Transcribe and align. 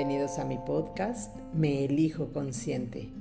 Bienvenidos 0.00 0.38
a 0.38 0.46
mi 0.46 0.56
podcast 0.56 1.36
Me 1.52 1.84
Elijo 1.84 2.32
Consciente. 2.32 3.12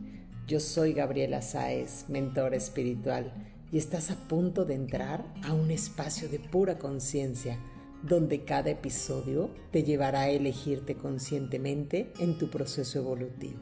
Yo 0.48 0.62
soy 0.62 0.94
Gabriela 0.94 1.42
Sáez, 1.42 2.06
mentora 2.08 2.56
espiritual, 2.56 3.34
y 3.70 3.78
estás 3.78 4.12
a 4.12 4.16
punto 4.16 4.64
de 4.64 4.76
entrar 4.76 5.26
a 5.44 5.52
un 5.52 5.72
espacio 5.72 6.30
de 6.30 6.40
pura 6.40 6.78
conciencia, 6.78 7.60
donde 8.02 8.46
cada 8.46 8.70
episodio 8.70 9.50
te 9.72 9.84
llevará 9.84 10.22
a 10.22 10.30
elegirte 10.30 10.96
conscientemente 10.96 12.14
en 12.18 12.38
tu 12.38 12.50
proceso 12.50 13.00
evolutivo. 13.00 13.60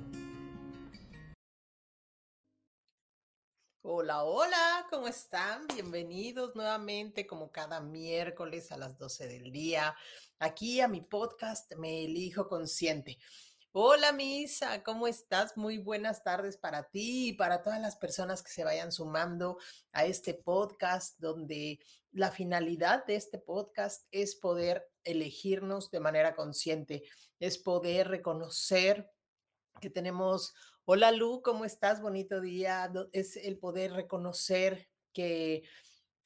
Hola, 3.82 4.26
hola, 4.26 4.37
¿cómo 4.90 5.08
están? 5.08 5.68
Bienvenidos 5.74 6.56
nuevamente 6.56 7.28
como 7.28 7.52
cada 7.52 7.82
miércoles 7.82 8.72
a 8.72 8.78
las 8.78 8.98
12 8.98 9.28
del 9.28 9.52
día 9.52 9.96
aquí 10.40 10.80
a 10.80 10.88
mi 10.88 11.02
podcast 11.02 11.74
Me 11.76 12.06
Elijo 12.06 12.48
Consciente. 12.48 13.18
Hola 13.74 14.14
Misa, 14.14 14.84
¿cómo 14.84 15.08
estás? 15.08 15.58
Muy 15.58 15.78
buenas 15.78 16.24
tardes 16.24 16.56
para 16.58 16.90
ti 16.90 17.30
y 17.30 17.34
para 17.34 17.64
todas 17.64 17.82
las 17.82 17.98
personas 17.98 18.42
que 18.42 18.52
se 18.52 18.64
vayan 18.64 18.94
sumando 18.94 19.58
a 19.92 20.06
este 20.06 20.34
podcast 20.34 21.20
donde 21.20 21.80
la 22.12 22.32
finalidad 22.32 23.06
de 23.06 23.16
este 23.16 23.40
podcast 23.40 24.08
es 24.12 24.36
poder 24.36 24.90
elegirnos 25.04 25.92
de 25.92 26.00
manera 26.00 26.34
consciente, 26.34 27.04
es 27.40 27.58
poder 27.58 28.08
reconocer 28.08 29.12
que 29.82 29.90
tenemos, 29.90 30.54
hola 30.90 31.12
Lu, 31.12 31.42
¿cómo 31.42 31.66
estás? 31.66 32.02
Bonito 32.02 32.40
día, 32.40 32.90
es 33.12 33.36
el 33.36 33.60
poder 33.60 33.92
reconocer 33.92 34.88
que 35.12 35.64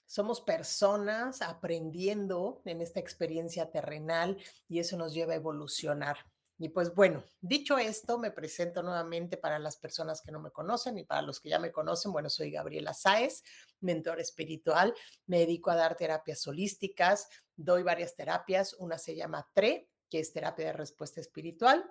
somos 0.06 0.40
personas 0.42 1.42
aprendiendo 1.42 2.62
en 2.66 2.80
esta 2.82 3.00
experiencia 3.00 3.72
terrenal 3.72 4.38
y 4.70 4.78
eso 4.78 4.98
nos 4.98 5.16
lleva 5.16 5.34
a 5.34 5.38
evolucionar. 5.38 6.17
Y 6.59 6.70
pues 6.70 6.94
bueno, 6.94 7.23
dicho 7.39 7.80
esto, 7.80 8.20
me 8.20 8.30
presento 8.30 8.84
nuevamente 8.84 9.36
para 9.36 9.58
las 9.58 9.78
personas 9.78 10.22
que 10.22 10.32
no 10.32 10.39
me 10.39 10.52
conocen 10.52 10.95
y 11.00 11.06
para 11.06 11.23
los 11.23 11.39
que 11.39 11.50
ya 11.50 11.58
me 11.58 11.72
conocen. 11.72 12.12
Bueno, 12.12 12.30
soy 12.30 12.52
Gabriela 12.52 12.94
Sáez, 12.94 13.42
mentor 13.80 14.20
espiritual. 14.20 14.94
Me 15.26 15.39
dedico 15.39 15.72
a 15.72 15.76
dar 15.76 15.98
terapias 15.98 16.45
holísticas, 16.45 17.30
doy 17.56 17.82
varias 17.82 18.16
terapias. 18.16 18.76
Una 18.76 19.00
se 19.00 19.16
llama 19.16 19.50
TRE, 19.56 19.89
que 20.08 20.20
es 20.20 20.32
terapia 20.32 20.67
de 20.67 20.73
respuesta 20.73 21.20
espiritual. 21.20 21.84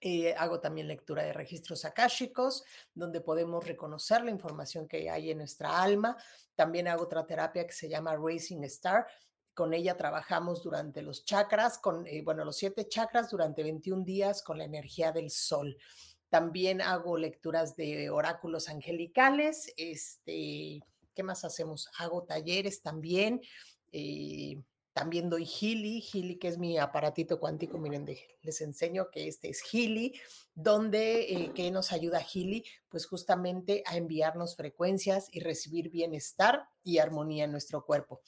Eh, 0.00 0.34
hago 0.34 0.60
también 0.60 0.88
lectura 0.88 1.22
de 1.22 1.32
registros 1.32 1.84
akáshicos, 1.84 2.64
donde 2.94 3.20
podemos 3.20 3.66
reconocer 3.66 4.22
la 4.24 4.30
información 4.30 4.86
que 4.86 5.08
hay 5.08 5.30
en 5.30 5.38
nuestra 5.38 5.82
alma. 5.82 6.16
También 6.54 6.88
hago 6.88 7.04
otra 7.04 7.26
terapia 7.26 7.66
que 7.66 7.72
se 7.72 7.88
llama 7.88 8.16
Racing 8.16 8.62
Star. 8.64 9.06
Con 9.54 9.72
ella 9.72 9.96
trabajamos 9.96 10.62
durante 10.62 11.00
los 11.00 11.24
chakras, 11.24 11.78
con, 11.78 12.06
eh, 12.06 12.22
bueno, 12.22 12.44
los 12.44 12.56
siete 12.56 12.88
chakras 12.88 13.30
durante 13.30 13.62
21 13.62 14.04
días 14.04 14.42
con 14.42 14.58
la 14.58 14.64
energía 14.64 15.12
del 15.12 15.30
sol. 15.30 15.76
También 16.28 16.82
hago 16.82 17.16
lecturas 17.16 17.74
de 17.76 18.10
oráculos 18.10 18.68
angelicales. 18.68 19.72
Este, 19.78 20.82
¿qué 21.14 21.22
más 21.22 21.44
hacemos? 21.44 21.88
Hago 21.98 22.24
talleres 22.24 22.82
también. 22.82 23.40
Eh, 23.92 24.60
también 24.96 25.28
doy 25.28 25.44
Healy, 25.44 26.00
Healy 26.00 26.38
que 26.38 26.48
es 26.48 26.56
mi 26.56 26.78
aparatito 26.78 27.38
cuántico, 27.38 27.76
miren, 27.76 28.06
les 28.40 28.60
enseño 28.62 29.10
que 29.10 29.28
este 29.28 29.50
es 29.50 29.60
Healy, 29.60 30.18
donde 30.54 31.34
eh, 31.34 31.52
que 31.54 31.70
nos 31.70 31.92
ayuda 31.92 32.24
Healy, 32.24 32.64
pues 32.88 33.04
justamente 33.04 33.82
a 33.84 33.98
enviarnos 33.98 34.56
frecuencias 34.56 35.28
y 35.30 35.40
recibir 35.40 35.90
bienestar 35.90 36.66
y 36.82 36.96
armonía 36.96 37.44
en 37.44 37.52
nuestro 37.52 37.84
cuerpo. 37.84 38.22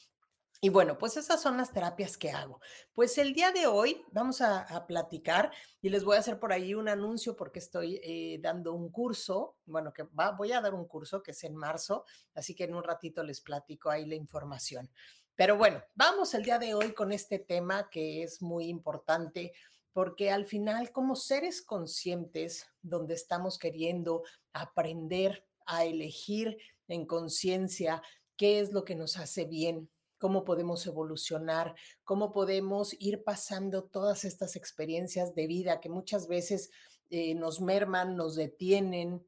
Y 0.61 0.71
bueno, 0.71 0.99
pues 0.99 1.17
esas 1.17 1.41
son 1.41 1.57
las 1.57 1.73
terapias 1.73 2.19
que 2.19 2.33
hago. 2.33 2.61
Pues 2.93 3.17
el 3.17 3.33
día 3.33 3.53
de 3.53 3.69
hoy 3.69 4.05
vamos 4.11 4.41
a, 4.41 4.67
platicar 4.89 5.53
y 5.81 5.89
les 5.89 6.05
voy 6.05 6.17
a 6.17 6.19
hacer 6.19 6.41
por 6.41 6.53
ahí 6.53 6.75
un 6.75 6.89
anuncio 6.89 7.37
porque 7.37 7.61
estoy 7.61 8.01
eh, 8.03 8.41
dando 8.43 8.75
un 8.75 8.91
curso, 8.91 9.57
bueno, 9.67 9.93
que 9.93 10.03
va, 10.03 10.33
voy 10.33 10.53
a 10.53 10.61
dar 10.61 10.75
un 10.75 10.87
curso 10.87 11.23
que 11.23 11.31
es 11.31 11.45
en 11.45 11.55
marzo, 11.55 12.05
así 12.35 12.55
que 12.55 12.65
en 12.65 12.75
un 12.75 12.83
ratito 12.83 13.23
les 13.23 13.41
platico 13.41 13.89
ahí 13.89 14.05
la 14.05 14.17
información. 14.17 14.91
Pero 15.39 15.57
bueno, 15.57 15.81
vamos 15.95 16.35
el 16.35 16.43
día 16.43 16.59
de 16.59 16.75
hoy 16.75 16.93
con 16.95 17.13
este 17.13 17.39
tema 17.39 17.89
que 17.91 18.25
es 18.25 18.43
muy 18.43 18.67
importante 18.67 19.53
porque 19.93 20.33
al 20.33 20.47
final 20.47 20.91
como 20.91 21.15
seres 21.15 21.63
conscientes, 21.63 22.67
donde 22.83 23.15
estamos 23.15 23.57
queriendo 23.57 24.25
aprender 24.53 25.47
a 25.65 25.85
elegir 25.85 26.59
en 26.89 27.07
conciencia 27.07 28.03
qué 28.37 28.59
es 28.59 28.73
lo 28.73 28.85
que 28.85 28.97
nos 28.97 29.17
hace 29.17 29.45
bien, 29.45 29.89
cómo 30.19 30.45
podemos 30.45 30.85
evolucionar, 30.89 31.77
cómo 32.03 32.33
podemos 32.33 32.97
ir 32.99 33.23
pasando 33.23 33.85
todas 33.85 34.25
estas 34.25 34.57
experiencias 34.57 35.37
de 35.37 35.47
vida 35.47 35.81
que 35.81 35.89
muchas 35.89 36.27
veces 36.27 36.73
eh, 37.11 37.37
nos 37.37 37.61
merman, 37.61 38.17
nos 38.17 38.35
detienen, 38.35 39.25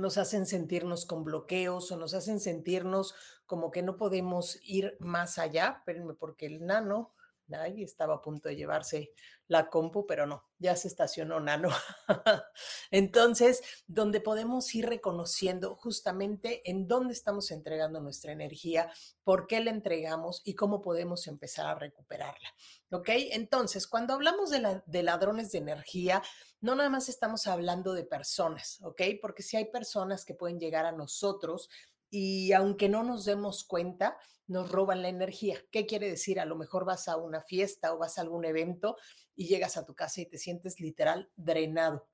nos 0.00 0.18
hacen 0.18 0.46
sentirnos 0.46 1.06
con 1.06 1.24
bloqueos 1.24 1.92
o 1.92 1.96
nos 1.96 2.14
hacen 2.14 2.40
sentirnos 2.40 3.14
como 3.46 3.70
que 3.70 3.82
no 3.82 3.96
podemos 3.96 4.58
ir 4.62 4.96
más 4.98 5.38
allá. 5.38 5.76
Espérenme, 5.78 6.14
porque 6.14 6.46
el 6.46 6.64
nano, 6.66 7.14
ahí 7.52 7.82
estaba 7.82 8.16
a 8.16 8.22
punto 8.22 8.48
de 8.48 8.56
llevarse 8.56 9.12
la 9.48 9.68
compu, 9.68 10.06
pero 10.06 10.26
no, 10.26 10.44
ya 10.58 10.76
se 10.76 10.86
estacionó 10.86 11.40
nano. 11.40 11.70
Entonces, 12.92 13.62
donde 13.88 14.20
podemos 14.20 14.72
ir 14.74 14.86
reconociendo 14.88 15.74
justamente 15.74 16.62
en 16.70 16.86
dónde 16.86 17.12
estamos 17.12 17.50
entregando 17.50 18.00
nuestra 18.00 18.30
energía, 18.30 18.92
por 19.24 19.48
qué 19.48 19.60
la 19.60 19.70
entregamos 19.70 20.40
y 20.44 20.54
cómo 20.54 20.80
podemos 20.80 21.26
empezar 21.26 21.66
a 21.66 21.74
recuperarla. 21.74 22.54
¿Ok? 22.92 23.08
Entonces, 23.32 23.88
cuando 23.88 24.14
hablamos 24.14 24.50
de 24.50 25.02
ladrones 25.02 25.50
de 25.50 25.58
energía, 25.58 26.22
no 26.60 26.74
nada 26.74 26.90
más 26.90 27.08
estamos 27.08 27.46
hablando 27.46 27.94
de 27.94 28.04
personas, 28.04 28.80
¿ok? 28.82 29.02
Porque 29.20 29.42
si 29.42 29.56
hay 29.56 29.66
personas 29.66 30.24
que 30.24 30.34
pueden 30.34 30.58
llegar 30.58 30.86
a 30.86 30.92
nosotros 30.92 31.68
y 32.10 32.52
aunque 32.52 32.88
no 32.88 33.02
nos 33.02 33.24
demos 33.24 33.64
cuenta, 33.64 34.18
nos 34.46 34.70
roban 34.70 35.00
la 35.00 35.08
energía. 35.08 35.58
¿Qué 35.70 35.86
quiere 35.86 36.10
decir? 36.10 36.40
A 36.40 36.44
lo 36.44 36.56
mejor 36.56 36.84
vas 36.84 37.08
a 37.08 37.16
una 37.16 37.40
fiesta 37.40 37.94
o 37.94 37.98
vas 37.98 38.18
a 38.18 38.22
algún 38.22 38.44
evento 38.44 38.96
y 39.36 39.46
llegas 39.46 39.76
a 39.76 39.86
tu 39.86 39.94
casa 39.94 40.20
y 40.20 40.26
te 40.26 40.38
sientes 40.38 40.80
literal 40.80 41.30
drenado. 41.36 42.08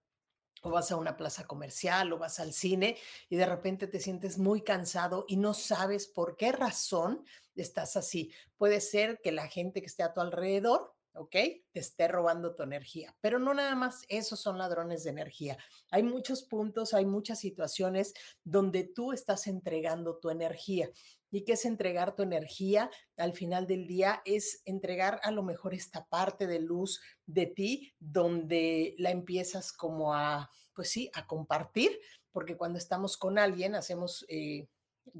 O 0.63 0.71
vas 0.71 0.93
a 0.93 0.97
una 0.97 1.17
plaza 1.17 1.47
comercial 1.47 2.13
o 2.13 2.19
vas 2.19 2.39
al 2.39 2.53
cine 2.53 2.99
y 3.29 3.37
de 3.37 3.47
repente 3.47 3.87
te 3.87 4.01
sientes 4.01 4.39
muy 4.39 4.63
cansado 4.63 5.25
y 5.29 5.37
no 5.39 5.55
sabes 5.55 6.07
por 6.07 6.37
qué 6.37 6.53
razón 6.53 7.25
estás 7.55 7.97
así. 7.97 8.33
Puede 8.59 8.81
ser 8.81 9.21
que 9.23 9.33
la 9.33 9.49
gente 9.49 9.81
que 9.81 9.87
esté 9.87 10.03
a 10.03 10.13
tu 10.13 10.21
alrededor 10.21 10.96
¿ok? 11.17 11.33
Te 11.73 11.81
esté 11.81 12.09
robando 12.09 12.55
tu 12.55 12.63
energía. 12.63 13.17
Pero 13.21 13.39
no 13.39 13.55
nada 13.55 13.75
más 13.75 14.03
esos 14.09 14.41
son 14.41 14.59
ladrones 14.59 15.05
de 15.05 15.11
energía. 15.11 15.59
Hay 15.91 16.03
muchos 16.03 16.45
puntos, 16.45 16.95
hay 16.95 17.07
muchas 17.07 17.41
situaciones 17.41 18.15
donde 18.45 18.85
tú 18.85 19.13
estás 19.13 19.47
entregando 19.47 20.19
tu 20.19 20.31
energía. 20.31 20.91
¿Y 21.31 21.45
qué 21.45 21.55
es 21.55 21.65
entregar 21.65 22.15
tu 22.15 22.23
energía? 22.23 22.91
Al 23.17 23.33
final 23.33 23.67
del 23.67 23.87
día 23.87 24.23
es 24.25 24.63
entregar 24.65 25.21
a 25.23 25.31
lo 25.31 25.43
mejor 25.43 25.75
esta 25.75 26.07
parte 26.07 26.47
de 26.47 26.61
luz 26.61 27.01
de 27.27 27.47
ti 27.47 27.95
donde 27.99 28.95
la 28.99 29.11
empiezas 29.11 29.73
como 29.73 30.15
a, 30.15 30.51
pues 30.75 30.91
sí, 30.91 31.11
a 31.15 31.27
compartir, 31.27 31.99
porque 32.31 32.57
cuando 32.57 32.79
estamos 32.79 33.17
con 33.17 33.39
alguien 33.39 33.75
hacemos... 33.75 34.25
Eh, 34.29 34.69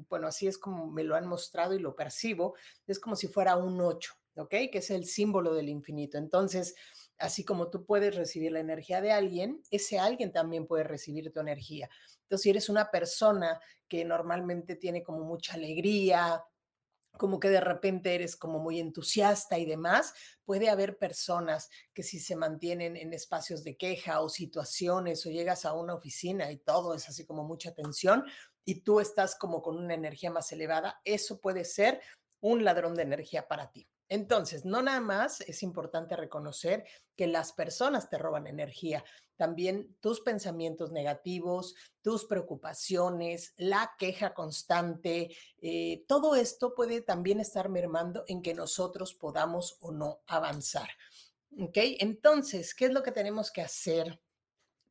bueno, 0.09 0.27
así 0.27 0.47
es 0.47 0.57
como 0.57 0.87
me 0.87 1.05
lo 1.05 1.15
han 1.15 1.27
mostrado 1.27 1.73
y 1.73 1.79
lo 1.79 1.95
percibo, 1.95 2.55
es 2.87 2.99
como 2.99 3.15
si 3.15 3.27
fuera 3.27 3.55
un 3.55 3.79
8, 3.79 4.16
¿ok? 4.37 4.49
Que 4.71 4.79
es 4.79 4.89
el 4.89 5.05
símbolo 5.05 5.53
del 5.53 5.69
infinito. 5.69 6.17
Entonces, 6.17 6.75
así 7.17 7.43
como 7.43 7.69
tú 7.69 7.85
puedes 7.85 8.15
recibir 8.15 8.51
la 8.51 8.59
energía 8.59 9.01
de 9.01 9.11
alguien, 9.11 9.61
ese 9.71 9.99
alguien 9.99 10.31
también 10.31 10.67
puede 10.67 10.83
recibir 10.83 11.31
tu 11.31 11.39
energía. 11.39 11.89
Entonces, 12.23 12.43
si 12.43 12.49
eres 12.49 12.69
una 12.69 12.91
persona 12.91 13.59
que 13.87 14.03
normalmente 14.05 14.75
tiene 14.75 15.03
como 15.03 15.23
mucha 15.23 15.53
alegría, 15.53 16.43
como 17.17 17.39
que 17.39 17.49
de 17.49 17.61
repente 17.61 18.13
eres 18.15 18.35
como 18.35 18.59
muy 18.59 18.79
entusiasta 18.79 19.57
y 19.57 19.65
demás, 19.65 20.13
puede 20.45 20.69
haber 20.69 20.97
personas 20.97 21.69
que 21.93 22.03
si 22.03 22.19
se 22.19 22.35
mantienen 22.35 22.95
en 22.95 23.13
espacios 23.13 23.63
de 23.63 23.75
queja 23.75 24.21
o 24.21 24.29
situaciones 24.29 25.25
o 25.25 25.29
llegas 25.29 25.65
a 25.65 25.73
una 25.73 25.95
oficina 25.95 26.51
y 26.51 26.57
todo 26.57 26.93
es 26.93 27.09
así 27.09 27.25
como 27.25 27.43
mucha 27.43 27.73
tensión, 27.73 28.23
y 28.63 28.81
tú 28.81 28.99
estás 28.99 29.35
como 29.35 29.61
con 29.61 29.77
una 29.77 29.93
energía 29.93 30.29
más 30.29 30.51
elevada, 30.51 30.99
eso 31.05 31.39
puede 31.39 31.63
ser 31.63 32.01
un 32.41 32.63
ladrón 32.63 32.95
de 32.95 33.03
energía 33.03 33.47
para 33.47 33.71
ti. 33.71 33.87
Entonces, 34.09 34.63
no 34.63 34.81
nada 34.81 35.01
más 35.01 35.41
es 35.41 35.63
importante 35.63 36.15
reconocer 36.15 36.85
que 37.15 37.27
las 37.27 37.51
personas 37.51 38.09
te 38.09 38.17
roban 38.17 38.47
energía, 38.47 39.03
también 39.35 39.95
tus 39.99 40.21
pensamientos 40.21 40.91
negativos, 40.91 41.75
tus 42.01 42.25
preocupaciones, 42.25 43.53
la 43.57 43.95
queja 43.97 44.33
constante, 44.33 45.35
eh, 45.61 46.05
todo 46.07 46.35
esto 46.35 46.73
puede 46.73 47.01
también 47.01 47.39
estar 47.39 47.69
mermando 47.69 48.23
en 48.27 48.41
que 48.41 48.53
nosotros 48.53 49.13
podamos 49.13 49.77
o 49.81 49.91
no 49.91 50.21
avanzar. 50.25 50.89
¿Ok? 51.59 51.77
Entonces, 51.99 52.73
¿qué 52.73 52.85
es 52.85 52.91
lo 52.91 53.03
que 53.03 53.11
tenemos 53.11 53.51
que 53.51 53.61
hacer? 53.61 54.19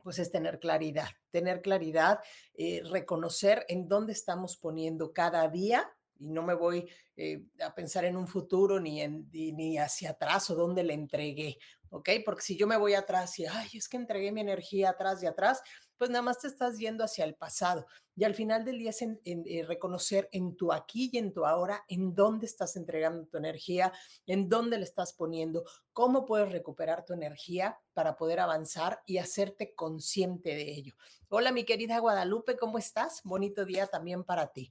Pues 0.02 0.18
es 0.18 0.30
tener 0.30 0.60
claridad, 0.60 1.08
tener 1.30 1.62
claridad, 1.62 2.20
eh, 2.54 2.82
reconocer 2.84 3.64
en 3.68 3.88
dónde 3.88 4.12
estamos 4.12 4.56
poniendo 4.56 5.12
cada 5.12 5.48
día 5.48 5.95
y 6.18 6.30
no 6.30 6.42
me 6.42 6.54
voy 6.54 6.88
eh, 7.16 7.44
a 7.60 7.74
pensar 7.74 8.04
en 8.04 8.16
un 8.16 8.28
futuro 8.28 8.80
ni, 8.80 9.00
en, 9.00 9.28
ni 9.32 9.78
hacia 9.78 10.10
atrás 10.10 10.50
o 10.50 10.54
dónde 10.54 10.82
le 10.82 10.94
entregué, 10.94 11.58
¿ok? 11.90 12.10
Porque 12.24 12.42
si 12.42 12.56
yo 12.56 12.66
me 12.66 12.76
voy 12.76 12.94
atrás 12.94 13.38
y, 13.38 13.46
ay, 13.46 13.68
es 13.74 13.88
que 13.88 13.96
entregué 13.96 14.32
mi 14.32 14.40
energía 14.40 14.90
atrás 14.90 15.22
y 15.22 15.26
atrás, 15.26 15.62
pues 15.96 16.10
nada 16.10 16.22
más 16.22 16.38
te 16.38 16.48
estás 16.48 16.78
yendo 16.78 17.04
hacia 17.04 17.24
el 17.24 17.34
pasado. 17.34 17.86
Y 18.14 18.24
al 18.24 18.34
final 18.34 18.64
del 18.64 18.78
día 18.78 18.90
es 18.90 19.02
en, 19.02 19.20
eh, 19.24 19.64
reconocer 19.66 20.28
en 20.32 20.56
tu 20.56 20.72
aquí 20.72 21.10
y 21.12 21.18
en 21.18 21.32
tu 21.32 21.44
ahora 21.44 21.84
en 21.88 22.14
dónde 22.14 22.46
estás 22.46 22.76
entregando 22.76 23.26
tu 23.26 23.36
energía, 23.36 23.92
en 24.26 24.48
dónde 24.48 24.78
le 24.78 24.84
estás 24.84 25.12
poniendo, 25.12 25.64
cómo 25.92 26.24
puedes 26.24 26.50
recuperar 26.50 27.04
tu 27.04 27.12
energía 27.12 27.78
para 27.92 28.16
poder 28.16 28.40
avanzar 28.40 29.02
y 29.06 29.18
hacerte 29.18 29.74
consciente 29.74 30.50
de 30.50 30.70
ello. 30.70 30.94
Hola, 31.28 31.52
mi 31.52 31.64
querida 31.64 31.98
Guadalupe, 31.98 32.56
¿cómo 32.56 32.78
estás? 32.78 33.20
Bonito 33.24 33.64
día 33.64 33.86
también 33.86 34.24
para 34.24 34.48
ti. 34.48 34.70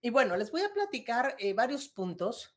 Y 0.00 0.10
bueno, 0.10 0.36
les 0.36 0.50
voy 0.50 0.62
a 0.62 0.72
platicar 0.72 1.34
eh, 1.38 1.52
varios 1.54 1.88
puntos 1.88 2.56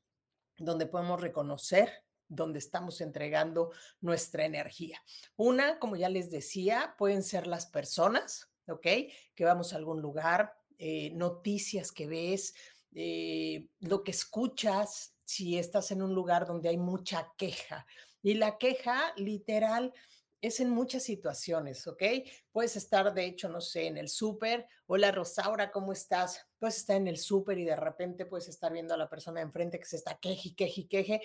donde 0.58 0.86
podemos 0.86 1.20
reconocer 1.20 1.92
donde 2.32 2.60
estamos 2.60 3.02
entregando 3.02 3.72
nuestra 4.00 4.46
energía. 4.46 5.04
Una, 5.36 5.80
como 5.80 5.98
ya 5.98 6.08
les 6.08 6.32
decía, 6.32 6.96
pueden 6.98 7.24
ser 7.24 7.46
las 7.46 7.66
personas, 7.66 8.50
¿ok? 8.68 8.88
Que 9.36 9.44
vamos 9.44 9.74
a 9.74 9.76
algún 9.76 10.02
lugar, 10.02 10.54
eh, 10.78 11.12
noticias 11.12 11.92
que 11.92 12.08
ves, 12.08 12.54
eh, 12.96 13.68
lo 13.80 14.04
que 14.04 14.12
escuchas, 14.12 15.14
si 15.26 15.58
estás 15.58 15.92
en 15.92 16.02
un 16.02 16.14
lugar 16.16 16.46
donde 16.46 16.70
hay 16.70 16.78
mucha 16.78 17.34
queja. 17.38 17.86
Y 18.24 18.36
la 18.36 18.58
queja 18.58 19.14
literal 19.18 19.94
es 20.42 20.60
en 20.60 20.72
muchas 20.72 21.04
situaciones, 21.04 21.88
¿ok? 21.88 22.04
Puedes 22.52 22.76
estar, 22.76 23.14
de 23.14 23.26
hecho, 23.26 23.48
no 23.48 23.62
sé, 23.62 23.86
en 23.86 23.98
el 23.98 24.10
súper. 24.10 24.68
Hola, 24.88 25.12
Rosaura, 25.12 25.72
¿cómo 25.72 25.94
estás? 25.94 26.48
Puedes 26.58 26.78
estar 26.78 26.98
en 26.98 27.08
el 27.08 27.18
súper 27.18 27.60
y 27.60 27.64
de 27.64 27.76
repente 27.76 28.26
puedes 28.26 28.48
estar 28.48 28.74
viendo 28.74 28.96
a 28.96 28.98
la 28.98 29.08
persona 29.08 29.40
de 29.40 29.46
enfrente 29.46 29.80
que 29.80 29.86
se 29.86 29.98
está 29.98 30.18
queje, 30.20 30.56
queje, 30.56 30.88
queje. 30.88 31.22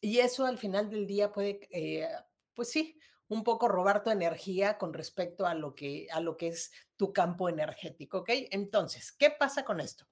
Y 0.00 0.18
eso 0.18 0.44
al 0.44 0.58
final 0.58 0.90
del 0.90 1.06
día 1.06 1.32
puede, 1.32 1.60
eh, 1.70 2.08
pues 2.52 2.70
sí, 2.70 2.98
un 3.28 3.44
poco 3.44 3.68
robar 3.68 4.02
tu 4.02 4.10
energía 4.10 4.76
con 4.76 4.92
respecto 4.92 5.46
a 5.46 5.54
lo 5.54 5.74
que, 5.74 6.08
a 6.10 6.20
lo 6.20 6.36
que 6.36 6.48
es 6.48 6.72
tu 6.96 7.12
campo 7.12 7.48
energético, 7.48 8.18
¿ok? 8.18 8.30
Entonces, 8.50 9.12
¿qué 9.12 9.30
pasa 9.30 9.64
con 9.64 9.80
esto? 9.80 10.06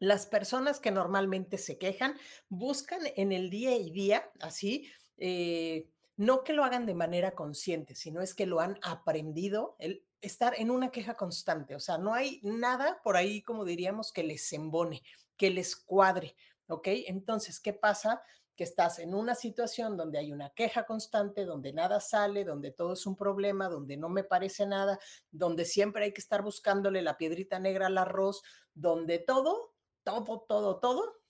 Las 0.00 0.26
personas 0.26 0.80
que 0.80 0.90
normalmente 0.90 1.56
se 1.56 1.78
quejan 1.78 2.18
buscan 2.48 3.00
en 3.14 3.32
el 3.32 3.48
día 3.48 3.76
y 3.76 3.90
día, 3.90 4.30
así, 4.40 4.90
eh, 5.18 5.88
no 6.16 6.44
que 6.44 6.52
lo 6.52 6.64
hagan 6.64 6.86
de 6.86 6.94
manera 6.94 7.34
consciente, 7.34 7.94
sino 7.94 8.22
es 8.22 8.34
que 8.34 8.46
lo 8.46 8.60
han 8.60 8.78
aprendido, 8.82 9.76
el 9.78 10.06
estar 10.20 10.54
en 10.58 10.70
una 10.70 10.90
queja 10.90 11.14
constante. 11.14 11.74
O 11.74 11.80
sea, 11.80 11.98
no 11.98 12.14
hay 12.14 12.40
nada 12.42 13.00
por 13.02 13.16
ahí, 13.16 13.42
como 13.42 13.64
diríamos, 13.64 14.12
que 14.12 14.22
les 14.22 14.52
embone, 14.52 15.02
que 15.36 15.50
les 15.50 15.76
cuadre. 15.76 16.36
¿Ok? 16.68 16.88
Entonces, 17.06 17.60
¿qué 17.60 17.72
pasa? 17.72 18.22
Que 18.56 18.64
estás 18.64 18.98
en 18.98 19.14
una 19.14 19.34
situación 19.34 19.96
donde 19.96 20.18
hay 20.18 20.32
una 20.32 20.50
queja 20.50 20.84
constante, 20.84 21.44
donde 21.44 21.72
nada 21.72 22.00
sale, 22.00 22.44
donde 22.44 22.72
todo 22.72 22.94
es 22.94 23.06
un 23.06 23.14
problema, 23.14 23.68
donde 23.68 23.96
no 23.96 24.08
me 24.08 24.24
parece 24.24 24.66
nada, 24.66 24.98
donde 25.30 25.64
siempre 25.64 26.04
hay 26.04 26.12
que 26.12 26.20
estar 26.20 26.42
buscándole 26.42 27.02
la 27.02 27.18
piedrita 27.18 27.60
negra 27.60 27.86
al 27.86 27.98
arroz, 27.98 28.42
donde 28.74 29.18
todo, 29.18 29.74
todo, 30.02 30.40
todo, 30.48 30.80
todo 30.80 31.25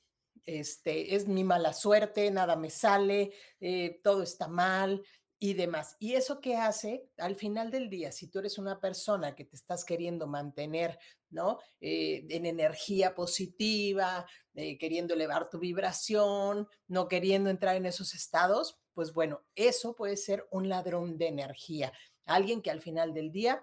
este, 0.46 1.14
es 1.14 1.26
mi 1.26 1.44
mala 1.44 1.72
suerte, 1.72 2.30
nada 2.30 2.56
me 2.56 2.70
sale, 2.70 3.32
eh, 3.60 4.00
todo 4.02 4.22
está 4.22 4.48
mal 4.48 5.02
y 5.38 5.54
demás. 5.54 5.96
Y 5.98 6.14
eso 6.14 6.40
que 6.40 6.56
hace, 6.56 7.10
al 7.18 7.36
final 7.36 7.70
del 7.70 7.90
día, 7.90 8.12
si 8.12 8.28
tú 8.28 8.38
eres 8.38 8.56
una 8.58 8.80
persona 8.80 9.34
que 9.34 9.44
te 9.44 9.56
estás 9.56 9.84
queriendo 9.84 10.26
mantener, 10.26 10.98
¿no? 11.28 11.58
Eh, 11.80 12.26
en 12.30 12.46
energía 12.46 13.14
positiva, 13.14 14.26
eh, 14.54 14.78
queriendo 14.78 15.14
elevar 15.14 15.50
tu 15.50 15.58
vibración, 15.58 16.68
no 16.86 17.08
queriendo 17.08 17.50
entrar 17.50 17.76
en 17.76 17.86
esos 17.86 18.14
estados, 18.14 18.78
pues 18.94 19.12
bueno, 19.12 19.44
eso 19.54 19.94
puede 19.94 20.16
ser 20.16 20.46
un 20.50 20.68
ladrón 20.68 21.18
de 21.18 21.28
energía, 21.28 21.92
alguien 22.24 22.62
que 22.62 22.70
al 22.70 22.80
final 22.80 23.12
del 23.12 23.30
día 23.30 23.62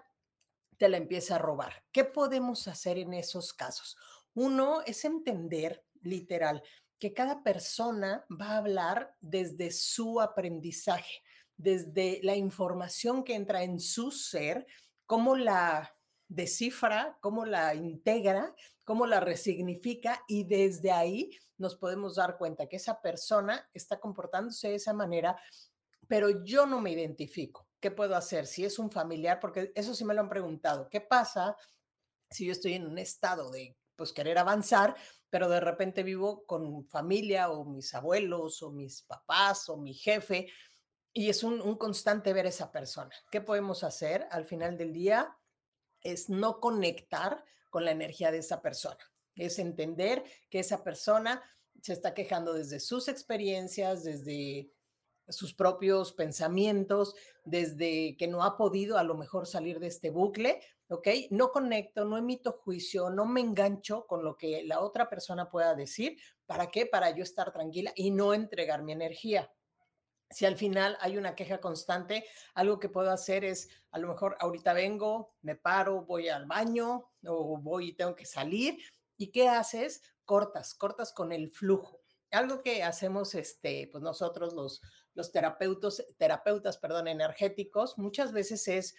te 0.76 0.88
la 0.88 0.96
empieza 0.96 1.36
a 1.36 1.38
robar. 1.38 1.84
¿Qué 1.92 2.04
podemos 2.04 2.68
hacer 2.68 2.98
en 2.98 3.14
esos 3.14 3.52
casos? 3.52 3.96
Uno 4.34 4.82
es 4.82 5.04
entender 5.04 5.83
literal, 6.04 6.62
que 6.98 7.12
cada 7.12 7.42
persona 7.42 8.24
va 8.30 8.52
a 8.52 8.58
hablar 8.58 9.14
desde 9.20 9.70
su 9.70 10.20
aprendizaje, 10.20 11.22
desde 11.56 12.20
la 12.22 12.36
información 12.36 13.24
que 13.24 13.34
entra 13.34 13.62
en 13.62 13.80
su 13.80 14.10
ser, 14.10 14.66
cómo 15.06 15.36
la 15.36 15.94
descifra, 16.28 17.18
cómo 17.20 17.44
la 17.44 17.74
integra, 17.74 18.54
cómo 18.84 19.06
la 19.06 19.20
resignifica 19.20 20.22
y 20.28 20.44
desde 20.44 20.90
ahí 20.90 21.30
nos 21.58 21.76
podemos 21.76 22.16
dar 22.16 22.38
cuenta 22.38 22.68
que 22.68 22.76
esa 22.76 23.00
persona 23.00 23.68
está 23.72 24.00
comportándose 24.00 24.68
de 24.68 24.74
esa 24.76 24.92
manera, 24.92 25.38
pero 26.08 26.44
yo 26.44 26.66
no 26.66 26.80
me 26.80 26.90
identifico. 26.90 27.68
¿Qué 27.80 27.90
puedo 27.90 28.16
hacer? 28.16 28.46
Si 28.46 28.64
es 28.64 28.78
un 28.78 28.90
familiar, 28.90 29.38
porque 29.40 29.72
eso 29.74 29.94
sí 29.94 30.04
me 30.04 30.14
lo 30.14 30.22
han 30.22 30.28
preguntado, 30.28 30.88
¿qué 30.88 31.00
pasa 31.00 31.56
si 32.30 32.46
yo 32.46 32.52
estoy 32.52 32.74
en 32.74 32.86
un 32.86 32.98
estado 32.98 33.50
de 33.50 33.76
pues 33.96 34.12
querer 34.12 34.38
avanzar, 34.38 34.96
pero 35.34 35.48
de 35.48 35.58
repente 35.58 36.04
vivo 36.04 36.46
con 36.46 36.86
familia 36.86 37.50
o 37.50 37.64
mis 37.64 37.92
abuelos 37.92 38.62
o 38.62 38.70
mis 38.70 39.02
papás 39.02 39.68
o 39.68 39.76
mi 39.76 39.92
jefe 39.92 40.46
y 41.12 41.28
es 41.28 41.42
un, 41.42 41.76
constante 41.76 42.32
ver 42.32 42.46
esa 42.46 42.70
persona. 42.70 43.10
¿Qué 43.32 43.40
podemos 43.40 43.82
hacer 43.82 44.28
al 44.30 44.44
final 44.44 44.78
del 44.78 44.92
día? 44.92 45.36
Es 46.02 46.30
no 46.30 46.60
conectar 46.60 47.44
con 47.68 47.84
la 47.84 47.90
energía 47.90 48.30
de 48.30 48.38
esa 48.38 48.62
persona, 48.62 49.00
es 49.34 49.58
entender 49.58 50.22
que 50.48 50.60
esa 50.60 50.84
persona 50.84 51.42
se 51.82 51.94
está 51.94 52.14
quejando 52.14 52.52
desde 52.52 52.78
sus 52.78 53.08
experiencias, 53.08 54.04
desde 54.04 54.70
sus 55.28 55.54
propios 55.54 56.12
pensamientos, 56.12 57.14
desde 57.44 58.16
que 58.16 58.28
no 58.28 58.42
ha 58.42 58.56
podido 58.56 58.98
a 58.98 59.04
lo 59.04 59.14
mejor 59.14 59.46
salir 59.46 59.80
de 59.80 59.86
este 59.86 60.10
bucle, 60.10 60.60
¿ok? 60.88 61.08
No 61.30 61.50
conecto, 61.50 62.04
no 62.04 62.18
emito 62.18 62.52
juicio, 62.52 63.10
no 63.10 63.24
me 63.24 63.40
engancho 63.40 64.06
con 64.06 64.24
lo 64.24 64.36
que 64.36 64.62
la 64.64 64.80
otra 64.80 65.08
persona 65.08 65.48
pueda 65.48 65.74
decir. 65.74 66.18
¿Para 66.46 66.70
qué? 66.70 66.86
Para 66.86 67.10
yo 67.10 67.22
estar 67.22 67.52
tranquila 67.52 67.92
y 67.96 68.10
no 68.10 68.34
entregar 68.34 68.82
mi 68.82 68.92
energía. 68.92 69.50
Si 70.30 70.46
al 70.46 70.56
final 70.56 70.96
hay 71.00 71.16
una 71.16 71.34
queja 71.34 71.60
constante, 71.60 72.24
algo 72.54 72.78
que 72.80 72.88
puedo 72.88 73.10
hacer 73.10 73.44
es, 73.44 73.68
a 73.90 73.98
lo 73.98 74.08
mejor 74.08 74.36
ahorita 74.40 74.72
vengo, 74.72 75.34
me 75.42 75.54
paro, 75.54 76.04
voy 76.04 76.28
al 76.28 76.46
baño 76.46 77.10
o 77.26 77.58
voy 77.58 77.90
y 77.90 77.92
tengo 77.92 78.14
que 78.14 78.26
salir. 78.26 78.78
¿Y 79.16 79.30
qué 79.30 79.48
haces? 79.48 80.02
Cortas, 80.24 80.74
cortas 80.74 81.12
con 81.12 81.30
el 81.30 81.50
flujo. 81.50 82.00
Algo 82.32 82.62
que 82.62 82.82
hacemos, 82.82 83.34
este, 83.36 83.88
pues 83.92 84.02
nosotros 84.02 84.54
los, 84.54 84.80
los 85.14 85.32
terapeutas, 85.32 86.04
terapeutas, 86.18 86.78
perdón, 86.78 87.08
energéticos, 87.08 87.98
muchas 87.98 88.32
veces 88.32 88.68
es 88.68 88.94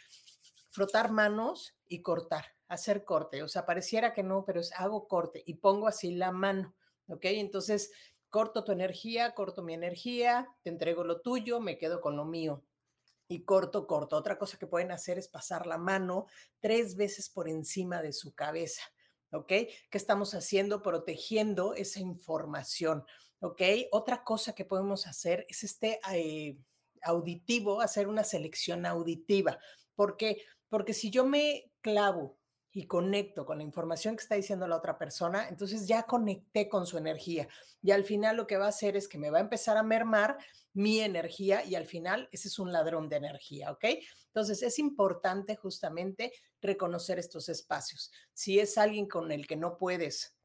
frotar 0.70 1.12
manos 1.12 1.76
y 1.88 2.02
cortar, 2.02 2.46
hacer 2.68 3.06
corte. 3.06 3.44
O 3.44 3.48
sea, 3.48 3.66
pareciera 3.66 4.14
que 4.14 4.24
no, 4.24 4.44
pero 4.46 4.60
es 4.60 4.74
hago 4.74 5.08
corte 5.08 5.44
y 5.46 5.56
pongo 5.56 5.88
así 5.88 6.16
la 6.16 6.32
mano, 6.32 6.76
¿ok? 7.08 7.26
Entonces, 7.26 7.92
corto 8.30 8.64
tu 8.64 8.72
energía, 8.72 9.34
corto 9.34 9.64
mi 9.64 9.74
energía, 9.74 10.50
te 10.64 10.70
entrego 10.70 11.04
lo 11.04 11.22
tuyo, 11.22 11.60
me 11.62 11.78
quedo 11.78 12.02
con 12.02 12.18
lo 12.18 12.26
mío. 12.26 12.64
Y 13.28 13.44
corto, 13.44 13.88
corto. 13.88 14.18
Otra 14.18 14.38
cosa 14.38 14.58
que 14.58 14.68
pueden 14.68 14.92
hacer 14.92 15.18
es 15.18 15.28
pasar 15.28 15.66
la 15.66 15.78
mano 15.78 16.28
tres 16.60 16.96
veces 16.96 17.30
por 17.30 17.50
encima 17.50 18.02
de 18.02 18.14
su 18.14 18.36
cabeza. 18.36 18.84
¿Ok? 19.32 19.48
¿Qué 19.48 19.88
estamos 19.92 20.34
haciendo? 20.34 20.82
Protegiendo 20.82 21.74
esa 21.74 22.00
información. 22.00 23.04
¿Ok? 23.42 23.62
Otra 23.92 24.24
cosa 24.24 24.54
que 24.54 24.66
podemos 24.66 25.08
hacer 25.08 25.46
es 25.50 25.64
este 25.64 26.00
eh, 26.12 26.58
auditivo, 27.02 27.82
hacer 27.82 28.08
una 28.08 28.24
selección 28.24 28.86
auditiva. 28.86 29.58
porque 29.96 30.44
porque 30.70 30.94
si 30.94 31.10
yo 31.10 31.26
me 31.26 31.72
clavo 31.82 32.38
y 32.72 32.88
conecto 32.88 33.46
con 33.46 33.60
la 33.60 33.64
información 33.64 34.18
que 34.18 34.24
está 34.24 34.36
diciendo 34.36 34.68
la 34.68 34.76
otra 34.76 34.98
persona, 34.98 35.48
entonces 35.48 35.88
ya 35.88 36.04
conecté 36.04 36.68
con 36.68 36.86
su 36.86 36.98
energía. 36.98 37.48
Y 37.82 37.92
al 37.92 38.04
final 38.04 38.36
lo 38.36 38.48
que 38.48 38.58
va 38.58 38.66
a 38.66 38.70
hacer 38.70 38.98
es 38.98 39.08
que 39.08 39.18
me 39.18 39.30
va 39.30 39.38
a 39.38 39.42
empezar 39.42 39.78
a 39.78 39.84
mermar 39.84 40.38
mi 40.74 41.00
energía 41.00 41.64
y 41.64 41.76
al 41.76 41.86
final 41.86 42.28
ese 42.34 42.50
es 42.50 42.60
un 42.60 42.74
ladrón 42.74 43.08
de 43.08 43.16
energía, 43.16 43.72
¿ok? 43.72 43.86
Entonces 44.26 44.62
es 44.62 44.78
importante 44.78 45.56
justamente 45.56 46.34
reconocer 46.62 47.18
estos 47.18 47.48
espacios. 47.48 48.12
Si 48.34 48.60
es 48.60 48.78
alguien 48.78 49.08
con 49.08 49.32
el 49.32 49.48
que 49.48 49.56
no 49.56 49.78
puedes 49.78 50.36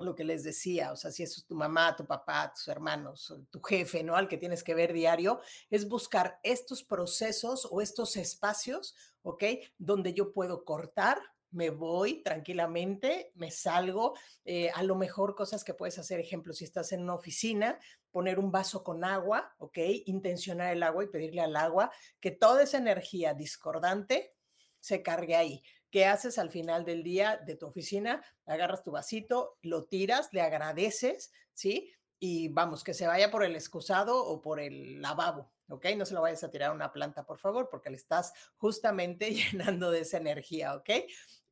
lo 0.00 0.14
que 0.14 0.24
les 0.24 0.42
decía, 0.42 0.92
o 0.92 0.96
sea, 0.96 1.10
si 1.10 1.22
es 1.22 1.44
tu 1.46 1.54
mamá, 1.54 1.96
tu 1.96 2.06
papá, 2.06 2.52
tus 2.54 2.68
hermanos, 2.68 3.34
tu 3.50 3.60
jefe, 3.62 4.02
¿no? 4.02 4.16
Al 4.16 4.28
que 4.28 4.38
tienes 4.38 4.62
que 4.62 4.74
ver 4.74 4.92
diario, 4.92 5.40
es 5.70 5.88
buscar 5.88 6.40
estos 6.42 6.82
procesos 6.82 7.68
o 7.70 7.80
estos 7.80 8.16
espacios, 8.16 8.94
¿ok? 9.22 9.44
Donde 9.78 10.14
yo 10.14 10.32
puedo 10.32 10.64
cortar, 10.64 11.20
me 11.50 11.70
voy 11.70 12.22
tranquilamente, 12.22 13.32
me 13.34 13.50
salgo, 13.50 14.14
eh, 14.44 14.70
a 14.70 14.82
lo 14.82 14.94
mejor 14.94 15.34
cosas 15.34 15.64
que 15.64 15.74
puedes 15.74 15.98
hacer, 15.98 16.20
ejemplo, 16.20 16.52
si 16.52 16.64
estás 16.64 16.92
en 16.92 17.02
una 17.02 17.14
oficina, 17.14 17.78
poner 18.10 18.38
un 18.38 18.52
vaso 18.52 18.84
con 18.84 19.04
agua, 19.04 19.54
¿ok? 19.58 19.78
Intencionar 20.06 20.72
el 20.72 20.82
agua 20.82 21.04
y 21.04 21.08
pedirle 21.08 21.40
al 21.40 21.56
agua 21.56 21.90
que 22.20 22.30
toda 22.30 22.62
esa 22.62 22.78
energía 22.78 23.34
discordante 23.34 24.34
se 24.78 25.02
cargue 25.02 25.36
ahí. 25.36 25.62
¿Qué 25.90 26.06
haces 26.06 26.38
al 26.38 26.50
final 26.50 26.84
del 26.84 27.02
día 27.02 27.40
de 27.44 27.56
tu 27.56 27.66
oficina? 27.66 28.24
Agarras 28.46 28.84
tu 28.84 28.92
vasito, 28.92 29.58
lo 29.62 29.84
tiras, 29.86 30.32
le 30.32 30.40
agradeces, 30.40 31.32
¿sí? 31.52 31.92
Y 32.20 32.48
vamos, 32.48 32.84
que 32.84 32.94
se 32.94 33.06
vaya 33.06 33.30
por 33.30 33.44
el 33.44 33.56
excusado 33.56 34.24
o 34.24 34.40
por 34.40 34.60
el 34.60 35.00
lavabo, 35.02 35.50
¿ok? 35.68 35.86
No 35.96 36.06
se 36.06 36.14
lo 36.14 36.20
vayas 36.20 36.44
a 36.44 36.50
tirar 36.50 36.70
a 36.70 36.74
una 36.74 36.92
planta, 36.92 37.24
por 37.24 37.38
favor, 37.38 37.68
porque 37.68 37.90
le 37.90 37.96
estás 37.96 38.32
justamente 38.56 39.30
llenando 39.34 39.90
de 39.90 40.00
esa 40.00 40.18
energía, 40.18 40.76
¿ok? 40.76 40.90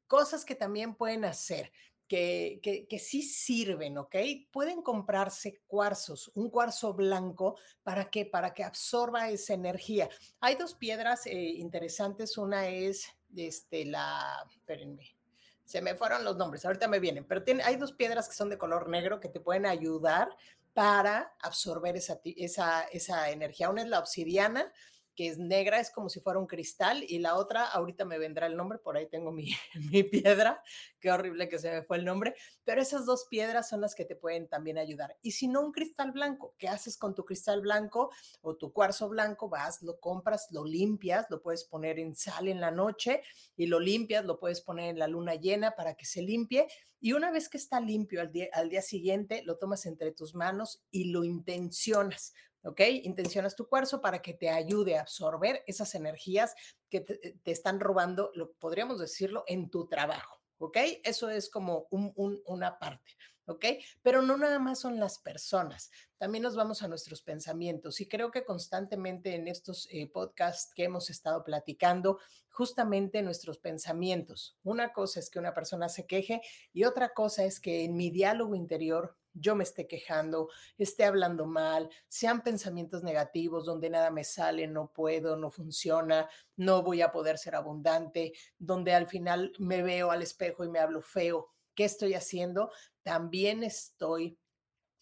Cosas 0.07 0.45
que 0.45 0.54
también 0.54 0.95
pueden 0.95 1.25
hacer. 1.25 1.73
Que, 2.07 2.61
que, 2.62 2.99
sí 2.99 3.21
sirven, 3.21 3.99
¿ok? 3.99 4.16
Pueden 4.50 4.80
comprarse 4.80 5.61
cuarzos, 5.66 6.30
un 6.35 6.49
cuarzo 6.49 6.95
blanco, 6.95 7.59
¿para 7.83 8.09
qué? 8.09 8.25
Para 8.25 8.54
que 8.54 8.64
absorba 8.64 9.28
esa 9.28 9.52
energía. 9.52 10.09
Hay 10.40 10.54
dos 10.54 10.75
piedras 10.75 11.26
eh, 11.26 11.35
interesantes, 11.35 12.38
una 12.38 12.66
es 12.68 13.07
este, 13.37 13.85
la, 13.85 14.45
espérenme, 14.51 15.17
se 15.65 15.83
me 15.83 15.95
fueron 15.95 16.25
los 16.25 16.37
nombres, 16.37 16.65
ahorita 16.65 16.89
me 16.89 16.99
vienen, 16.99 17.25
pero 17.25 17.43
tiene, 17.43 17.63
hay 17.63 17.77
dos 17.77 17.93
piedras 17.93 18.29
que 18.29 18.35
son 18.35 18.49
de 18.49 18.57
color 18.57 18.89
negro 18.89 19.21
que 19.21 19.29
te 19.29 19.41
pueden 19.41 19.67
ayudar 19.67 20.35
para 20.73 21.35
absorber 21.41 21.97
esa, 21.97 22.21
esa, 22.25 22.83
esa 22.85 23.31
energía. 23.31 23.69
Una 23.69 23.83
es 23.83 23.89
la 23.89 23.99
obsidiana 23.99 24.73
que 25.19 25.27
es 25.27 25.37
negra, 25.37 25.81
es 25.81 25.91
como 25.91 26.09
si 26.09 26.21
fuera 26.21 26.39
un 26.39 26.47
cristal, 26.47 27.03
y 27.03 27.19
la 27.19 27.35
otra, 27.35 27.65
ahorita 27.65 28.05
me 28.05 28.19
vendrá 28.19 28.47
el 28.47 28.57
nombre, 28.57 28.79
por 28.79 28.97
ahí 28.97 29.09
tengo 29.09 29.33
mi, 29.33 29.51
mi, 29.91 30.05
piedra, 30.05 30.63
qué 31.01 31.11
horrible 31.11 31.49
que 31.49 31.59
se 31.59 31.73
me 31.73 31.83
fue 31.83 31.97
el 31.97 32.05
nombre, 32.05 32.37
pero 32.63 32.81
esas 32.81 33.05
dos 33.05 33.27
piedras 33.29 33.69
son 33.69 33.81
las 33.81 33.97
que 33.97 34.05
te 34.05 34.15
pueden 34.15 34.47
también 34.47 34.79
ayudar. 34.79 35.17
Y 35.21 35.33
si 35.33 35.49
no, 35.49 35.61
un 35.61 35.73
cristal 35.73 36.13
blanco, 36.13 36.55
¿qué 36.57 36.69
haces 36.69 36.97
con 36.97 37.17
tu 37.17 37.25
cristal 37.25 37.63
blanco 37.63 38.13
o 38.43 38.55
tu 38.55 38.73
cuarzo 38.73 39.09
blanco? 39.09 39.49
Vas, 39.49 39.83
lo 39.83 39.99
compras, 39.99 40.47
lo 40.53 40.65
limpias, 40.65 41.27
lo 41.31 41.43
puedes 41.43 41.65
poner 41.65 41.99
en 41.99 42.15
sal 42.15 42.47
en 42.47 42.61
la 42.61 42.71
noche 42.71 43.21
y 43.57 43.67
lo 43.67 43.81
limpias, 43.81 44.25
lo 44.25 44.39
puedes 44.39 44.61
poner 44.61 44.91
en 44.91 45.01
la 45.01 45.09
luna 45.09 45.35
llena 45.35 45.73
para 45.73 45.95
que 45.95 46.07
se 46.07 46.23
limpie. 46.23 46.69
Y 47.01 47.13
una 47.13 47.33
vez 47.33 47.49
que 47.49 47.59
está 47.59 47.81
limpio 47.81 48.21
al 48.21 48.31
día, 48.31 48.49
al 48.53 48.71
día 48.71 48.83
siguiente, 48.83 49.43
lo 49.45 49.57
tomas 49.57 49.87
entre 49.87 50.13
tus 50.13 50.37
manos 50.37 50.85
y 50.93 51.05
lo 51.11 51.25
intencionas. 51.25 52.35
¿Ok? 52.62 52.81
Intencionas 53.03 53.57
tu 53.57 53.69
cuarzo 53.69 54.00
para 54.00 54.23
que 54.23 54.35
te 54.35 54.50
ayude 54.50 54.97
a 54.97 55.03
absorber 55.03 55.62
esas 55.67 55.95
energías 55.95 56.55
que 56.88 57.00
te, 57.00 57.38
están 57.45 57.81
robando, 57.81 58.31
lo, 58.35 58.53
podríamos 58.53 58.99
decirlo, 58.99 59.45
en 59.47 59.71
tu 59.71 59.88
trabajo, 59.88 60.41
¿ok? 60.59 60.77
Eso 61.05 61.31
es 61.31 61.50
como 61.50 61.87
una 61.91 62.79
parte. 62.79 63.17
¿ok? 63.49 63.65
Pero 64.03 64.23
no 64.23 64.37
nada 64.37 64.59
más 64.59 64.79
son 64.79 65.00
las 65.00 65.19
personas, 65.19 65.91
también 66.19 66.43
nos 66.43 66.55
vamos 66.55 66.83
a 66.83 66.88
nuestros 66.88 67.23
pensamientos 67.23 68.00
y 68.00 68.07
creo 68.07 68.31
que 68.31 68.45
constantemente 68.45 69.35
en 69.35 69.49
estos 69.49 69.88
eh, 69.91 70.07
podcasts 70.12 70.73
que 70.75 70.85
hemos 70.85 71.11
estado 71.11 71.43
platicando, 71.45 72.19
justamente 72.50 73.23
nuestros 73.23 73.59
pensamientos. 73.59 74.59
Una 74.65 74.93
cosa 74.93 75.21
es 75.21 75.31
que 75.31 75.38
una 75.38 75.55
persona 75.55 75.88
se 75.88 76.07
queje 76.07 76.43
y 76.73 76.85
otra 76.85 77.15
cosa 77.15 77.45
es 77.45 77.61
que 77.61 77.85
en 77.85 77.97
mi 77.97 78.11
diálogo 78.11 78.55
interior 78.55 79.17
yo 79.40 79.54
me 79.54 79.64
esté 79.64 79.87
quejando, 79.87 80.49
esté 80.76 81.04
hablando 81.04 81.47
mal, 81.47 81.88
sean 82.07 82.42
pensamientos 82.42 83.02
negativos 83.02 83.64
donde 83.64 83.90
nada 83.90 84.11
me 84.11 84.25
sale, 84.25 84.66
no 84.66 84.92
puedo, 84.92 85.37
no 85.37 85.50
funciona, 85.50 86.28
no 86.57 86.83
voy 86.83 87.02
a 87.02 87.12
poder 87.12 87.38
ser 87.38 87.54
abundante, 87.54 88.33
donde 88.59 88.95
al 88.95 89.07
final 89.07 89.52
me 89.59 89.83
veo 89.83 90.11
al 90.11 90.23
espejo 90.23 90.64
y 90.64 90.68
me 90.68 90.78
hablo 90.78 91.00
feo. 91.00 91.49
¿Qué 91.75 91.85
estoy 91.85 92.14
haciendo? 92.14 92.71
También 93.02 93.62
estoy 93.62 94.38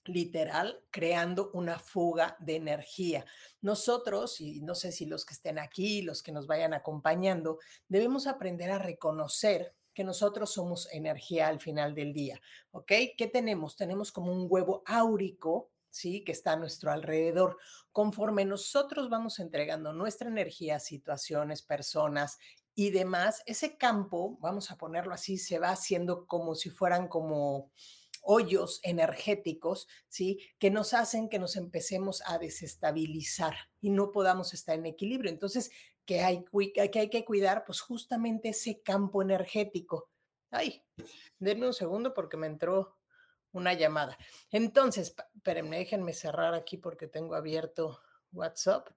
literal 0.08 0.84
creando 0.90 1.50
una 1.52 1.78
fuga 1.78 2.36
de 2.38 2.56
energía. 2.56 3.24
Nosotros, 3.60 4.40
y 4.40 4.60
no 4.60 4.74
sé 4.74 4.92
si 4.92 5.06
los 5.06 5.24
que 5.24 5.34
estén 5.34 5.58
aquí, 5.58 6.02
los 6.02 6.22
que 6.22 6.32
nos 6.32 6.46
vayan 6.46 6.74
acompañando, 6.74 7.58
debemos 7.88 8.26
aprender 8.26 8.70
a 8.70 8.78
reconocer 8.78 9.74
que 9.96 10.04
nosotros 10.04 10.52
somos 10.52 10.92
energía 10.92 11.48
al 11.48 11.58
final 11.58 11.94
del 11.94 12.12
día, 12.12 12.38
¿ok? 12.70 12.92
¿Qué 13.16 13.30
tenemos? 13.32 13.76
Tenemos 13.76 14.12
como 14.12 14.30
un 14.30 14.46
huevo 14.46 14.82
áurico, 14.84 15.70
¿sí? 15.88 16.22
Que 16.22 16.32
está 16.32 16.52
a 16.52 16.56
nuestro 16.56 16.92
alrededor. 16.92 17.56
Conforme 17.92 18.44
nosotros 18.44 19.08
vamos 19.08 19.38
entregando 19.38 19.94
nuestra 19.94 20.28
energía 20.28 20.76
a 20.76 20.80
situaciones, 20.80 21.62
personas 21.62 22.36
y 22.74 22.90
demás, 22.90 23.42
ese 23.46 23.78
campo, 23.78 24.36
vamos 24.42 24.70
a 24.70 24.76
ponerlo 24.76 25.14
así, 25.14 25.38
se 25.38 25.58
va 25.58 25.70
haciendo 25.70 26.26
como 26.26 26.54
si 26.54 26.68
fueran 26.68 27.08
como 27.08 27.70
hoyos 28.20 28.80
energéticos, 28.82 29.88
¿sí? 30.08 30.40
Que 30.58 30.70
nos 30.70 30.92
hacen 30.92 31.30
que 31.30 31.38
nos 31.38 31.56
empecemos 31.56 32.22
a 32.26 32.36
desestabilizar 32.36 33.54
y 33.80 33.88
no 33.88 34.12
podamos 34.12 34.52
estar 34.52 34.76
en 34.76 34.84
equilibrio. 34.84 35.30
Entonces, 35.30 35.70
que 36.06 36.20
hay, 36.20 36.44
que 36.72 36.98
hay 36.98 37.10
que 37.10 37.24
cuidar, 37.24 37.64
pues 37.64 37.80
justamente 37.80 38.50
ese 38.50 38.80
campo 38.80 39.20
energético. 39.20 40.08
Ay, 40.50 40.82
denme 41.38 41.66
un 41.66 41.74
segundo 41.74 42.14
porque 42.14 42.36
me 42.36 42.46
entró 42.46 42.96
una 43.52 43.74
llamada. 43.74 44.16
Entonces, 44.50 45.14
espérenme, 45.34 45.78
déjenme 45.78 46.12
cerrar 46.12 46.54
aquí 46.54 46.76
porque 46.76 47.08
tengo 47.08 47.34
abierto 47.34 48.00
WhatsApp. 48.32 48.88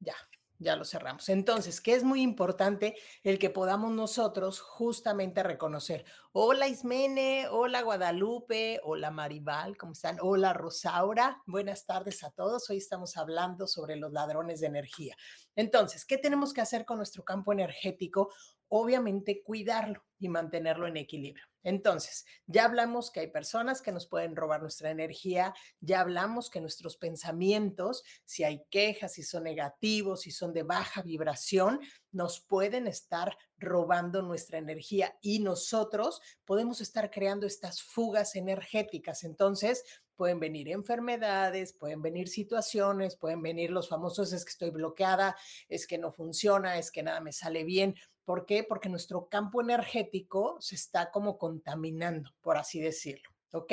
Ya, 0.00 0.14
ya 0.58 0.76
lo 0.76 0.84
cerramos. 0.84 1.28
Entonces, 1.28 1.80
¿qué 1.80 1.94
es 1.94 2.02
muy 2.02 2.22
importante? 2.22 2.96
El 3.22 3.38
que 3.38 3.50
podamos 3.50 3.92
nosotros 3.92 4.60
justamente 4.60 5.42
reconocer. 5.42 6.04
Hola 6.38 6.68
Ismene, 6.68 7.48
hola 7.48 7.80
Guadalupe, 7.80 8.78
hola 8.84 9.10
Maribal, 9.10 9.78
¿cómo 9.78 9.92
están? 9.92 10.18
Hola 10.20 10.52
Rosaura, 10.52 11.42
buenas 11.46 11.86
tardes 11.86 12.22
a 12.24 12.30
todos. 12.30 12.68
Hoy 12.68 12.76
estamos 12.76 13.16
hablando 13.16 13.66
sobre 13.66 13.96
los 13.96 14.12
ladrones 14.12 14.60
de 14.60 14.66
energía. 14.66 15.16
Entonces, 15.54 16.04
¿qué 16.04 16.18
tenemos 16.18 16.52
que 16.52 16.60
hacer 16.60 16.84
con 16.84 16.98
nuestro 16.98 17.24
campo 17.24 17.54
energético? 17.54 18.34
Obviamente, 18.68 19.42
cuidarlo 19.42 20.04
y 20.18 20.28
mantenerlo 20.28 20.86
en 20.86 20.98
equilibrio. 20.98 21.46
Entonces, 21.62 22.24
ya 22.46 22.64
hablamos 22.64 23.10
que 23.10 23.20
hay 23.20 23.26
personas 23.26 23.82
que 23.82 23.90
nos 23.90 24.06
pueden 24.06 24.36
robar 24.36 24.60
nuestra 24.60 24.90
energía, 24.90 25.52
ya 25.80 26.00
hablamos 26.00 26.48
que 26.48 26.60
nuestros 26.60 26.96
pensamientos, 26.96 28.04
si 28.24 28.44
hay 28.44 28.62
quejas, 28.70 29.14
si 29.14 29.22
son 29.22 29.44
negativos, 29.44 30.20
si 30.20 30.30
son 30.30 30.52
de 30.52 30.62
baja 30.62 31.02
vibración, 31.02 31.80
nos 32.16 32.40
pueden 32.40 32.86
estar 32.86 33.36
robando 33.58 34.22
nuestra 34.22 34.56
energía 34.56 35.16
y 35.20 35.40
nosotros 35.40 36.22
podemos 36.46 36.80
estar 36.80 37.10
creando 37.10 37.46
estas 37.46 37.82
fugas 37.82 38.36
energéticas. 38.36 39.22
Entonces, 39.22 39.84
pueden 40.16 40.40
venir 40.40 40.70
enfermedades, 40.70 41.74
pueden 41.74 42.00
venir 42.00 42.28
situaciones, 42.28 43.16
pueden 43.16 43.42
venir 43.42 43.70
los 43.70 43.88
famosos 43.88 44.32
es 44.32 44.44
que 44.44 44.50
estoy 44.50 44.70
bloqueada, 44.70 45.36
es 45.68 45.86
que 45.86 45.98
no 45.98 46.10
funciona, 46.10 46.78
es 46.78 46.90
que 46.90 47.02
nada 47.02 47.20
me 47.20 47.32
sale 47.32 47.64
bien. 47.64 47.94
¿Por 48.24 48.46
qué? 48.46 48.64
Porque 48.64 48.88
nuestro 48.88 49.28
campo 49.28 49.60
energético 49.60 50.56
se 50.60 50.74
está 50.74 51.10
como 51.10 51.36
contaminando, 51.36 52.34
por 52.40 52.56
así 52.56 52.80
decirlo. 52.80 53.28
¿Ok? 53.52 53.72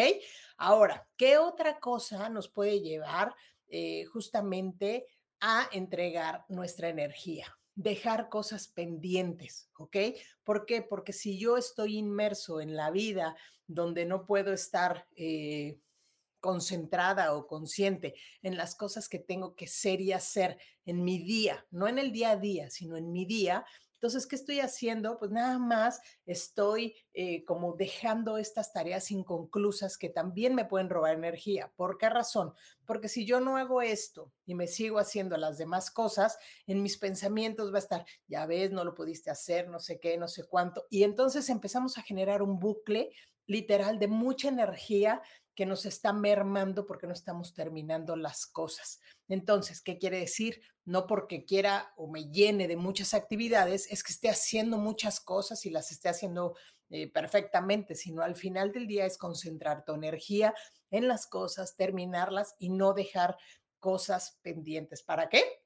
Ahora, 0.57 1.07
¿qué 1.15 1.37
otra 1.37 1.79
cosa 1.79 2.29
nos 2.29 2.49
puede 2.49 2.81
llevar 2.81 3.33
eh, 3.67 4.03
justamente 4.05 5.07
a 5.39 5.67
entregar 5.71 6.45
nuestra 6.49 6.89
energía? 6.89 7.57
Dejar 7.75 8.29
cosas 8.29 8.67
pendientes, 8.67 9.69
¿ok? 9.77 9.97
¿Por 10.43 10.65
qué? 10.65 10.81
Porque 10.81 11.13
si 11.13 11.37
yo 11.39 11.57
estoy 11.57 11.97
inmerso 11.97 12.61
en 12.61 12.75
la 12.75 12.91
vida 12.91 13.35
donde 13.67 14.05
no 14.05 14.25
puedo 14.25 14.53
estar 14.53 15.07
eh, 15.15 15.79
concentrada 16.39 17.33
o 17.33 17.47
consciente 17.47 18.15
en 18.41 18.57
las 18.57 18.75
cosas 18.75 19.07
que 19.07 19.17
tengo 19.17 19.55
que 19.55 19.67
ser 19.67 20.01
y 20.01 20.11
hacer 20.11 20.57
en 20.85 21.03
mi 21.03 21.17
día, 21.19 21.65
no 21.71 21.87
en 21.87 21.97
el 21.99 22.11
día 22.11 22.31
a 22.31 22.35
día, 22.35 22.69
sino 22.69 22.97
en 22.97 23.11
mi 23.11 23.25
día, 23.25 23.65
Entonces, 24.03 24.27
¿qué 24.27 24.35
estoy 24.35 24.59
haciendo? 24.59 25.17
Pues 25.17 25.31
nada 25.31 25.57
más 25.57 26.01
estoy 26.25 26.93
eh, 27.13 27.45
como 27.45 27.71
dejando 27.71 28.37
estas 28.37 28.73
tareas 28.73 29.11
inconclusas 29.11 29.97
que 29.97 30.09
también 30.09 30.55
me 30.55 30.65
pueden 30.65 30.89
robar 30.89 31.15
energía. 31.15 31.71
¿Por 31.77 31.97
qué 31.97 32.09
razón? 32.09 32.51
Porque 32.83 33.07
si 33.07 33.25
yo 33.25 33.39
no 33.39 33.55
hago 33.55 33.81
esto 33.81 34.33
y 34.45 34.55
me 34.55 34.67
sigo 34.67 34.99
haciendo 34.99 35.37
las 35.37 35.57
demás 35.57 35.89
cosas, 35.89 36.37
en 36.67 36.83
mis 36.83 36.97
pensamientos 36.97 37.71
va 37.71 37.77
a 37.77 37.79
estar, 37.79 38.05
ya 38.27 38.45
ves, 38.45 38.73
no 38.73 38.83
lo 38.83 38.93
pudiste 38.93 39.31
hacer, 39.31 39.69
no 39.69 39.79
sé 39.79 40.01
qué, 40.01 40.17
no 40.17 40.27
sé 40.27 40.43
cuánto. 40.43 40.85
Y 40.89 41.03
entonces 41.03 41.49
empezamos 41.49 41.97
a 41.97 42.01
generar 42.01 42.41
un 42.41 42.59
bucle 42.59 43.09
literal 43.45 43.99
de 43.99 44.07
mucha 44.07 44.49
energía 44.49 45.21
que 45.55 45.65
nos 45.65 45.85
está 45.85 46.13
mermando 46.13 46.85
porque 46.85 47.07
no 47.07 47.13
estamos 47.13 47.53
terminando 47.53 48.15
las 48.15 48.45
cosas. 48.45 48.99
Entonces, 49.27 49.81
¿qué 49.81 49.97
quiere 49.97 50.19
decir? 50.19 50.61
No 50.85 51.07
porque 51.07 51.45
quiera 51.45 51.93
o 51.95 52.07
me 52.07 52.29
llene 52.31 52.67
de 52.67 52.75
muchas 52.75 53.13
actividades, 53.13 53.91
es 53.91 54.03
que 54.03 54.11
esté 54.11 54.29
haciendo 54.29 54.77
muchas 54.77 55.19
cosas 55.19 55.65
y 55.65 55.69
las 55.69 55.91
esté 55.91 56.09
haciendo 56.09 56.55
eh, 56.89 57.11
perfectamente, 57.11 57.95
sino 57.95 58.21
al 58.21 58.35
final 58.35 58.71
del 58.71 58.87
día 58.87 59.05
es 59.05 59.17
concentrar 59.17 59.85
tu 59.85 59.93
energía 59.93 60.53
en 60.91 61.07
las 61.07 61.27
cosas, 61.27 61.75
terminarlas 61.75 62.55
y 62.59 62.69
no 62.69 62.93
dejar 62.93 63.37
cosas 63.79 64.39
pendientes. 64.41 65.03
¿Para 65.03 65.29
qué? 65.29 65.62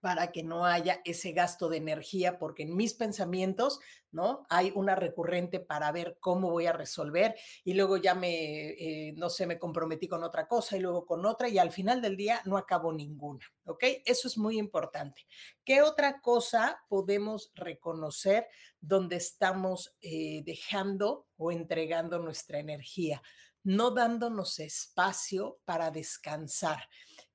Para 0.00 0.32
que 0.32 0.42
no 0.42 0.64
haya 0.64 1.00
ese 1.04 1.32
gasto 1.32 1.68
de 1.68 1.76
energía, 1.76 2.38
porque 2.38 2.62
en 2.62 2.74
mis 2.74 2.94
pensamientos, 2.94 3.80
¿no? 4.10 4.46
Hay 4.48 4.72
una 4.74 4.96
recurrente 4.96 5.60
para 5.60 5.92
ver 5.92 6.16
cómo 6.20 6.50
voy 6.50 6.66
a 6.66 6.72
resolver 6.72 7.36
y 7.64 7.74
luego 7.74 7.96
ya 7.96 8.14
me, 8.14 8.70
eh, 8.70 9.12
no 9.16 9.30
sé, 9.30 9.46
me 9.46 9.58
comprometí 9.58 10.08
con 10.08 10.24
otra 10.24 10.48
cosa 10.48 10.76
y 10.76 10.80
luego 10.80 11.06
con 11.06 11.24
otra 11.26 11.48
y 11.48 11.58
al 11.58 11.70
final 11.70 12.00
del 12.00 12.16
día 12.16 12.40
no 12.46 12.56
acabo 12.56 12.92
ninguna, 12.92 13.44
¿ok? 13.64 13.84
Eso 14.04 14.26
es 14.28 14.38
muy 14.38 14.58
importante. 14.58 15.26
¿Qué 15.64 15.82
otra 15.82 16.20
cosa 16.20 16.82
podemos 16.88 17.52
reconocer 17.54 18.48
donde 18.80 19.16
estamos 19.16 19.96
eh, 20.00 20.42
dejando 20.44 21.28
o 21.36 21.52
entregando 21.52 22.18
nuestra 22.18 22.58
energía? 22.58 23.22
No 23.62 23.90
dándonos 23.90 24.58
espacio 24.58 25.60
para 25.66 25.90
descansar. 25.90 26.88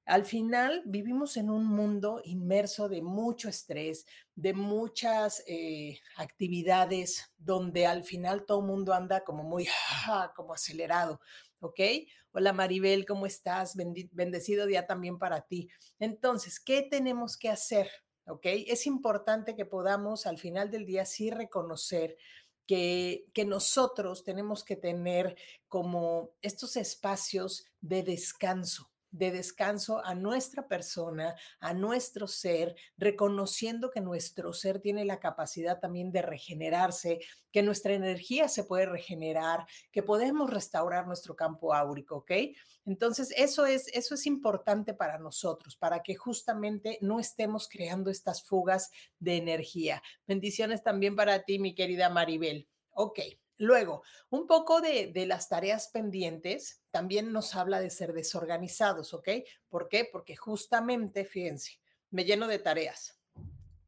Al 0.06 0.24
final 0.24 0.84
vivimos 0.86 1.36
en 1.36 1.50
un 1.50 1.66
mundo 1.66 2.22
inmerso 2.26 2.88
de 2.88 3.02
mucho 3.02 3.50
estrés, 3.50 4.06
de 4.36 4.54
muchas 4.54 5.44
eh, 5.48 6.00
actividades 6.18 7.34
donde 7.40 7.88
al 7.88 8.04
final 8.04 8.46
todo 8.46 8.60
el 8.60 8.68
mundo 8.68 8.94
anda 8.94 9.24
como 9.24 9.44
muy, 9.44 9.68
como 10.36 10.54
acelerado, 10.54 11.20
¿ok? 11.60 11.80
Hola 12.34 12.54
Maribel, 12.54 13.08
¿cómo 13.08 13.26
estás? 13.26 13.76
Bendecido 14.12 14.68
día 14.68 14.86
también 14.86 15.18
para 15.18 15.42
ti. 15.42 15.70
Entonces, 15.98 16.60
¿qué 16.60 16.84
tenemos 16.84 17.36
que 17.36 17.50
hacer? 17.50 17.90
¿Ok? 18.28 18.46
Es 18.46 18.86
importante 18.86 19.56
que 19.56 19.66
podamos 19.66 20.28
al 20.28 20.38
final 20.38 20.70
del 20.70 20.86
día 20.86 21.06
sí 21.06 21.32
reconocer 21.32 22.16
que, 22.68 23.26
que, 23.34 23.46
nosotros 23.46 24.24
tenemos 24.24 24.64
que 24.64 24.76
tener 24.76 25.36
como 25.68 26.32
estos 26.42 26.78
espacios 26.78 27.66
de 27.82 28.04
descanso 28.04 28.92
de 29.18 29.32
descanso 29.32 30.04
a 30.04 30.14
nuestra 30.14 30.68
persona, 30.68 31.36
a 31.60 31.74
nuestro 31.74 32.28
ser, 32.28 32.76
reconociendo 32.98 33.90
que 33.90 34.02
nuestro 34.02 34.52
ser 34.52 34.82
tiene 34.82 35.06
la 35.06 35.20
capacidad 35.20 35.80
también 35.80 36.12
de 36.12 36.22
regenerarse, 36.22 37.20
que 37.52 37.64
nuestra 37.64 37.94
energía 37.94 38.50
se 38.50 38.66
puede 38.66 38.86
regenerar, 38.86 39.66
que 39.92 40.04
podemos 40.04 40.50
restaurar 40.50 41.08
nuestro 41.08 41.36
campo 41.36 41.74
áurico, 41.74 42.18
¿ok? 42.18 42.32
Entonces, 42.86 43.34
eso 43.38 43.66
es, 43.66 43.88
eso 43.94 44.16
es 44.16 44.26
importante 44.26 44.94
para 44.94 45.18
nosotros, 45.18 45.78
para 45.78 46.04
que 46.04 46.16
justamente 46.16 46.98
no 47.02 47.20
estemos 47.20 47.70
creando 47.70 48.12
estas 48.12 48.44
fugas 48.44 48.92
de 49.20 49.38
energía. 49.38 50.04
Bendiciones 50.28 50.84
también 50.84 51.16
para 51.16 51.44
ti, 51.44 51.58
mi 51.58 51.74
querida 51.74 52.10
Maribel. 52.10 52.68
Ok. 52.92 53.20
Luego, 53.58 54.04
un 54.30 54.48
poco 54.48 54.82
de, 54.82 55.12
las 55.28 55.48
tareas 55.48 55.88
pendientes 55.88 56.84
también 56.92 57.32
nos 57.32 57.56
habla 57.56 57.80
de 57.80 57.90
ser 57.90 58.14
desorganizados, 58.14 59.14
¿ok? 59.14 59.30
¿Por 59.70 59.88
qué? 59.88 60.08
Porque 60.12 60.36
justamente, 60.36 61.26
fíjense, 61.26 61.80
me 62.10 62.26
lleno 62.26 62.48
de 62.48 62.60
tareas, 62.60 63.18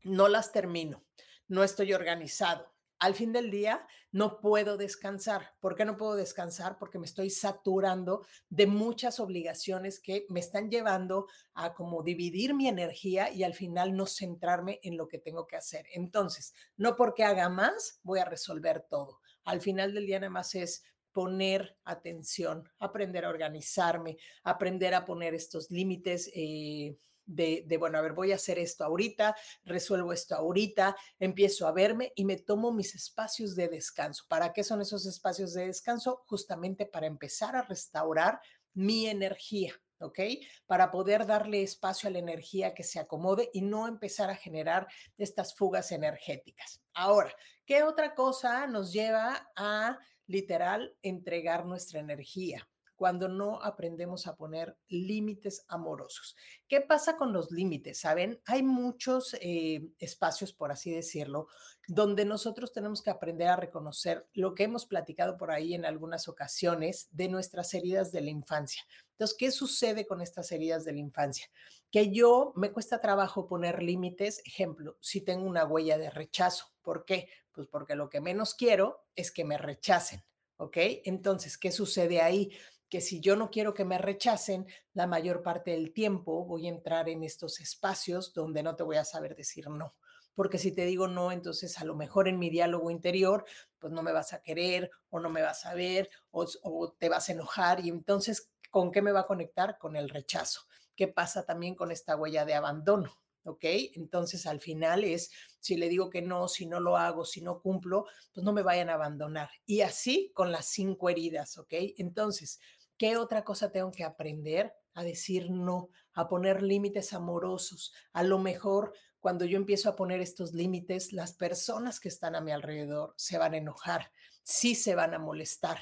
no 0.04 0.30
las 0.30 0.52
termino, 0.54 1.04
no 1.48 1.64
estoy 1.64 1.94
organizado, 1.94 2.74
al 3.00 3.14
fin 3.14 3.32
del 3.32 3.52
día 3.52 3.86
no 4.12 4.40
puedo 4.40 4.78
descansar. 4.78 5.54
¿Por 5.60 5.76
qué 5.76 5.86
no 5.86 5.98
puedo 5.98 6.16
descansar? 6.16 6.78
Porque 6.80 6.98
me 6.98 7.06
estoy 7.06 7.30
saturando 7.30 8.26
de 8.50 8.66
muchas 8.66 9.20
obligaciones 9.20 10.00
que 10.00 10.26
me 10.30 10.40
están 10.40 10.72
llevando 10.72 11.28
a 11.54 11.74
como 11.74 12.02
dividir 12.02 12.56
mi 12.56 12.68
energía 12.68 13.32
y 13.32 13.44
al 13.44 13.54
final 13.54 13.96
no 13.96 14.08
centrarme 14.08 14.80
en 14.82 14.98
lo 14.98 15.08
que 15.08 15.20
tengo 15.20 15.46
que 15.46 15.58
hacer. 15.58 15.86
Entonces, 15.94 16.54
no 16.76 16.96
porque 16.96 17.24
haga 17.24 17.50
más 17.50 18.00
voy 18.02 18.20
a 18.20 18.26
resolver 18.26 18.88
todo. 18.90 19.20
Al 19.48 19.62
final 19.62 19.94
del 19.94 20.06
día 20.06 20.20
nada 20.20 20.30
más 20.30 20.56
es 20.56 20.84
poner 21.14 21.78
atención, 21.86 22.70
aprender 22.80 23.24
a 23.26 23.30
organizarme, 23.30 24.18
aprender 24.44 24.94
a 24.94 25.06
poner 25.06 25.34
estos 25.34 25.72
límites. 25.72 26.30
Eh, 26.36 26.98
de, 27.26 27.78
bueno, 27.78 27.98
a 27.98 28.02
ver, 28.02 28.14
voy 28.14 28.32
a 28.32 28.36
hacer 28.36 28.58
esto 28.58 28.86
ahorita, 28.86 29.36
resuelvo 29.66 30.14
esto 30.14 30.36
ahorita, 30.36 30.96
empiezo 31.20 31.68
a 31.68 31.74
verme 31.74 32.14
y 32.16 32.24
me 32.24 32.38
tomo 32.38 32.72
mis 32.72 32.96
espacios 32.96 33.56
de 33.56 33.68
descanso. 33.68 34.24
¿Para 34.30 34.54
qué 34.54 34.64
son 34.64 34.82
esos 34.82 35.06
espacios 35.06 35.54
de 35.54 35.68
descanso? 35.68 36.24
Justamente 36.28 36.86
para 36.86 37.08
empezar 37.08 37.56
a 37.56 37.64
restaurar 37.64 38.40
mi 38.74 39.08
energía. 39.08 39.74
¿ok? 40.00 40.20
Para 40.68 40.92
poder 40.92 41.26
darle 41.26 41.64
espacio 41.64 42.08
a 42.08 42.12
la 42.12 42.20
energía 42.20 42.74
que 42.74 42.84
se 42.84 43.00
acomode 43.00 43.50
y 43.54 43.62
no 43.62 43.88
empezar 43.88 44.30
a 44.30 44.36
generar 44.36 44.88
estas 45.18 45.56
fugas 45.56 45.92
energéticas. 45.92 46.82
Ahora, 46.94 47.36
¿qué 47.68 47.84
otra 47.84 48.16
cosa 48.16 48.66
nos 48.66 48.92
lleva 48.92 49.52
a 49.56 50.00
literal 50.26 50.96
entregar 51.04 51.66
nuestra 51.66 52.00
energía? 52.00 52.68
cuando 52.98 53.30
no 53.30 53.62
aprendemos 53.62 54.26
a 54.26 54.36
poner 54.36 54.76
límites 54.90 55.64
amorosos. 55.70 56.36
¿Qué 56.68 56.82
pasa 56.82 57.16
con 57.16 57.32
los 57.32 57.52
límites? 57.52 58.00
Saben, 58.00 58.42
hay 58.46 58.64
muchos 58.64 59.38
eh, 59.40 59.88
espacios, 60.00 60.52
por 60.52 60.72
así 60.72 60.92
decirlo, 60.92 61.48
donde 61.88 62.26
nosotros 62.26 62.74
tenemos 62.74 63.04
que 63.04 63.12
aprender 63.12 63.50
a 63.50 63.56
reconocer 63.56 64.28
lo 64.34 64.56
que 64.56 64.64
hemos 64.64 64.88
platicado 64.88 65.38
por 65.38 65.52
ahí 65.52 65.76
en 65.76 65.86
algunas 65.86 66.28
ocasiones 66.28 67.08
de 67.12 67.30
nuestras 67.30 67.72
heridas 67.76 68.12
de 68.12 68.22
la 68.22 68.32
infancia. 68.32 68.82
Entonces, 69.12 69.38
¿qué 69.38 69.52
sucede 69.52 70.08
con 70.08 70.20
estas 70.20 70.52
heridas 70.52 70.84
de 70.84 70.94
la 70.94 71.00
infancia? 71.00 71.48
Que 71.92 72.12
yo 72.12 72.54
me 72.56 72.72
cuesta 72.72 73.02
trabajo 73.02 73.48
poner 73.48 73.82
límites. 73.82 74.42
Ejemplo, 74.46 74.98
si 75.00 75.22
tengo 75.22 75.46
una 75.48 75.66
huella 75.66 75.98
de 75.98 76.10
rechazo. 76.10 76.74
¿Por 76.82 77.06
qué? 77.06 77.30
Pues 77.52 77.68
porque 77.68 77.96
lo 77.96 78.10
que 78.10 78.22
menos 78.22 78.54
quiero 78.54 79.06
es 79.16 79.32
que 79.32 79.46
me 79.46 79.58
rechacen. 79.58 80.24
¿Ok? 80.58 80.78
Entonces, 81.06 81.58
¿qué 81.58 81.72
sucede 81.72 82.22
ahí? 82.22 82.52
que 82.90 83.02
si 83.02 83.20
yo 83.20 83.36
no 83.36 83.52
quiero 83.52 83.74
que 83.74 83.86
me 83.86 83.98
rechacen, 83.98 84.66
la 84.94 85.08
mayor 85.08 85.44
parte 85.44 85.72
del 85.72 85.94
tiempo 85.94 86.46
voy 86.46 86.68
a 86.68 86.70
entrar 86.70 87.10
en 87.10 87.24
estos 87.24 87.60
espacios 87.60 88.34
donde 88.34 88.64
no 88.64 88.76
te 88.76 88.84
voy 88.84 88.98
a 88.98 89.06
saber 89.06 89.36
decir 89.36 89.70
no. 89.70 89.96
Porque 90.34 90.60
si 90.60 90.72
te 90.72 90.86
digo 90.86 91.08
no, 91.08 91.32
entonces 91.32 91.80
a 91.80 91.84
lo 91.84 91.96
mejor 91.96 92.28
en 92.28 92.40
mi 92.40 92.50
diálogo 92.50 92.92
interior, 92.92 93.46
pues 93.80 93.92
no 93.92 94.04
me 94.04 94.12
vas 94.12 94.34
a 94.34 94.42
querer 94.42 94.92
o 95.10 95.20
no 95.20 95.30
me 95.30 95.42
vas 95.42 95.66
a 95.66 95.74
ver 95.74 96.10
o, 96.32 96.46
o 96.64 96.92
te 96.94 97.10
vas 97.10 97.30
a 97.30 97.32
enojar 97.32 97.84
y 97.84 97.90
entonces, 97.90 98.52
¿con 98.70 98.92
qué 98.92 99.02
me 99.02 99.12
va 99.12 99.22
a 99.22 99.28
conectar? 99.28 99.78
Con 99.78 99.96
el 99.96 100.10
rechazo. 100.10 100.62
¿Qué 100.98 101.08
pasa 101.08 101.46
también 101.46 101.76
con 101.76 101.92
esta 101.92 102.18
huella 102.18 102.44
de 102.44 102.56
abandono? 102.56 103.14
¿ok? 103.44 103.64
Entonces 103.96 104.46
al 104.46 104.60
final 104.60 105.06
es, 105.06 105.32
si 105.62 105.78
le 105.78 105.88
digo 105.88 106.10
que 106.10 106.22
no, 106.22 106.50
si 106.50 106.66
no 106.66 106.82
lo 106.82 106.98
hago, 106.98 107.24
si 107.24 107.40
no 107.40 107.62
cumplo, 107.62 108.06
pues 108.34 108.44
no 108.44 108.52
me 108.52 108.62
vayan 108.62 108.90
a 108.90 108.96
abandonar. 108.96 109.50
Y 109.66 109.80
así 109.80 110.34
con 110.36 110.52
las 110.52 110.66
cinco 110.66 111.10
heridas, 111.10 111.58
¿ok? 111.58 111.72
Entonces, 111.98 112.60
¿Qué 112.98 113.16
otra 113.16 113.44
cosa 113.44 113.72
tengo 113.72 113.92
que 113.92 114.04
aprender? 114.04 114.74
A 114.96 115.04
decir 115.04 115.52
no, 115.52 115.90
a 116.14 116.28
poner 116.28 116.64
límites 116.64 117.14
amorosos. 117.14 117.94
A 118.12 118.24
lo 118.24 118.40
mejor 118.40 118.94
cuando 119.20 119.46
yo 119.46 119.58
empiezo 119.58 119.90
a 119.90 119.96
poner 119.96 120.20
estos 120.20 120.54
límites, 120.54 121.14
las 121.14 121.34
personas 121.34 122.00
que 122.00 122.10
están 122.10 122.36
a 122.36 122.42
mi 122.42 122.52
alrededor 122.52 123.14
se 123.16 123.38
van 123.38 123.54
a 123.54 123.58
enojar, 123.58 124.12
sí 124.42 124.74
se 124.74 124.96
van 124.96 125.14
a 125.14 125.20
molestar. 125.20 125.78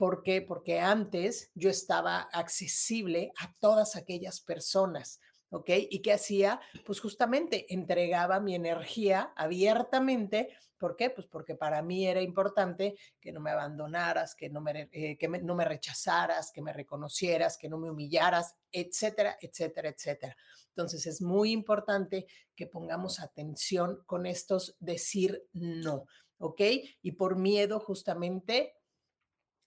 ¿Por 0.00 0.22
qué? 0.22 0.40
Porque 0.40 0.80
antes 0.80 1.50
yo 1.54 1.68
estaba 1.68 2.20
accesible 2.32 3.32
a 3.38 3.54
todas 3.60 3.96
aquellas 3.96 4.40
personas. 4.40 5.20
¿ok? 5.50 5.68
¿Y 5.90 6.00
qué 6.00 6.14
hacía? 6.14 6.58
Pues 6.86 7.00
justamente 7.00 7.66
entregaba 7.68 8.40
mi 8.40 8.54
energía 8.54 9.34
abiertamente 9.36 10.56
¿Por 10.78 10.96
qué? 10.96 11.10
Pues 11.10 11.26
porque 11.26 11.56
para 11.56 11.82
mí 11.82 12.06
era 12.06 12.22
importante 12.22 12.96
que 13.20 13.32
no 13.32 13.40
me 13.40 13.50
abandonaras, 13.50 14.34
que 14.34 14.48
no 14.48 14.62
me, 14.62 14.88
eh, 14.92 15.18
que 15.18 15.28
no 15.28 15.54
me 15.54 15.66
rechazaras, 15.66 16.50
que 16.52 16.62
me 16.62 16.72
reconocieras, 16.72 17.58
que 17.58 17.68
no 17.68 17.76
me 17.76 17.90
humillaras, 17.90 18.54
etcétera, 18.72 19.36
etcétera, 19.42 19.90
etcétera. 19.90 20.34
Entonces 20.68 21.04
es 21.04 21.20
muy 21.20 21.52
importante 21.52 22.26
que 22.56 22.66
pongamos 22.66 23.20
atención 23.20 24.02
con 24.06 24.24
estos 24.24 24.74
decir 24.80 25.46
no, 25.52 26.06
¿ok? 26.38 26.62
Y 27.02 27.12
por 27.12 27.36
miedo 27.36 27.78
justamente 27.78 28.79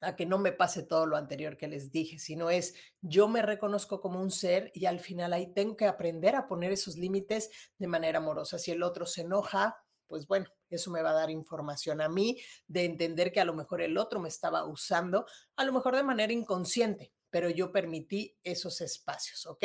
a 0.04 0.16
que 0.16 0.26
no 0.26 0.38
me 0.38 0.52
pase 0.52 0.84
todo 0.84 1.06
lo 1.06 1.18
anterior 1.18 1.58
que 1.58 1.68
les 1.68 1.92
dije, 1.92 2.20
sino 2.20 2.50
es 2.50 2.74
yo 3.02 3.28
me 3.28 3.42
reconozco 3.42 4.02
como 4.02 4.22
un 4.22 4.32
ser 4.32 4.72
y 4.74 4.86
al 4.86 5.00
final 5.00 5.34
ahí 5.34 5.54
tengo 5.54 5.76
que 5.76 5.86
aprender 5.86 6.36
a 6.36 6.48
poner 6.48 6.72
esos 6.72 6.98
límites 6.98 7.50
de 7.78 7.88
manera 7.88 8.20
amorosa. 8.20 8.60
Si 8.60 8.72
el 8.72 8.84
otro 8.84 9.06
se 9.06 9.22
enoja, 9.22 9.78
pues 10.08 10.28
bueno, 10.28 10.48
eso 10.70 10.92
me 10.92 11.02
va 11.02 11.12
a 11.12 11.14
dar 11.14 11.30
información 11.30 12.02
a 12.02 12.10
mí 12.10 12.40
de 12.68 12.86
entender 12.86 13.32
que 13.32 13.42
a 13.42 13.46
lo 13.46 13.54
mejor 13.54 13.82
el 13.82 13.98
otro 13.98 14.20
me 14.20 14.30
estaba 14.30 14.66
usando, 14.66 15.26
a 15.56 15.66
lo 15.66 15.74
mejor 15.74 15.96
de 15.96 16.04
manera 16.04 16.34
inconsciente, 16.34 17.14
pero 17.30 17.50
yo 17.50 17.72
permití 17.72 18.38
esos 18.44 18.80
espacios, 18.82 19.46
¿ok? 19.48 19.64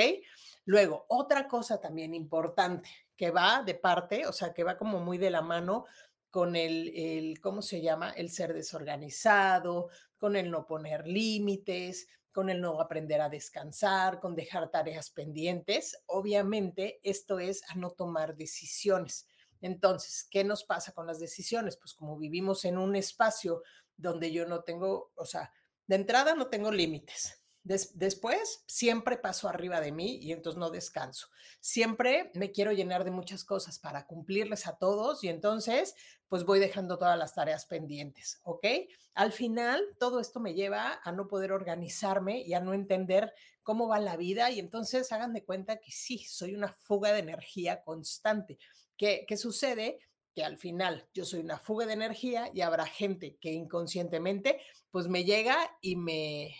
Luego, 0.64 1.04
otra 1.08 1.48
cosa 1.48 1.80
también 1.80 2.14
importante 2.14 2.88
que 3.16 3.30
va 3.30 3.62
de 3.62 3.74
parte, 3.74 4.26
o 4.26 4.32
sea, 4.32 4.54
que 4.54 4.64
va 4.64 4.78
como 4.78 5.00
muy 5.00 5.18
de 5.18 5.30
la 5.30 5.42
mano 5.42 5.84
con 6.30 6.56
el, 6.56 6.92
el, 6.94 7.40
¿cómo 7.40 7.62
se 7.62 7.80
llama? 7.80 8.10
El 8.10 8.30
ser 8.30 8.52
desorganizado, 8.52 9.88
con 10.18 10.36
el 10.36 10.50
no 10.50 10.66
poner 10.66 11.06
límites, 11.06 12.08
con 12.32 12.50
el 12.50 12.60
no 12.60 12.80
aprender 12.80 13.20
a 13.20 13.28
descansar, 13.28 14.20
con 14.20 14.34
dejar 14.34 14.70
tareas 14.70 15.10
pendientes. 15.10 16.00
Obviamente, 16.06 17.00
esto 17.02 17.38
es 17.38 17.62
a 17.68 17.74
no 17.74 17.90
tomar 17.90 18.36
decisiones. 18.36 19.26
Entonces, 19.60 20.26
¿qué 20.30 20.44
nos 20.44 20.64
pasa 20.64 20.92
con 20.92 21.06
las 21.06 21.18
decisiones? 21.18 21.76
Pues 21.76 21.94
como 21.94 22.16
vivimos 22.16 22.64
en 22.64 22.78
un 22.78 22.94
espacio 22.94 23.62
donde 23.96 24.30
yo 24.30 24.46
no 24.46 24.62
tengo, 24.62 25.10
o 25.16 25.24
sea, 25.24 25.52
de 25.86 25.96
entrada 25.96 26.34
no 26.34 26.48
tengo 26.48 26.70
límites, 26.70 27.42
después 27.68 28.64
siempre 28.66 29.18
paso 29.18 29.48
arriba 29.48 29.80
de 29.80 29.92
mí 29.92 30.18
y 30.22 30.32
entonces 30.32 30.58
no 30.58 30.70
descanso. 30.70 31.28
Siempre 31.60 32.30
me 32.34 32.50
quiero 32.50 32.72
llenar 32.72 33.04
de 33.04 33.10
muchas 33.10 33.44
cosas 33.44 33.78
para 33.78 34.06
cumplirles 34.06 34.66
a 34.66 34.78
todos 34.78 35.22
y 35.22 35.28
entonces 35.28 35.94
pues 36.28 36.44
voy 36.44 36.60
dejando 36.60 36.98
todas 36.98 37.18
las 37.18 37.34
tareas 37.34 37.66
pendientes, 37.66 38.40
¿ok? 38.42 38.66
Al 39.14 39.32
final 39.32 39.82
todo 39.98 40.20
esto 40.20 40.40
me 40.40 40.54
lleva 40.54 41.00
a 41.02 41.12
no 41.12 41.28
poder 41.28 41.52
organizarme 41.52 42.40
y 42.42 42.54
a 42.54 42.60
no 42.60 42.74
entender 42.74 43.32
cómo 43.62 43.88
va 43.88 43.98
la 43.98 44.16
vida 44.16 44.50
y 44.50 44.60
entonces 44.60 45.12
hagan 45.12 45.34
de 45.34 45.44
cuenta 45.44 45.76
que 45.76 45.90
sí, 45.90 46.18
soy 46.18 46.54
una 46.54 46.72
fuga 46.72 47.12
de 47.12 47.20
energía 47.20 47.82
constante. 47.82 48.58
¿Qué, 48.96 49.24
qué 49.28 49.36
sucede? 49.36 50.00
que 50.34 50.44
al 50.44 50.56
final 50.56 51.08
yo 51.12 51.24
soy 51.24 51.40
una 51.40 51.58
fuga 51.58 51.84
de 51.84 51.94
energía 51.94 52.48
y 52.54 52.60
habrá 52.60 52.86
gente 52.86 53.36
que 53.40 53.50
inconscientemente 53.50 54.60
pues 54.92 55.08
me 55.08 55.24
llega 55.24 55.56
y 55.80 55.96
me, 55.96 56.54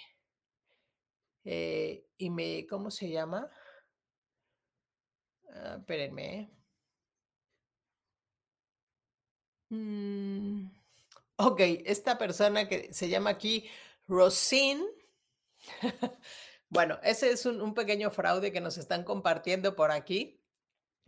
eh, 1.51 2.05
y 2.19 2.29
me, 2.29 2.67
¿cómo 2.67 2.91
se 2.91 3.09
llama? 3.09 3.51
Ah, 5.51 5.77
espérenme. 5.79 6.51
Mm, 9.71 10.67
ok, 11.37 11.61
esta 11.87 12.19
persona 12.19 12.69
que 12.69 12.93
se 12.93 13.09
llama 13.09 13.31
aquí 13.31 13.67
Rosine. 14.07 14.85
bueno, 16.69 16.99
ese 17.03 17.31
es 17.31 17.47
un, 17.47 17.63
un 17.63 17.73
pequeño 17.73 18.11
fraude 18.11 18.53
que 18.53 18.61
nos 18.61 18.77
están 18.77 19.03
compartiendo 19.05 19.75
por 19.75 19.91
aquí 19.91 20.38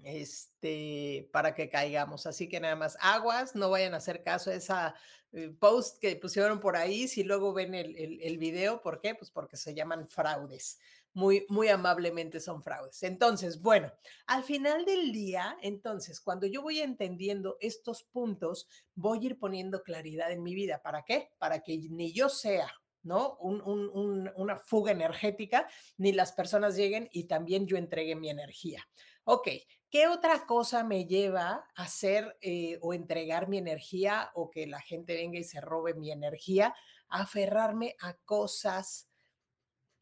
este, 0.04 1.28
para 1.32 1.54
que 1.54 1.68
caigamos. 1.68 2.26
Así 2.26 2.48
que 2.48 2.60
nada 2.60 2.76
más 2.76 2.96
aguas, 3.00 3.54
no 3.54 3.70
vayan 3.70 3.94
a 3.94 3.98
hacer 3.98 4.22
caso 4.22 4.50
a 4.50 4.54
esa 4.54 4.94
eh, 5.32 5.54
post 5.58 5.98
que 6.00 6.16
pusieron 6.16 6.60
por 6.60 6.76
ahí, 6.76 7.06
si 7.06 7.22
luego 7.22 7.52
ven 7.52 7.74
el, 7.74 8.20
el, 8.20 8.38
video, 8.38 8.80
¿por 8.82 9.00
qué? 9.00 9.14
Pues 9.14 9.30
porque 9.30 9.56
se 9.56 9.74
llaman 9.74 10.08
fraudes. 10.08 10.78
Muy, 11.12 11.44
muy 11.48 11.68
amablemente 11.68 12.40
son 12.40 12.62
fraudes. 12.62 13.02
Entonces, 13.02 13.60
bueno, 13.60 13.92
al 14.26 14.44
final 14.44 14.84
del 14.84 15.12
día, 15.12 15.56
entonces, 15.60 16.20
cuando 16.20 16.46
yo 16.46 16.62
voy 16.62 16.80
entendiendo 16.80 17.56
estos 17.60 18.04
puntos, 18.04 18.68
voy 18.94 19.18
a 19.18 19.26
ir 19.26 19.38
poniendo 19.38 19.82
claridad 19.82 20.30
en 20.30 20.42
mi 20.42 20.54
vida. 20.54 20.82
¿Para 20.82 21.04
qué? 21.04 21.30
Para 21.38 21.60
que 21.62 21.78
ni 21.78 22.12
yo 22.12 22.28
sea 22.28 22.70
¿no? 23.02 23.36
Un, 23.40 23.60
un, 23.62 24.30
una 24.36 24.56
fuga 24.56 24.92
energética, 24.92 25.68
ni 25.96 26.12
las 26.12 26.32
personas 26.32 26.76
lleguen 26.76 27.08
y 27.12 27.24
también 27.24 27.66
yo 27.66 27.76
entregue 27.76 28.14
mi 28.14 28.28
energía. 28.28 28.86
Ok, 29.32 29.48
¿qué 29.90 30.08
otra 30.08 30.44
cosa 30.44 30.82
me 30.82 31.06
lleva 31.06 31.64
a 31.76 31.82
hacer 31.82 32.36
eh, 32.40 32.78
o 32.82 32.94
entregar 32.94 33.48
mi 33.48 33.58
energía 33.58 34.32
o 34.34 34.50
que 34.50 34.66
la 34.66 34.80
gente 34.80 35.14
venga 35.14 35.38
y 35.38 35.44
se 35.44 35.60
robe 35.60 35.94
mi 35.94 36.10
energía? 36.10 36.74
aferrarme 37.10 37.96
a 38.00 38.14
cosas. 38.24 39.08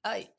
Ay. 0.02 0.32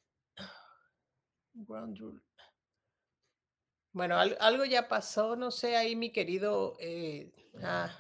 Bueno, 3.92 4.18
algo 4.18 4.66
ya 4.66 4.88
pasó, 4.88 5.36
no 5.36 5.52
sé, 5.52 5.76
ahí 5.76 5.96
mi 5.96 6.12
querido. 6.12 6.78
Eh, 6.80 7.32
ah, 7.64 7.92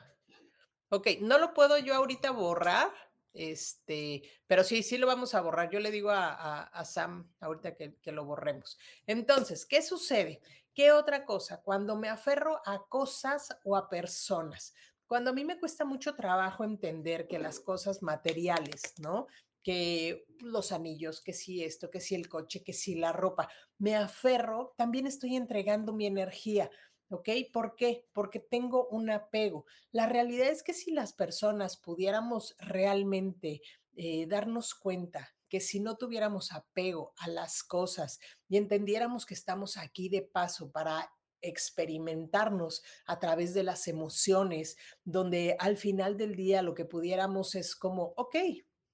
ok, 0.89 1.07
no 1.21 1.37
lo 1.39 1.53
puedo 1.53 1.77
yo 1.79 1.95
ahorita 1.95 2.31
borrar 2.31 2.91
este, 3.33 4.23
pero 4.47 4.63
sí, 4.63 4.83
sí 4.83 4.97
lo 4.97 5.07
vamos 5.07 5.35
a 5.35 5.41
borrar. 5.41 5.69
Yo 5.69 5.79
le 5.79 5.91
digo 5.91 6.09
a, 6.09 6.63
a, 6.63 6.85
Sam 6.85 7.31
ahorita 7.39 7.75
que, 7.75 7.95
que, 8.01 8.11
lo 8.11 8.25
borremos. 8.25 8.77
Entonces, 9.05 9.65
¿qué 9.65 9.81
sucede? 9.81 10.41
¿Qué 10.73 10.91
otra 10.91 11.25
cosa? 11.25 11.61
Cuando 11.61 11.95
me 11.95 12.09
aferro 12.09 12.61
a 12.65 12.85
cosas 12.87 13.49
o 13.63 13.75
a 13.75 13.89
personas. 13.89 14.73
Cuando 15.07 15.31
a 15.31 15.33
mí 15.33 15.43
me 15.43 15.59
cuesta 15.59 15.85
mucho 15.85 16.15
trabajo 16.15 16.63
entender 16.63 17.27
que 17.27 17.39
las 17.39 17.59
cosas 17.59 18.03
materiales, 18.03 18.93
¿no? 18.99 19.27
Que 19.63 20.25
los 20.39 20.71
anillos, 20.71 21.21
que 21.21 21.33
si 21.33 21.63
esto, 21.63 21.89
que 21.89 21.99
si 21.99 22.15
el 22.15 22.29
coche, 22.29 22.63
que 22.63 22.73
si 22.73 22.95
la 22.95 23.11
ropa, 23.11 23.49
me 23.77 23.95
aferro, 23.95 24.73
también 24.77 25.07
estoy 25.07 25.35
entregando 25.35 25.93
mi 25.93 26.05
energía. 26.05 26.69
¿Ok? 27.09 27.27
¿Por 27.51 27.75
qué? 27.75 28.05
Porque 28.13 28.39
tengo 28.39 28.87
un 28.89 29.09
apego. 29.09 29.65
La 29.91 30.05
realidad 30.05 30.49
es 30.49 30.61
que 30.61 30.75
si 30.75 30.91
las 30.91 31.13
personas 31.13 31.75
pudiéramos 31.77 32.55
realmente 32.59 33.61
eh, 33.95 34.27
darnos 34.27 34.75
cuenta 34.75 35.35
que 35.49 35.59
si 35.59 35.79
no 35.79 35.97
tuviéramos 35.97 36.51
apego 36.53 37.13
a 37.17 37.27
las 37.27 37.63
cosas 37.63 38.19
y 38.47 38.57
entendiéramos 38.57 39.25
que 39.25 39.33
estamos 39.33 39.77
aquí 39.77 40.09
de 40.09 40.21
paso 40.21 40.71
para 40.71 41.11
experimentarnos 41.41 42.83
a 43.05 43.19
través 43.19 43.53
de 43.53 43.63
las 43.63 43.87
emociones, 43.87 44.77
donde 45.03 45.55
al 45.59 45.77
final 45.77 46.17
del 46.17 46.35
día 46.35 46.61
lo 46.61 46.73
que 46.73 46.85
pudiéramos 46.85 47.55
es 47.55 47.75
como, 47.75 48.13
ok, 48.17 48.35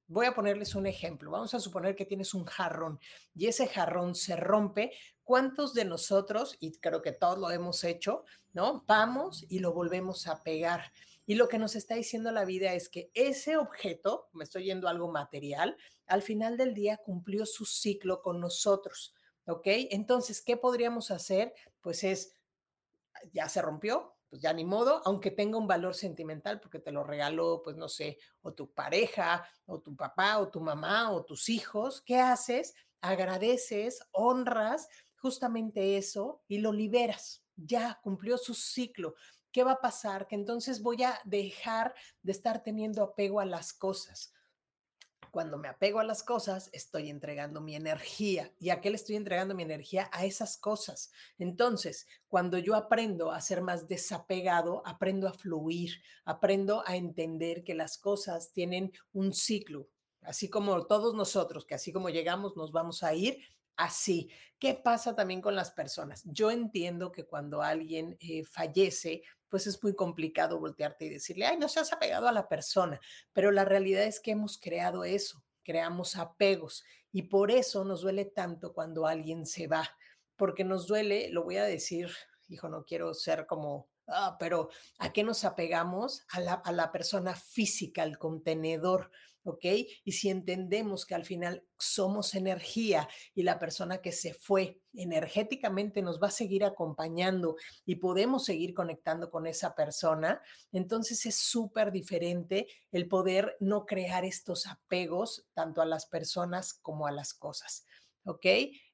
voy 0.07 0.27
a 0.27 0.35
ponerles 0.35 0.75
un 0.75 0.85
ejemplo. 0.85 1.31
Vamos 1.31 1.53
a 1.53 1.59
suponer 1.59 1.95
que 1.95 2.05
tienes 2.05 2.33
un 2.33 2.45
jarrón 2.45 2.99
y 3.33 3.47
ese 3.47 3.67
jarrón 3.67 4.15
se 4.15 4.35
rompe. 4.35 4.91
¿Cuántos 5.23 5.73
de 5.73 5.85
nosotros, 5.85 6.55
y 6.59 6.77
creo 6.79 7.01
que 7.01 7.11
todos 7.11 7.39
lo 7.39 7.49
hemos 7.49 7.83
hecho, 7.83 8.25
¿no? 8.53 8.83
Vamos 8.85 9.43
y 9.49 9.59
lo 9.59 9.73
volvemos 9.73 10.27
a 10.27 10.43
pegar. 10.43 10.91
Y 11.25 11.35
lo 11.35 11.47
que 11.47 11.57
nos 11.57 11.75
está 11.75 11.95
diciendo 11.95 12.31
la 12.31 12.45
vida 12.45 12.73
es 12.73 12.89
que 12.89 13.09
ese 13.13 13.57
objeto, 13.57 14.29
me 14.33 14.43
estoy 14.43 14.65
yendo 14.65 14.87
algo 14.87 15.11
material, 15.11 15.77
al 16.05 16.21
final 16.21 16.57
del 16.57 16.73
día 16.73 16.97
cumplió 16.97 17.45
su 17.45 17.65
ciclo 17.65 18.21
con 18.21 18.39
nosotros. 18.39 19.13
¿Ok? 19.47 19.65
Entonces, 19.65 20.41
¿qué 20.41 20.57
podríamos 20.57 21.11
hacer? 21.11 21.53
Pues 21.81 22.03
es, 22.03 22.33
ya 23.31 23.47
se 23.47 23.61
rompió, 23.61 24.15
pues 24.29 24.41
ya 24.41 24.53
ni 24.53 24.65
modo, 24.65 25.01
aunque 25.05 25.29
tenga 25.31 25.57
un 25.57 25.67
valor 25.67 25.93
sentimental, 25.93 26.59
porque 26.59 26.79
te 26.79 26.91
lo 26.91 27.03
regaló, 27.03 27.61
pues 27.63 27.75
no 27.75 27.87
sé, 27.87 28.17
o 28.41 28.53
tu 28.53 28.71
pareja, 28.73 29.47
o 29.65 29.79
tu 29.79 29.95
papá, 29.95 30.39
o 30.39 30.49
tu 30.49 30.61
mamá, 30.61 31.11
o 31.11 31.23
tus 31.23 31.49
hijos, 31.49 32.01
¿qué 32.01 32.17
haces? 32.19 32.73
Agradeces, 33.01 33.99
honras 34.11 34.87
justamente 35.25 35.97
eso 35.97 36.43
y 36.47 36.59
lo 36.59 36.71
liberas. 36.71 37.43
Ya 37.55 37.99
cumplió 38.03 38.37
su 38.37 38.53
ciclo. 38.53 39.15
¿Qué 39.55 39.63
va 39.63 39.71
a 39.71 39.79
pasar? 39.79 40.27
Que 40.27 40.35
entonces 40.35 40.81
voy 40.81 41.01
a 41.03 41.17
dejar 41.23 41.95
de 42.21 42.33
estar 42.33 42.61
teniendo 42.61 43.01
apego 43.01 43.39
a 43.39 43.45
las 43.45 43.71
cosas 43.71 44.33
cuando 45.31 45.57
me 45.57 45.67
apego 45.67 45.99
a 45.99 46.05
las 46.05 46.23
cosas, 46.23 46.69
estoy 46.71 47.09
entregando 47.09 47.59
mi 47.59 47.75
energía. 47.75 48.53
¿Y 48.57 48.69
a 48.69 48.79
qué 48.79 48.89
le 48.89 48.95
estoy 48.95 49.17
entregando 49.17 49.53
mi 49.53 49.63
energía? 49.63 50.09
A 50.13 50.23
esas 50.23 50.57
cosas. 50.57 51.11
Entonces, 51.37 52.07
cuando 52.29 52.57
yo 52.57 52.73
aprendo 52.73 53.31
a 53.31 53.41
ser 53.41 53.61
más 53.61 53.85
desapegado, 53.85 54.81
aprendo 54.85 55.27
a 55.27 55.33
fluir, 55.33 55.91
aprendo 56.23 56.83
a 56.87 56.95
entender 56.95 57.65
que 57.65 57.75
las 57.75 57.97
cosas 57.97 58.53
tienen 58.53 58.93
un 59.11 59.33
ciclo, 59.33 59.89
así 60.21 60.49
como 60.49 60.85
todos 60.87 61.15
nosotros, 61.15 61.65
que 61.65 61.75
así 61.75 61.91
como 61.91 62.09
llegamos, 62.09 62.55
nos 62.55 62.71
vamos 62.71 63.03
a 63.03 63.13
ir. 63.13 63.39
Así, 63.75 64.29
¿qué 64.57 64.73
pasa 64.73 65.15
también 65.15 65.41
con 65.41 65.53
las 65.53 65.71
personas? 65.71 66.23
Yo 66.23 66.49
entiendo 66.49 67.11
que 67.11 67.25
cuando 67.25 67.61
alguien 67.61 68.15
eh, 68.21 68.45
fallece, 68.45 69.21
pues 69.55 69.67
es 69.67 69.81
muy 69.81 69.95
complicado 69.95 70.59
voltearte 70.59 71.05
y 71.05 71.09
decirle, 71.11 71.45
ay, 71.45 71.55
no 71.55 71.69
seas 71.69 71.93
apegado 71.93 72.27
a 72.27 72.33
la 72.33 72.49
persona, 72.49 72.99
pero 73.31 73.51
la 73.51 73.63
realidad 73.63 74.03
es 74.03 74.19
que 74.19 74.31
hemos 74.31 74.57
creado 74.59 75.05
eso, 75.05 75.45
creamos 75.63 76.17
apegos 76.17 76.83
y 77.13 77.21
por 77.21 77.51
eso 77.51 77.85
nos 77.85 78.01
duele 78.01 78.25
tanto 78.25 78.73
cuando 78.73 79.07
alguien 79.07 79.45
se 79.45 79.67
va, 79.67 79.89
porque 80.35 80.65
nos 80.65 80.87
duele, 80.87 81.29
lo 81.29 81.45
voy 81.45 81.55
a 81.55 81.63
decir, 81.63 82.11
hijo, 82.49 82.67
no 82.67 82.83
quiero 82.83 83.13
ser 83.13 83.45
como 83.45 83.87
Ah, 84.07 84.35
pero 84.37 84.67
¿a 84.99 85.13
qué 85.13 85.23
nos 85.23 85.45
apegamos? 85.45 86.25
A 86.31 86.41
la, 86.41 86.53
a 86.55 86.73
la, 86.73 86.91
persona 86.91 87.33
física, 87.33 88.03
al 88.03 88.17
contenedor, 88.17 89.09
¿ok? 89.45 89.65
Y 90.03 90.11
si 90.11 90.29
entendemos 90.29 91.05
que 91.05 91.15
al 91.15 91.23
final 91.23 91.63
somos 91.77 92.35
energía 92.35 93.07
y 93.33 93.43
la 93.43 93.59
persona 93.59 93.99
que 93.99 94.11
se 94.11 94.33
fue 94.33 94.81
energéticamente 94.93 96.01
nos 96.01 96.21
va 96.21 96.27
a 96.27 96.31
seguir 96.31 96.63
acompañando 96.63 97.55
y 97.85 97.95
podemos 97.95 98.45
seguir 98.45 98.73
conectando 98.73 99.29
con 99.29 99.45
esa 99.47 99.75
persona, 99.75 100.41
entonces 100.71 101.25
es 101.25 101.35
súper 101.37 101.91
diferente 101.91 102.67
el 102.91 103.07
poder 103.07 103.55
no 103.59 103.85
crear 103.85 104.25
estos 104.25 104.67
apegos 104.67 105.47
tanto 105.53 105.81
a 105.81 105.85
las 105.85 106.05
personas 106.05 106.73
como 106.73 107.07
a 107.07 107.11
las 107.11 107.33
cosas. 107.33 107.85
¿Ok? 108.25 108.45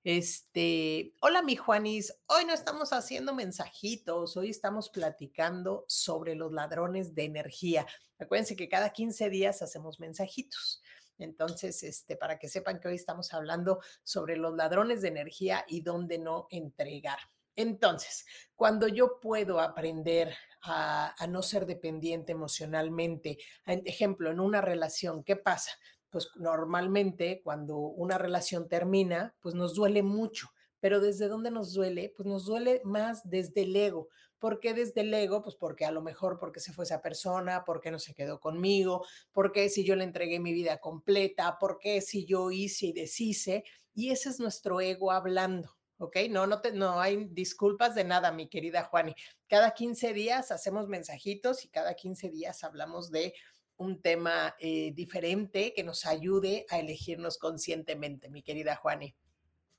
Este, 0.03 1.13
hola 1.21 1.41
mi 1.41 1.55
Juanis, 1.55 2.13
hoy 2.27 2.43
no 2.45 2.53
estamos 2.53 2.91
haciendo 2.91 3.33
mensajitos, 3.33 4.35
hoy 4.35 4.49
estamos 4.49 4.89
platicando 4.89 5.85
sobre 5.87 6.35
los 6.35 6.51
ladrones 6.51 7.15
de 7.15 7.23
energía. 7.23 7.85
Acuérdense 8.19 8.55
que 8.55 8.67
cada 8.67 8.91
15 8.91 9.29
días 9.29 9.61
hacemos 9.61 9.99
mensajitos. 9.99 10.81
Entonces, 11.17 11.81
este, 11.83 12.17
para 12.17 12.39
que 12.39 12.49
sepan 12.49 12.79
que 12.79 12.89
hoy 12.89 12.95
estamos 12.95 13.33
hablando 13.33 13.79
sobre 14.03 14.37
los 14.37 14.55
ladrones 14.55 15.01
de 15.01 15.09
energía 15.09 15.63
y 15.67 15.81
dónde 15.81 16.17
no 16.17 16.47
entregar. 16.49 17.19
Entonces, 17.55 18.25
cuando 18.55 18.87
yo 18.87 19.19
puedo 19.21 19.59
aprender 19.59 20.35
a, 20.63 21.13
a 21.17 21.27
no 21.27 21.41
ser 21.41 21.65
dependiente 21.65 22.31
emocionalmente, 22.31 23.37
ejemplo, 23.65 24.31
en 24.31 24.39
una 24.39 24.61
relación, 24.61 25.23
¿qué 25.23 25.35
pasa? 25.35 25.71
Pues 26.11 26.29
normalmente 26.35 27.41
cuando 27.43 27.77
una 27.77 28.17
relación 28.17 28.67
termina, 28.67 29.33
pues 29.41 29.55
nos 29.55 29.73
duele 29.73 30.03
mucho. 30.03 30.49
Pero 30.79 30.99
¿desde 30.99 31.27
dónde 31.27 31.51
nos 31.51 31.73
duele? 31.73 32.13
Pues 32.15 32.27
nos 32.27 32.45
duele 32.45 32.81
más 32.83 33.21
desde 33.29 33.61
el 33.61 33.75
ego. 33.75 34.09
¿Por 34.39 34.59
qué 34.59 34.73
desde 34.73 35.01
el 35.01 35.13
ego? 35.13 35.43
Pues 35.43 35.55
porque 35.55 35.85
a 35.85 35.91
lo 35.91 36.01
mejor 36.01 36.39
porque 36.39 36.59
se 36.59 36.73
fue 36.73 36.85
esa 36.85 37.01
persona, 37.01 37.63
porque 37.63 37.91
no 37.91 37.99
se 37.99 38.15
quedó 38.15 38.39
conmigo, 38.39 39.05
porque 39.31 39.69
si 39.69 39.83
yo 39.83 39.95
le 39.95 40.03
entregué 40.03 40.39
mi 40.39 40.53
vida 40.53 40.79
completa, 40.79 41.57
porque 41.59 42.01
si 42.01 42.25
yo 42.25 42.51
hice 42.51 42.87
y 42.87 42.93
deshice. 42.93 43.63
Y 43.93 44.09
ese 44.09 44.29
es 44.29 44.39
nuestro 44.39 44.81
ego 44.81 45.11
hablando. 45.11 45.77
¿ok? 46.01 46.17
No, 46.31 46.47
no, 46.47 46.61
te, 46.61 46.71
no 46.71 46.99
hay 46.99 47.25
disculpas 47.25 47.93
de 47.93 48.03
nada, 48.03 48.31
mi 48.31 48.49
querida 48.49 48.85
Juani. 48.85 49.13
Cada 49.47 49.71
15 49.71 50.13
días 50.13 50.51
hacemos 50.51 50.87
mensajitos 50.87 51.63
y 51.63 51.69
cada 51.69 51.93
15 51.93 52.31
días 52.31 52.63
hablamos 52.63 53.11
de 53.11 53.35
un 53.81 54.01
tema 54.01 54.55
eh, 54.59 54.91
diferente 54.93 55.73
que 55.75 55.83
nos 55.83 56.05
ayude 56.05 56.65
a 56.69 56.79
elegirnos 56.79 57.37
conscientemente, 57.37 58.29
mi 58.29 58.43
querida 58.43 58.75
Juani. 58.75 59.15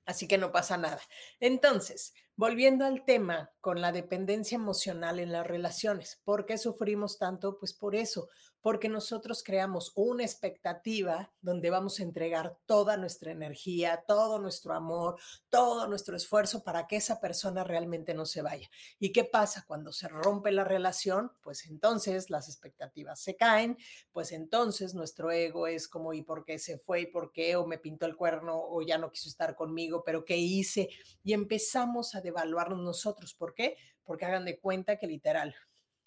Así 0.05 0.27
que 0.27 0.39
no 0.39 0.51
pasa 0.51 0.77
nada. 0.77 1.01
Entonces, 1.39 2.13
volviendo 2.35 2.85
al 2.85 3.05
tema 3.05 3.53
con 3.61 3.81
la 3.81 3.93
dependencia 3.93 4.57
emocional 4.57 5.21
en 5.21 5.31
las 5.31 5.47
relaciones, 5.47 6.21
¿por 6.25 6.45
qué 6.45 6.59
sufrimos 6.59 7.19
tanto? 7.19 7.59
Pues 7.59 7.73
por 7.73 7.95
eso, 7.95 8.29
porque 8.63 8.89
nosotros 8.89 9.43
creamos 9.43 9.93
una 9.97 10.23
expectativa 10.23 11.33
donde 11.41 11.69
vamos 11.69 11.99
a 11.99 12.05
entregar 12.05 12.57
toda 12.65 12.97
nuestra 12.97 13.33
energía, 13.33 14.05
todo 14.07 14.39
nuestro 14.39 14.73
amor, 14.73 15.19
todo 15.51 15.89
nuestro 15.89 16.17
esfuerzo 16.17 16.63
para 16.63 16.87
que 16.87 16.97
esa 16.97 17.21
persona 17.21 17.65
realmente 17.65 18.15
no 18.15 18.25
se 18.25 18.41
vaya. 18.41 18.71
¿Y 18.99 19.13
qué 19.13 19.25
pasa 19.25 19.65
cuando 19.67 19.93
se 19.93 20.09
rompe 20.09 20.53
la 20.53 20.65
relación? 20.65 21.33
Pues 21.43 21.67
entonces 21.67 22.31
las 22.31 22.49
expectativas 22.49 23.21
se 23.21 23.37
caen, 23.37 23.77
pues 24.13 24.31
entonces 24.33 24.95
nuestro 24.95 25.33
ego 25.33 25.67
es 25.67 25.89
como, 25.89 26.13
¿y 26.13 26.23
por 26.23 26.45
qué 26.45 26.59
se 26.59 26.79
fue? 26.79 27.03
¿Y 27.03 27.07
por 27.07 27.33
qué? 27.33 27.57
O 27.57 27.67
me 27.67 27.79
pintó 27.79 28.07
el 28.07 28.17
cuerno 28.17 28.57
o 28.57 28.81
ya 28.83 28.97
no 28.97 29.11
quiso 29.11 29.29
estar 29.29 29.57
conmigo, 29.57 30.05
pero 30.05 30.25
¿qué 30.25 30.37
hice? 30.37 30.89
Y 31.25 31.33
empezamos 31.33 32.15
a 32.15 32.21
devaluarnos 32.21 32.79
nosotros. 32.81 33.35
¿Por 33.35 33.55
qué? 33.55 33.77
Porque 34.05 34.25
hagan 34.25 34.45
de 34.45 34.61
cuenta 34.61 34.97
que 34.99 35.07
literal, 35.09 35.55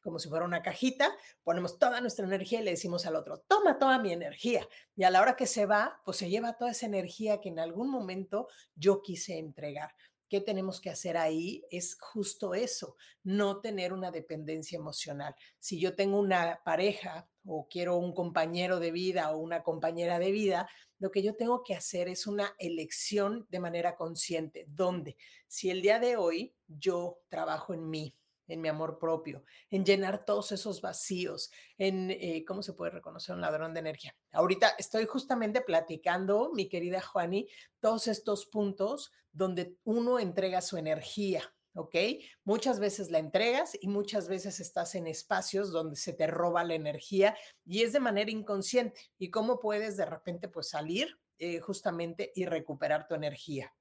como 0.06 0.20
si 0.20 0.30
fuera 0.30 0.46
una 0.46 0.62
cajita, 0.62 1.18
ponemos 1.44 1.80
toda 1.80 2.00
nuestra 2.00 2.28
energía 2.28 2.62
y 2.62 2.63
le 2.63 2.72
decimos 2.72 3.08
al 3.08 3.15
otro, 3.15 3.39
toma 3.39 3.80
toda 3.80 3.98
mi 3.98 4.13
energía. 4.13 4.68
Y 4.96 5.04
a 5.04 5.10
la 5.10 5.20
hora 5.20 5.36
que 5.36 5.48
se 5.48 5.65
va, 5.65 6.00
pues 6.06 6.18
se 6.18 6.30
lleva 6.30 6.58
toda 6.58 6.72
esa 6.72 6.86
energía 6.86 7.41
que 7.41 7.50
en 7.50 7.58
algún 7.58 7.89
momento 7.89 8.48
yo 8.76 9.02
quise 9.02 9.39
entregar. 9.39 9.96
¿Qué 10.30 10.41
tenemos 10.41 10.80
que 10.80 10.91
hacer 10.91 11.18
ahí? 11.18 11.63
Es 11.72 11.98
justo 12.00 12.54
eso, 12.54 12.98
no 13.24 13.62
tener 13.62 13.94
una 13.94 14.12
dependencia 14.12 14.78
emocional. 14.78 15.36
Si 15.58 15.80
yo 15.80 15.96
tengo 15.96 16.20
una 16.20 16.62
pareja 16.63 17.28
o 17.44 17.68
quiero 17.68 17.98
un 17.98 18.13
compañero 18.13 18.80
de 18.80 18.91
vida 18.91 19.32
o 19.32 19.39
una 19.39 19.63
compañera 19.63 20.20
de 20.20 20.32
vida, 20.32 20.70
lo 21.00 21.10
que 21.10 21.24
yo 21.24 21.36
tengo 21.36 21.63
que 21.63 21.74
hacer 21.74 22.10
es 22.10 22.28
una 22.28 22.54
elección 22.60 23.48
de 23.50 23.60
manera 23.60 23.96
consciente, 23.96 24.65
donde 24.68 25.18
si 25.48 25.72
el 25.72 25.82
día 25.82 25.98
de 25.98 26.15
hoy 26.15 26.54
yo 26.68 27.22
trabajo 27.28 27.74
en 27.74 27.89
mí, 27.89 28.15
en 28.48 28.62
mi 28.62 28.70
amor 28.70 28.98
propio, 29.00 29.44
en 29.70 29.86
llenar 29.86 30.26
todos 30.26 30.52
esos 30.52 30.82
vacíos, 30.82 31.52
en 31.78 32.12
eh, 32.12 32.44
cómo 32.48 32.62
se 32.62 32.74
puede 32.74 32.92
reconocer 32.92 33.36
un 33.36 33.42
ladrón 33.42 33.74
de 33.74 33.80
energía. 33.80 34.16
Ahorita 34.32 34.76
estoy 34.78 35.06
justamente 35.06 35.62
platicando, 35.62 36.52
mi 36.54 36.70
querida 36.70 37.02
Juani, 37.02 37.48
todos 37.80 38.08
estos 38.08 38.46
puntos 38.46 39.12
donde 39.32 39.78
uno 39.84 40.20
entrega 40.20 40.62
su 40.62 40.78
energía, 40.78 41.44
¿ok? 41.74 41.96
Muchas 42.44 42.80
veces 42.80 43.12
la 43.12 43.20
entregas 43.20 43.78
y 43.80 43.88
muchas 43.88 44.28
veces 44.28 44.60
estás 44.60 44.96
en 44.96 45.08
espacios 45.08 45.72
donde 45.72 45.98
se 45.98 46.14
te 46.14 46.28
roba 46.28 46.64
la 46.64 46.76
energía 46.76 47.36
y 47.66 47.84
es 47.84 47.94
de 47.94 48.00
manera 48.00 48.32
inconsciente. 48.32 49.02
¿Y 49.18 49.30
cómo 49.30 49.60
puedes 49.60 49.98
de 49.98 50.06
repente 50.06 50.48
pues 50.48 50.70
salir 50.70 51.20
eh, 51.38 51.60
justamente 51.60 52.32
y 52.34 52.46
recuperar 52.46 53.08
tu 53.08 53.16
energía? 53.16 53.74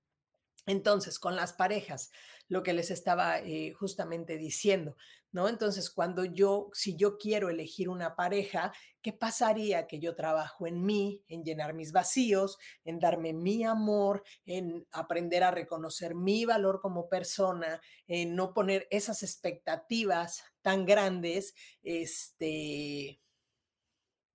Entonces, 0.67 1.19
con 1.19 1.37
las 1.37 1.53
parejas, 1.53 2.11
lo 2.49 2.63
que 2.63 2.73
les 2.73 2.91
estaba 2.91 3.39
eh, 3.39 3.73
justamente 3.73 4.37
diciendo, 4.39 4.97
¿no? 5.31 5.49
Entonces, 5.49 5.91
cuando 5.91 6.25
yo, 6.25 6.71
si 6.73 6.97
yo 6.97 7.19
quiero 7.19 7.51
elegir 7.51 7.89
una 7.89 8.17
pareja, 8.17 8.73
¿qué 9.03 9.13
pasaría 9.13 9.87
que 9.87 9.99
yo 9.99 10.15
trabajo 10.15 10.67
en 10.67 10.85
mí, 10.85 11.23
en 11.29 11.43
llenar 11.45 11.75
mis 11.75 11.93
vacíos, 11.93 12.59
en 12.85 12.99
darme 12.99 13.33
mi 13.33 13.65
amor, 13.65 14.23
en 14.47 14.87
aprender 14.93 15.43
a 15.43 15.51
reconocer 15.51 16.15
mi 16.15 16.45
valor 16.45 16.81
como 16.81 17.09
persona, 17.09 17.81
en 18.07 18.35
no 18.37 18.55
poner 18.55 18.87
esas 18.91 19.23
expectativas 19.23 20.45
tan 20.63 20.87
grandes, 20.87 21.55
este, 21.83 23.21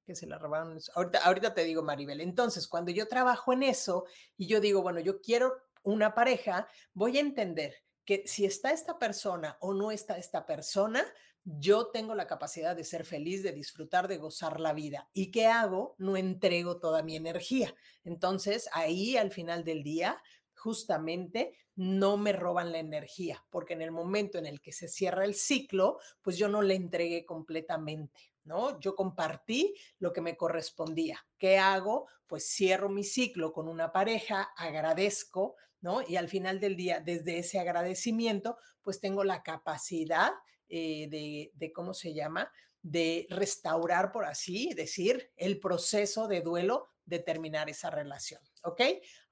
que 0.06 0.16
se 0.16 0.28
la 0.28 0.38
robaron. 0.38 0.80
Ahorita, 0.96 1.20
ahorita 1.20 1.54
te 1.54 1.64
digo, 1.64 1.84
Maribel. 1.84 2.20
Entonces, 2.20 2.68
cuando 2.68 2.92
yo 2.92 3.08
trabajo 3.08 3.54
en 3.54 3.64
eso 3.64 4.06
y 4.38 4.48
yo 4.48 4.60
digo, 4.60 4.82
bueno, 4.82 5.00
yo 5.00 5.22
quiero 5.22 5.69
una 5.90 6.14
pareja, 6.14 6.68
voy 6.94 7.18
a 7.18 7.22
entender 7.22 7.76
que 8.06 8.24
si 8.26 8.46
está 8.46 8.72
esta 8.72 8.98
persona 8.98 9.58
o 9.62 9.74
no 9.74 9.92
está 9.92 10.18
esta 10.18 10.46
persona, 10.46 11.06
yo 11.44 11.88
tengo 11.88 12.16
la 12.16 12.28
capacidad 12.28 12.76
de 12.76 12.84
ser 12.84 13.06
feliz, 13.06 13.44
de 13.44 13.52
disfrutar, 13.52 14.08
de 14.08 14.18
gozar 14.18 14.60
la 14.60 14.74
vida. 14.74 15.10
¿Y 15.14 15.32
qué 15.32 15.48
hago? 15.48 15.96
No 15.98 16.18
entrego 16.18 16.80
toda 16.80 17.04
mi 17.04 17.16
energía. 17.16 17.74
Entonces, 18.04 18.70
ahí 18.74 19.18
al 19.18 19.32
final 19.32 19.64
del 19.64 19.84
día, 19.84 20.22
justamente 20.56 21.56
no 21.76 22.18
me 22.18 22.34
roban 22.34 22.72
la 22.72 22.80
energía, 22.80 23.46
porque 23.50 23.74
en 23.74 23.82
el 23.82 23.92
momento 23.92 24.38
en 24.38 24.46
el 24.46 24.60
que 24.60 24.74
se 24.74 24.90
cierra 24.90 25.24
el 25.24 25.34
ciclo, 25.34 26.00
pues 26.22 26.38
yo 26.38 26.50
no 26.50 26.62
le 26.62 26.76
entregué 26.76 27.26
completamente. 27.26 28.34
¿no? 28.44 28.80
Yo 28.80 28.96
compartí 28.96 29.76
lo 30.00 30.12
que 30.12 30.22
me 30.22 30.36
correspondía. 30.36 31.26
¿Qué 31.38 31.58
hago? 31.58 32.08
Pues 32.26 32.50
cierro 32.50 32.90
mi 32.90 33.04
ciclo 33.04 33.54
con 33.54 33.68
una 33.68 33.92
pareja, 33.92 34.52
agradezco, 34.58 35.56
¿no? 35.82 36.02
Y 36.08 36.16
al 36.16 36.30
final 36.30 36.60
del 36.60 36.76
día, 36.76 37.00
desde 37.00 37.40
ese 37.40 37.60
agradecimiento, 37.60 38.58
pues 38.82 39.00
tengo 39.00 39.24
la 39.24 39.44
capacidad 39.44 40.32
eh, 40.68 41.08
de, 41.10 41.52
de, 41.56 41.72
¿cómo 41.74 41.94
se 41.94 42.14
llama? 42.14 42.52
De 42.82 43.28
restaurar, 43.30 44.12
por 44.12 44.26
así 44.26 44.74
decir, 44.74 45.32
el 45.36 45.60
proceso 45.60 46.28
de 46.28 46.42
duelo 46.42 46.90
de 47.06 47.20
terminar 47.20 47.70
esa 47.70 47.90
relación, 47.90 48.42
¿ok? 48.64 48.82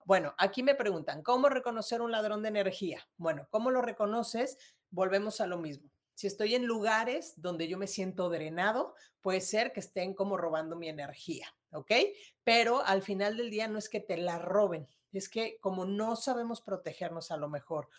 Bueno, 0.04 0.34
aquí 0.38 0.64
me 0.64 0.74
preguntan, 0.74 1.22
¿cómo 1.22 1.50
reconocer 1.50 2.02
un 2.02 2.12
ladrón 2.12 2.42
de 2.42 2.48
energía? 2.48 3.08
Bueno, 3.18 3.48
¿cómo 3.50 3.72
lo 3.72 3.82
reconoces? 3.82 4.58
Volvemos 4.90 5.42
a 5.42 5.48
lo 5.48 5.58
mismo. 5.58 5.92
Si 6.14 6.26
estoy 6.26 6.56
en 6.56 6.66
lugares 6.66 7.34
donde 7.36 7.68
yo 7.68 7.78
me 7.78 7.86
siento 7.86 8.30
drenado, 8.30 8.96
puede 9.22 9.42
ser 9.42 9.72
que 9.72 9.82
estén 9.82 10.16
como 10.16 10.36
robando 10.36 10.76
mi 10.76 10.90
energía, 10.90 11.54
¿ok? 11.72 11.92
Pero 12.44 12.84
al 12.84 13.04
final 13.04 13.38
del 13.38 13.52
día 13.52 13.68
no 13.68 13.78
es 13.78 13.88
que 13.88 14.00
te 14.00 14.18
la 14.18 14.40
roben, 14.40 14.88
es 15.14 15.30
que 15.30 15.58
como 15.60 15.86
no 15.86 16.16
sabemos 16.16 16.62
protegernos 16.62 17.32
a 17.32 17.38
lo 17.38 17.50
mejor, 17.50 17.90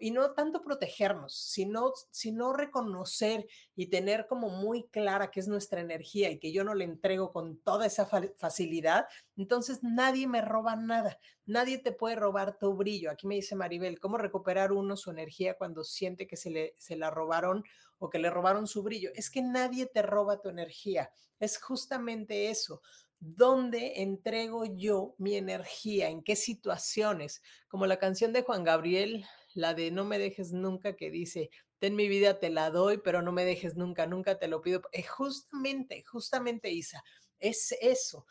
y 0.00 0.10
no 0.10 0.32
tanto 0.32 0.62
protegernos, 0.62 1.34
sino, 1.34 1.92
sino 2.10 2.52
reconocer 2.52 3.46
y 3.76 3.86
tener 3.86 4.26
como 4.26 4.48
muy 4.50 4.84
clara 4.88 5.30
que 5.30 5.40
es 5.40 5.48
nuestra 5.48 5.80
energía 5.80 6.30
y 6.30 6.38
que 6.38 6.52
yo 6.52 6.64
no 6.64 6.74
le 6.74 6.84
entrego 6.84 7.32
con 7.32 7.58
toda 7.58 7.86
esa 7.86 8.06
facilidad, 8.36 9.06
entonces 9.36 9.80
nadie 9.82 10.26
me 10.26 10.40
roba 10.40 10.76
nada, 10.76 11.18
nadie 11.46 11.78
te 11.78 11.92
puede 11.92 12.16
robar 12.16 12.58
tu 12.58 12.74
brillo. 12.74 13.10
Aquí 13.10 13.26
me 13.26 13.36
dice 13.36 13.56
Maribel, 13.56 14.00
¿cómo 14.00 14.18
recuperar 14.18 14.72
uno 14.72 14.96
su 14.96 15.10
energía 15.10 15.56
cuando 15.56 15.84
siente 15.84 16.26
que 16.26 16.36
se, 16.36 16.50
le, 16.50 16.74
se 16.78 16.96
la 16.96 17.10
robaron 17.10 17.64
o 17.98 18.10
que 18.10 18.18
le 18.18 18.30
robaron 18.30 18.66
su 18.66 18.82
brillo? 18.82 19.10
Es 19.14 19.30
que 19.30 19.42
nadie 19.42 19.86
te 19.86 20.02
roba 20.02 20.40
tu 20.40 20.48
energía, 20.48 21.10
es 21.38 21.60
justamente 21.60 22.50
eso 22.50 22.80
¿Dónde 23.26 24.02
entrego 24.02 24.66
yo 24.66 25.14
mi 25.16 25.34
energía? 25.36 26.10
¿En 26.10 26.22
qué 26.22 26.36
situaciones? 26.36 27.40
Como 27.68 27.86
la 27.86 27.98
canción 27.98 28.34
de 28.34 28.42
Juan 28.42 28.64
Gabriel, 28.64 29.24
la 29.54 29.72
de 29.72 29.90
No 29.90 30.04
me 30.04 30.18
dejes 30.18 30.52
nunca, 30.52 30.94
que 30.94 31.10
dice, 31.10 31.48
ten 31.78 31.96
mi 31.96 32.06
vida, 32.06 32.38
te 32.38 32.50
la 32.50 32.68
doy, 32.68 32.98
pero 32.98 33.22
no 33.22 33.32
me 33.32 33.46
dejes 33.46 33.76
nunca, 33.76 34.06
nunca 34.06 34.38
te 34.38 34.46
lo 34.46 34.60
pido. 34.60 34.82
Es 34.92 35.08
justamente, 35.08 36.04
justamente, 36.04 36.70
Isa, 36.70 37.02
es 37.38 37.74
eso 37.80 38.26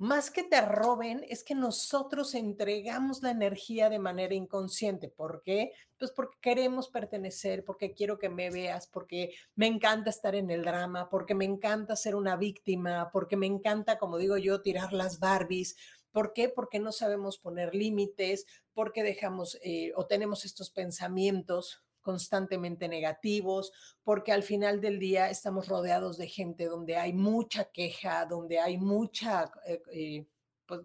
más 0.00 0.30
que 0.30 0.42
te 0.42 0.62
roben, 0.62 1.26
es 1.28 1.44
que 1.44 1.54
nosotros 1.54 2.34
entregamos 2.34 3.22
la 3.22 3.32
energía 3.32 3.90
de 3.90 3.98
manera 3.98 4.34
inconsciente. 4.34 5.10
¿Por 5.10 5.42
qué? 5.42 5.72
Pues 5.98 6.10
porque 6.10 6.38
queremos 6.40 6.88
pertenecer, 6.88 7.66
porque 7.66 7.92
quiero 7.92 8.18
que 8.18 8.30
me 8.30 8.48
veas, 8.48 8.86
porque 8.86 9.34
me 9.56 9.66
encanta 9.66 10.08
estar 10.08 10.34
en 10.34 10.50
el 10.50 10.64
drama, 10.64 11.10
porque 11.10 11.34
me 11.34 11.44
encanta 11.44 11.96
ser 11.96 12.14
una 12.14 12.36
víctima, 12.36 13.10
porque 13.12 13.36
me 13.36 13.44
encanta, 13.44 13.98
como 13.98 14.16
digo 14.16 14.38
yo, 14.38 14.62
tirar 14.62 14.94
las 14.94 15.20
Barbies. 15.20 15.76
¿Por 16.12 16.32
qué? 16.32 16.48
Porque 16.48 16.78
no 16.78 16.92
sabemos 16.92 17.36
poner 17.36 17.74
límites, 17.74 18.46
porque 18.72 19.02
dejamos 19.02 19.58
eh, 19.62 19.92
o 19.96 20.06
tenemos 20.06 20.46
estos 20.46 20.70
pensamientos 20.70 21.84
constantemente 22.00 22.88
negativos, 22.88 23.72
porque 24.02 24.32
al 24.32 24.42
final 24.42 24.80
del 24.80 24.98
día 24.98 25.30
estamos 25.30 25.68
rodeados 25.68 26.18
de 26.18 26.28
gente 26.28 26.66
donde 26.66 26.96
hay 26.96 27.12
mucha 27.12 27.64
queja, 27.64 28.26
donde 28.26 28.58
hay 28.58 28.78
mucha... 28.78 29.50
Eh, 29.66 29.82
eh, 29.92 30.26
pues, 30.70 30.82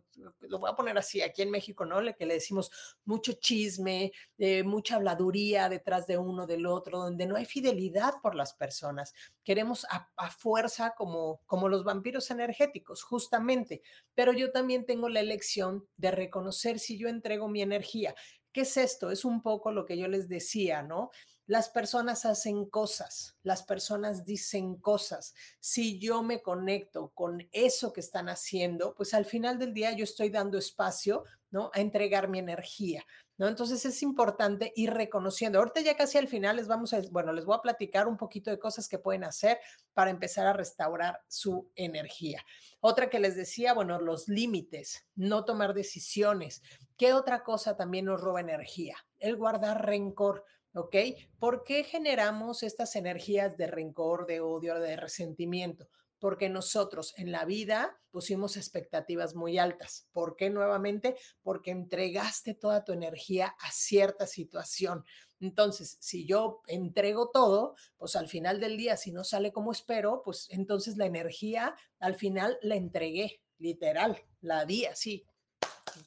lo 0.50 0.58
voy 0.58 0.72
a 0.72 0.76
poner 0.76 0.98
así, 0.98 1.22
aquí 1.22 1.44
en 1.44 1.52
México, 1.52 1.86
¿no? 1.86 2.02
Le, 2.02 2.16
que 2.16 2.26
le 2.26 2.34
decimos 2.34 2.72
mucho 3.06 3.34
chisme, 3.34 4.12
eh, 4.40 4.64
mucha 4.64 4.96
habladuría 4.96 5.70
detrás 5.70 6.08
de 6.08 6.18
uno 6.18 6.48
del 6.48 6.66
otro, 6.66 6.98
donde 6.98 7.28
no 7.28 7.36
hay 7.36 7.46
fidelidad 7.46 8.16
por 8.24 8.34
las 8.34 8.56
personas. 8.56 9.14
Queremos 9.44 9.86
a, 9.92 10.10
a, 10.18 10.32
fuerza 10.32 10.96
como, 10.98 11.40
como 11.46 11.70
los 11.70 11.84
vampiros 11.84 12.32
energéticos, 12.32 13.04
justamente. 13.04 13.84
Pero 14.16 14.34
yo 14.34 14.52
también 14.52 14.88
tengo 14.88 15.08
la 15.08 15.20
elección 15.20 15.88
de 15.98 16.10
reconocer 16.10 16.80
si 16.80 16.98
yo 16.98 17.08
entrego 17.08 17.48
mi 17.48 17.62
energía. 17.62 18.16
¿Qué 18.56 18.62
es 18.62 18.78
esto? 18.78 19.12
Es 19.12 19.26
un 19.26 19.42
poco 19.42 19.74
lo 19.74 19.86
que 19.86 19.98
yo 19.98 20.08
les 20.08 20.30
decía, 20.30 20.82
¿no? 20.82 21.12
Las 21.46 21.68
personas 21.68 22.26
hacen 22.26 22.70
cosas, 22.70 23.36
las 23.44 23.64
personas 23.64 24.24
dicen 24.24 24.78
cosas. 24.78 25.34
Si 25.60 26.00
yo 26.00 26.24
me 26.24 26.42
conecto 26.42 27.12
con 27.14 27.50
eso 27.52 27.92
que 27.92 28.00
están 28.00 28.30
haciendo, 28.30 28.96
pues 28.96 29.14
al 29.14 29.26
final 29.26 29.60
del 29.60 29.74
día 29.74 29.92
yo 29.92 30.06
estoy 30.06 30.30
dando 30.30 30.58
espacio, 30.58 31.26
¿no? 31.52 31.70
A 31.74 31.82
entregar 31.82 32.30
mi 32.30 32.40
energía, 32.40 33.06
¿no? 33.38 33.48
Entonces 33.48 33.86
es 33.86 34.02
importante 34.04 34.72
ir 34.76 34.92
reconociendo. 34.92 35.60
Ahorita 35.60 35.82
ya 35.82 35.96
casi 35.96 36.18
al 36.18 36.28
final 36.28 36.56
les 36.56 36.68
vamos 36.68 36.94
a, 36.94 37.02
bueno, 37.12 37.34
les 37.34 37.46
voy 37.46 37.56
a 37.56 37.62
platicar 37.62 38.08
un 38.08 38.18
poquito 38.18 38.50
de 38.50 38.60
cosas 38.60 38.88
que 38.88 39.00
pueden 39.00 39.24
hacer 39.24 39.60
para 39.94 40.12
empezar 40.12 40.48
a 40.48 40.54
restaurar 40.54 41.22
su 41.28 41.70
energía. 41.76 42.44
Otra 42.80 43.10
que 43.10 43.20
les 43.20 43.36
decía, 43.36 43.74
bueno, 43.74 44.00
los 44.00 44.28
límites, 44.28 45.06
no 45.16 45.46
tomar 45.46 45.74
decisiones. 45.74 46.62
¿Qué 46.98 47.14
otra 47.14 47.44
cosa 47.44 47.76
también 47.76 48.06
nos 48.06 48.22
roba 48.22 48.42
energía? 48.42 48.96
El 49.20 49.36
guardar 49.38 49.86
rencor. 49.86 50.46
¿ok? 50.76 50.96
¿Por 51.40 51.64
qué 51.64 51.84
generamos 51.84 52.62
estas 52.62 52.96
energías 52.96 53.58
de 53.58 53.68
rencor, 53.68 54.28
de 54.28 54.42
odio, 54.42 54.80
de 54.80 54.98
resentimiento? 54.98 55.88
Porque 56.26 56.50
nosotros 56.50 57.14
en 57.18 57.32
la 57.32 57.46
vida 57.46 58.02
pusimos 58.10 58.58
expectativas 58.58 59.36
muy 59.36 59.60
altas. 59.60 60.08
¿Por 60.12 60.36
qué 60.36 60.50
nuevamente? 60.50 61.16
Porque 61.44 61.70
entregaste 61.70 62.56
toda 62.56 62.84
tu 62.84 62.94
energía 62.94 63.56
a 63.60 63.72
cierta 63.72 64.26
situación. 64.26 65.06
Entonces, 65.40 65.98
si 66.00 66.26
yo 66.26 66.64
entrego 66.66 67.30
todo, 67.30 67.76
pues 67.98 68.16
al 68.16 68.28
final 68.28 68.60
del 68.60 68.76
día, 68.76 68.98
si 68.98 69.12
no 69.12 69.24
sale 69.24 69.54
como 69.54 69.72
espero, 69.72 70.24
pues 70.26 70.48
entonces 70.50 70.98
la 70.98 71.06
energía 71.06 71.76
al 72.00 72.16
final 72.16 72.58
la 72.64 72.74
entregué, 72.74 73.44
literal, 73.60 74.20
la 74.42 74.66
di 74.66 74.86
así. 74.86 75.28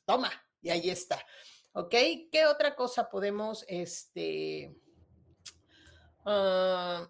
Toma, 0.05 0.33
y 0.61 0.71
ahí 0.71 0.91
está. 0.91 1.25
¿Ok? 1.75 1.95
¿Qué 2.33 2.45
otra 2.51 2.75
cosa 2.75 3.09
podemos, 3.09 3.65
este... 3.69 4.75
Uh, 6.25 7.07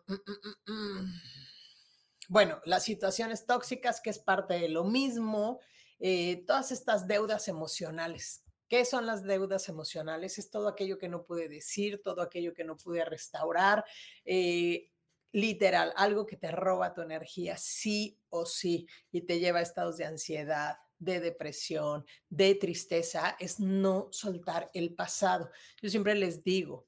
bueno, 2.29 2.61
las 2.65 2.85
situaciones 2.85 3.47
tóxicas, 3.47 4.01
que 4.01 4.11
es 4.11 4.19
parte 4.19 4.55
de 4.55 4.69
lo 4.69 4.85
mismo, 4.85 5.61
eh, 5.99 6.45
todas 6.47 6.71
estas 6.71 7.09
deudas 7.09 7.49
emocionales. 7.49 8.45
¿Qué 8.69 8.85
son 8.85 9.07
las 9.07 9.25
deudas 9.25 9.69
emocionales? 9.71 10.39
Es 10.39 10.51
todo 10.51 10.69
aquello 10.69 10.99
que 10.99 11.09
no 11.09 11.25
pude 11.25 11.49
decir, 11.49 12.03
todo 12.03 12.21
aquello 12.21 12.53
que 12.53 12.65
no 12.65 12.77
pude 12.77 13.03
restaurar. 13.05 13.83
Eh, 14.27 14.91
literal, 15.33 15.93
algo 15.97 16.27
que 16.27 16.37
te 16.37 16.51
roba 16.51 16.93
tu 16.93 17.01
energía, 17.01 17.57
sí 17.57 18.19
o 18.29 18.45
sí, 18.45 18.87
y 19.11 19.23
te 19.23 19.41
lleva 19.41 19.61
a 19.61 19.63
estados 19.63 19.97
de 19.97 20.05
ansiedad, 20.05 20.77
de 20.99 21.21
depresión, 21.21 22.05
de 22.29 22.55
tristeza, 22.57 23.37
es 23.39 23.59
no 23.59 24.09
soltar 24.11 24.71
el 24.75 24.95
pasado. 24.95 25.51
Yo 25.81 25.89
siempre 25.89 26.15
les 26.15 26.45
digo, 26.45 26.87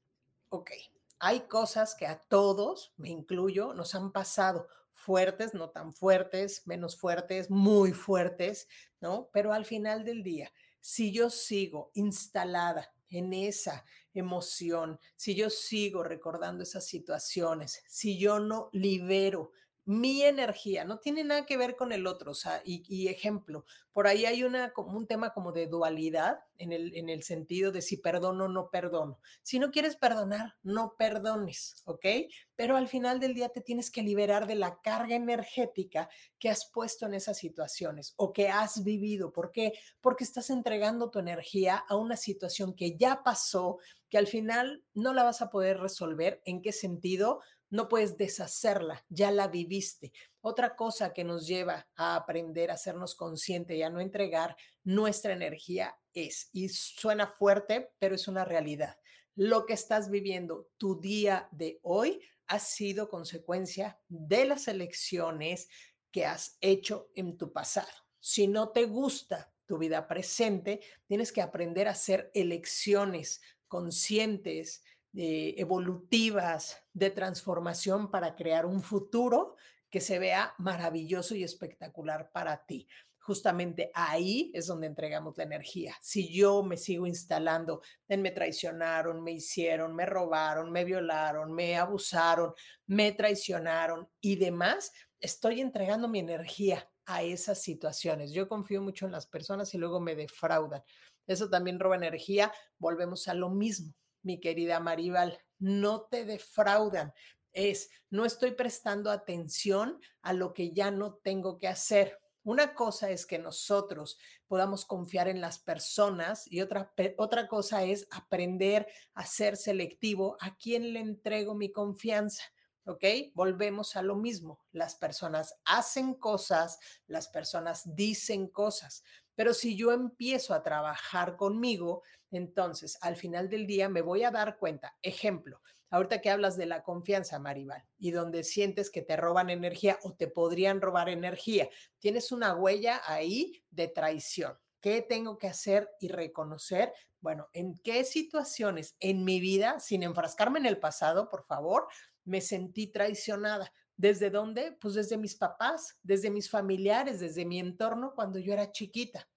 ok, 0.50 0.70
hay 1.18 1.40
cosas 1.40 1.94
que 1.94 2.06
a 2.06 2.18
todos, 2.18 2.92
me 2.96 3.08
incluyo, 3.08 3.72
nos 3.72 3.94
han 3.94 4.10
pasado 4.12 4.68
fuertes, 5.00 5.54
no 5.54 5.70
tan 5.70 5.92
fuertes, 5.94 6.66
menos 6.66 6.98
fuertes, 6.98 7.50
muy 7.50 7.92
fuertes, 7.92 8.68
¿no? 9.00 9.30
Pero 9.32 9.52
al 9.52 9.64
final 9.64 10.04
del 10.04 10.22
día, 10.22 10.52
si 10.78 11.10
yo 11.10 11.30
sigo 11.30 11.90
instalada 11.94 12.92
en 13.08 13.32
esa 13.32 13.84
emoción, 14.12 15.00
si 15.16 15.34
yo 15.34 15.48
sigo 15.48 16.02
recordando 16.02 16.62
esas 16.62 16.86
situaciones, 16.86 17.82
si 17.88 18.18
yo 18.18 18.40
no 18.40 18.68
libero 18.72 19.52
mi 19.84 20.22
energía, 20.22 20.84
no 20.84 20.98
tiene 20.98 21.24
nada 21.24 21.46
que 21.46 21.56
ver 21.56 21.74
con 21.74 21.92
el 21.92 22.06
otro, 22.06 22.32
o 22.32 22.34
sea, 22.34 22.62
y, 22.64 23.08
ejemplo, 23.08 23.64
por 23.92 24.06
ahí 24.06 24.24
hay 24.24 24.44
una, 24.44 24.72
como 24.72 24.96
un 24.96 25.06
tema 25.06 25.32
como 25.32 25.52
de 25.52 25.66
dualidad 25.66 26.38
en 26.58 26.72
el, 26.72 26.94
en 26.94 27.08
el 27.08 27.22
sentido 27.22 27.72
de 27.72 27.82
si 27.82 27.96
perdono 27.96 28.44
o 28.44 28.48
no 28.48 28.70
perdono. 28.70 29.18
Si 29.42 29.58
no 29.58 29.70
quieres 29.70 29.96
perdonar, 29.96 30.54
no 30.62 30.94
perdones, 30.98 31.82
¿ok? 31.86 32.06
Pero 32.54 32.76
al 32.76 32.88
final 32.88 33.18
del 33.20 33.34
día 33.34 33.48
te 33.48 33.62
tienes 33.62 33.90
que 33.90 34.02
liberar 34.02 34.46
de 34.46 34.54
la 34.54 34.80
carga 34.80 35.16
energética 35.16 36.08
que 36.38 36.50
has 36.50 36.70
puesto 36.72 37.06
en 37.06 37.14
esas 37.14 37.38
situaciones 37.38 38.14
o 38.16 38.32
que 38.32 38.48
has 38.48 38.84
vivido. 38.84 39.32
¿Por 39.32 39.50
qué? 39.50 39.72
Porque 40.00 40.24
estás 40.24 40.50
entregando 40.50 41.10
tu 41.10 41.18
energía 41.18 41.76
a 41.76 41.96
una 41.96 42.16
situación 42.16 42.74
que 42.74 42.96
ya 42.96 43.22
pasó, 43.24 43.78
que 44.08 44.18
al 44.18 44.26
final 44.26 44.84
no 44.94 45.14
la 45.14 45.24
vas 45.24 45.42
a 45.42 45.50
poder 45.50 45.78
resolver. 45.78 46.42
¿En 46.44 46.62
qué 46.62 46.72
sentido? 46.72 47.40
No 47.70 47.88
puedes 47.88 48.16
deshacerla, 48.16 49.04
ya 49.08 49.30
la 49.30 49.48
viviste. 49.48 50.12
Otra 50.40 50.76
cosa 50.76 51.12
que 51.12 51.24
nos 51.24 51.46
lleva 51.46 51.88
a 51.96 52.16
aprender 52.16 52.70
a 52.70 52.74
hacernos 52.74 53.14
consciente 53.14 53.76
y 53.76 53.82
a 53.82 53.90
no 53.90 54.00
entregar 54.00 54.56
nuestra 54.84 55.32
energía 55.32 55.96
es, 56.12 56.50
y 56.52 56.68
suena 56.68 57.26
fuerte, 57.26 57.92
pero 57.98 58.14
es 58.14 58.28
una 58.28 58.44
realidad. 58.44 58.98
Lo 59.36 59.64
que 59.66 59.74
estás 59.74 60.10
viviendo 60.10 60.68
tu 60.76 61.00
día 61.00 61.48
de 61.52 61.78
hoy 61.82 62.20
ha 62.48 62.58
sido 62.58 63.08
consecuencia 63.08 64.00
de 64.08 64.44
las 64.44 64.66
elecciones 64.66 65.68
que 66.10 66.26
has 66.26 66.56
hecho 66.60 67.08
en 67.14 67.36
tu 67.38 67.52
pasado. 67.52 67.88
Si 68.18 68.48
no 68.48 68.70
te 68.70 68.86
gusta 68.86 69.52
tu 69.66 69.78
vida 69.78 70.08
presente, 70.08 70.80
tienes 71.06 71.30
que 71.30 71.42
aprender 71.42 71.86
a 71.86 71.92
hacer 71.92 72.32
elecciones 72.34 73.40
conscientes, 73.68 74.82
eh, 75.12 75.54
evolutivas 75.58 76.78
de 76.92 77.10
transformación 77.10 78.12
para 78.12 78.36
crear 78.36 78.64
un 78.64 78.80
futuro 78.80 79.56
que 79.90 80.00
se 80.00 80.20
vea 80.20 80.54
maravilloso 80.58 81.34
y 81.34 81.42
espectacular 81.42 82.30
para 82.30 82.64
ti. 82.64 82.86
Justamente 83.18 83.90
ahí 83.92 84.52
es 84.54 84.68
donde 84.68 84.86
entregamos 84.86 85.36
la 85.36 85.42
energía. 85.42 85.96
Si 86.00 86.32
yo 86.32 86.62
me 86.62 86.76
sigo 86.76 87.08
instalando 87.08 87.82
en 88.08 88.22
me 88.22 88.30
traicionaron, 88.30 89.22
me 89.22 89.32
hicieron, 89.32 89.96
me 89.96 90.06
robaron, 90.06 90.70
me 90.70 90.84
violaron, 90.84 91.52
me 91.52 91.76
abusaron, 91.76 92.54
me 92.86 93.10
traicionaron 93.10 94.08
y 94.20 94.36
demás, 94.36 94.92
estoy 95.18 95.60
entregando 95.60 96.06
mi 96.06 96.20
energía 96.20 96.88
a 97.04 97.24
esas 97.24 97.60
situaciones. 97.60 98.30
Yo 98.30 98.48
confío 98.48 98.80
mucho 98.80 99.06
en 99.06 99.12
las 99.12 99.26
personas 99.26 99.74
y 99.74 99.78
luego 99.78 99.98
me 99.98 100.14
defraudan. 100.14 100.82
Eso 101.26 101.50
también 101.50 101.80
roba 101.80 101.96
energía. 101.96 102.52
Volvemos 102.78 103.26
a 103.26 103.34
lo 103.34 103.50
mismo 103.50 103.92
mi 104.22 104.40
querida 104.40 104.80
Maribal, 104.80 105.38
no 105.58 106.02
te 106.02 106.24
defraudan. 106.24 107.12
Es, 107.52 107.90
no 108.10 108.24
estoy 108.24 108.52
prestando 108.52 109.10
atención 109.10 110.00
a 110.22 110.32
lo 110.32 110.54
que 110.54 110.72
ya 110.72 110.90
no 110.90 111.14
tengo 111.14 111.58
que 111.58 111.68
hacer. 111.68 112.18
Una 112.42 112.74
cosa 112.74 113.10
es 113.10 113.26
que 113.26 113.38
nosotros 113.38 114.18
podamos 114.46 114.86
confiar 114.86 115.28
en 115.28 115.40
las 115.40 115.58
personas 115.58 116.50
y 116.50 116.62
otra, 116.62 116.92
otra 117.18 117.48
cosa 117.48 117.84
es 117.84 118.06
aprender 118.10 118.86
a 119.14 119.26
ser 119.26 119.56
selectivo 119.56 120.36
a 120.40 120.56
quién 120.56 120.92
le 120.92 121.00
entrego 121.00 121.54
mi 121.54 121.70
confianza. 121.70 122.42
¿ok? 122.84 123.04
Volvemos 123.34 123.96
a 123.96 124.02
lo 124.02 124.16
mismo. 124.16 124.58
Las 124.72 124.94
personas 124.94 125.54
hacen 125.64 126.14
cosas, 126.14 126.78
las 127.06 127.28
personas 127.28 127.94
dicen 127.94 128.48
cosas, 128.48 129.04
pero 129.40 129.54
si 129.54 129.74
yo 129.74 129.90
empiezo 129.90 130.52
a 130.52 130.62
trabajar 130.62 131.38
conmigo, 131.38 132.02
entonces, 132.30 132.98
al 133.00 133.16
final 133.16 133.48
del 133.48 133.66
día 133.66 133.88
me 133.88 134.02
voy 134.02 134.22
a 134.22 134.30
dar 134.30 134.58
cuenta. 134.58 134.98
Ejemplo, 135.00 135.62
ahorita 135.88 136.20
que 136.20 136.28
hablas 136.28 136.58
de 136.58 136.66
la 136.66 136.82
confianza, 136.82 137.38
Maribal, 137.38 137.82
y 137.98 138.10
donde 138.10 138.44
sientes 138.44 138.90
que 138.90 139.00
te 139.00 139.16
roban 139.16 139.48
energía 139.48 139.98
o 140.02 140.12
te 140.12 140.28
podrían 140.28 140.82
robar 140.82 141.08
energía, 141.08 141.70
tienes 142.00 142.32
una 142.32 142.54
huella 142.54 143.00
ahí 143.06 143.64
de 143.70 143.88
traición. 143.88 144.58
¿Qué 144.78 145.00
tengo 145.00 145.38
que 145.38 145.46
hacer 145.46 145.88
y 146.00 146.08
reconocer? 146.08 146.92
Bueno, 147.22 147.48
¿en 147.54 147.78
qué 147.78 148.04
situaciones 148.04 148.94
en 149.00 149.24
mi 149.24 149.40
vida, 149.40 149.80
sin 149.80 150.02
enfrascarme 150.02 150.58
en 150.58 150.66
el 150.66 150.78
pasado, 150.78 151.30
por 151.30 151.46
favor, 151.46 151.88
me 152.26 152.42
sentí 152.42 152.88
traicionada? 152.88 153.72
¿Desde 154.00 154.30
dónde? 154.30 154.72
Pues 154.80 154.94
desde 154.94 155.18
mis 155.18 155.34
papás, 155.34 155.98
desde 156.02 156.30
mis 156.30 156.48
familiares, 156.48 157.20
desde 157.20 157.44
mi 157.44 157.58
entorno 157.58 158.14
cuando 158.14 158.38
yo 158.38 158.54
era 158.54 158.72
chiquita. 158.72 159.28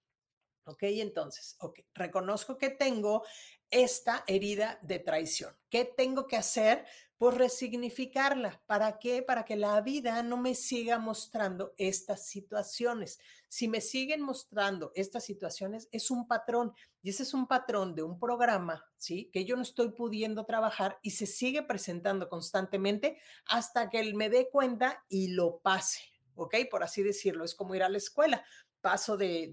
¿Ok? 0.66 0.84
Entonces, 0.84 1.56
ok, 1.60 1.80
reconozco 1.92 2.56
que 2.56 2.70
tengo 2.70 3.26
esta 3.68 4.24
herida 4.26 4.78
de 4.80 5.00
traición. 5.00 5.54
¿Qué 5.68 5.84
tengo 5.84 6.26
que 6.26 6.38
hacer? 6.38 6.86
Pues 7.16 7.36
resignificarla. 7.36 8.62
¿Para 8.66 8.98
qué? 8.98 9.22
Para 9.22 9.44
que 9.44 9.56
la 9.56 9.80
vida 9.80 10.22
no 10.22 10.36
me 10.36 10.54
siga 10.54 10.98
mostrando 10.98 11.74
estas 11.78 12.26
situaciones. 12.26 13.18
Si 13.48 13.68
me 13.68 13.80
siguen 13.80 14.20
mostrando 14.20 14.90
estas 14.94 15.24
situaciones, 15.24 15.88
es 15.92 16.10
un 16.10 16.26
patrón. 16.26 16.74
Y 17.02 17.10
ese 17.10 17.22
es 17.22 17.32
un 17.34 17.46
patrón 17.46 17.94
de 17.94 18.02
un 18.02 18.18
programa, 18.18 18.84
¿sí? 18.96 19.30
Que 19.32 19.44
yo 19.44 19.56
no 19.56 19.62
estoy 19.62 19.90
pudiendo 19.90 20.44
trabajar 20.44 20.98
y 21.02 21.12
se 21.12 21.26
sigue 21.26 21.62
presentando 21.62 22.28
constantemente 22.28 23.18
hasta 23.46 23.90
que 23.90 24.00
él 24.00 24.14
me 24.14 24.28
dé 24.28 24.48
cuenta 24.50 25.04
y 25.08 25.28
lo 25.28 25.60
pase. 25.60 26.00
¿Ok? 26.36 26.56
Por 26.68 26.82
así 26.82 27.04
decirlo, 27.04 27.44
es 27.44 27.54
como 27.54 27.76
ir 27.76 27.84
a 27.84 27.88
la 27.88 27.98
escuela 27.98 28.44
paso 28.84 29.16
de, 29.16 29.48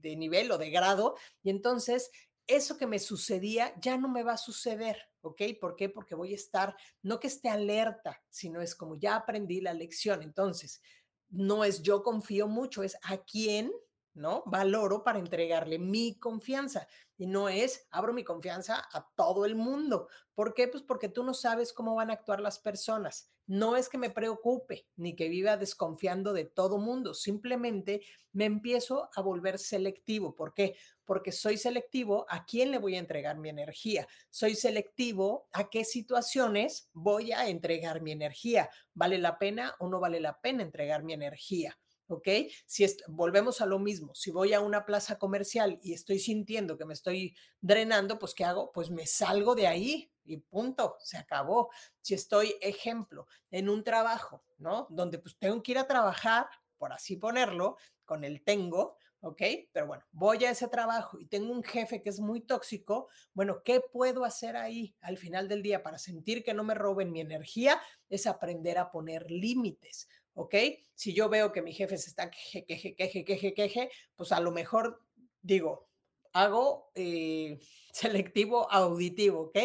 de, 0.00 0.16
nivel 0.16 0.52
o 0.52 0.56
de 0.56 0.70
grado 0.70 1.16
y 1.42 1.50
entonces 1.50 2.12
eso 2.48 2.76
que 2.76 2.86
me 2.86 2.98
sucedía 2.98 3.72
ya 3.80 3.96
no 3.96 4.08
me 4.08 4.24
va 4.24 4.32
a 4.32 4.38
suceder, 4.38 4.96
¿ok? 5.20 5.42
¿Por 5.60 5.76
qué? 5.76 5.88
Porque 5.88 6.14
voy 6.14 6.32
a 6.32 6.36
estar, 6.36 6.74
no 7.02 7.20
que 7.20 7.28
esté 7.28 7.48
alerta, 7.48 8.22
sino 8.30 8.60
es 8.60 8.74
como 8.74 8.98
ya 8.98 9.16
aprendí 9.16 9.60
la 9.60 9.74
lección. 9.74 10.22
Entonces, 10.22 10.80
no 11.28 11.62
es 11.62 11.82
yo 11.82 12.02
confío 12.02 12.48
mucho, 12.48 12.82
es 12.82 12.96
a 13.02 13.18
quién, 13.18 13.70
¿no? 14.18 14.42
Valoro 14.46 15.02
para 15.02 15.18
entregarle 15.18 15.78
mi 15.78 16.18
confianza. 16.18 16.86
Y 17.16 17.26
no 17.26 17.48
es 17.48 17.88
abro 17.90 18.12
mi 18.12 18.24
confianza 18.24 18.88
a 18.92 19.08
todo 19.16 19.44
el 19.44 19.54
mundo. 19.54 20.08
¿Por 20.34 20.54
qué? 20.54 20.68
Pues 20.68 20.82
porque 20.82 21.08
tú 21.08 21.24
no 21.24 21.34
sabes 21.34 21.72
cómo 21.72 21.94
van 21.94 22.10
a 22.10 22.14
actuar 22.14 22.40
las 22.40 22.58
personas. 22.58 23.32
No 23.46 23.76
es 23.76 23.88
que 23.88 23.96
me 23.96 24.10
preocupe 24.10 24.86
ni 24.96 25.16
que 25.16 25.28
viva 25.28 25.56
desconfiando 25.56 26.34
de 26.34 26.44
todo 26.44 26.76
mundo, 26.76 27.14
simplemente 27.14 28.02
me 28.32 28.44
empiezo 28.44 29.08
a 29.14 29.22
volver 29.22 29.58
selectivo. 29.58 30.36
¿Por 30.36 30.52
qué? 30.52 30.76
Porque 31.06 31.32
soy 31.32 31.56
selectivo 31.56 32.26
a 32.28 32.44
quién 32.44 32.70
le 32.70 32.78
voy 32.78 32.96
a 32.96 32.98
entregar 32.98 33.38
mi 33.38 33.48
energía. 33.48 34.06
Soy 34.28 34.54
selectivo 34.54 35.48
a 35.52 35.70
qué 35.70 35.84
situaciones 35.84 36.90
voy 36.92 37.32
a 37.32 37.48
entregar 37.48 38.02
mi 38.02 38.12
energía. 38.12 38.68
¿Vale 38.92 39.16
la 39.16 39.38
pena 39.38 39.74
o 39.78 39.88
no 39.88 39.98
vale 39.98 40.20
la 40.20 40.40
pena 40.40 40.62
entregar 40.62 41.02
mi 41.02 41.14
energía? 41.14 41.78
¿Ok? 42.08 42.28
Si 42.66 42.86
volvemos 43.08 43.60
a 43.60 43.66
lo 43.66 43.78
mismo, 43.78 44.14
si 44.14 44.30
voy 44.30 44.52
a 44.54 44.60
una 44.60 44.84
plaza 44.84 45.18
comercial 45.18 45.78
y 45.82 45.92
estoy 45.92 46.18
sintiendo 46.18 46.76
que 46.76 46.84
me 46.84 46.94
estoy 46.94 47.36
drenando, 47.60 48.18
pues 48.18 48.34
¿qué 48.34 48.44
hago? 48.44 48.72
Pues 48.72 48.90
me 48.90 49.06
salgo 49.06 49.54
de 49.54 49.66
ahí 49.66 50.10
y 50.24 50.38
punto, 50.38 50.96
se 51.00 51.16
acabó. 51.16 51.70
Si 52.00 52.14
estoy, 52.14 52.56
ejemplo, 52.60 53.26
en 53.50 53.68
un 53.68 53.84
trabajo, 53.84 54.44
¿no? 54.58 54.86
Donde 54.90 55.18
pues 55.18 55.36
tengo 55.38 55.62
que 55.62 55.72
ir 55.72 55.78
a 55.78 55.86
trabajar, 55.86 56.46
por 56.76 56.92
así 56.92 57.16
ponerlo, 57.16 57.76
con 58.04 58.24
el 58.24 58.42
tengo, 58.42 58.96
¿ok? 59.20 59.42
Pero 59.72 59.86
bueno, 59.86 60.04
voy 60.12 60.44
a 60.44 60.50
ese 60.50 60.68
trabajo 60.68 61.18
y 61.18 61.26
tengo 61.26 61.52
un 61.52 61.62
jefe 61.62 62.00
que 62.00 62.08
es 62.08 62.20
muy 62.20 62.40
tóxico, 62.40 63.08
bueno, 63.34 63.62
¿qué 63.64 63.80
puedo 63.80 64.24
hacer 64.24 64.56
ahí 64.56 64.94
al 65.00 65.18
final 65.18 65.48
del 65.48 65.62
día 65.62 65.82
para 65.82 65.98
sentir 65.98 66.44
que 66.44 66.54
no 66.54 66.64
me 66.64 66.74
roben 66.74 67.12
mi 67.12 67.20
energía? 67.20 67.80
Es 68.08 68.26
aprender 68.26 68.78
a 68.78 68.90
poner 68.90 69.30
límites. 69.30 70.08
¿Ok? 70.38 70.54
Si 70.94 71.12
yo 71.12 71.28
veo 71.28 71.50
que 71.52 71.62
mi 71.62 71.72
jefe 71.72 71.98
se 71.98 72.10
está 72.10 72.30
queje, 72.30 72.64
queje, 72.64 72.94
queje, 72.94 73.24
queje, 73.24 73.54
queje, 73.54 73.90
pues 74.14 74.30
a 74.30 74.40
lo 74.40 74.52
mejor 74.52 75.02
digo, 75.42 75.88
hago 76.32 76.92
eh, 76.94 77.58
selectivo 77.92 78.70
auditivo, 78.70 79.40
¿ok? 79.40 79.58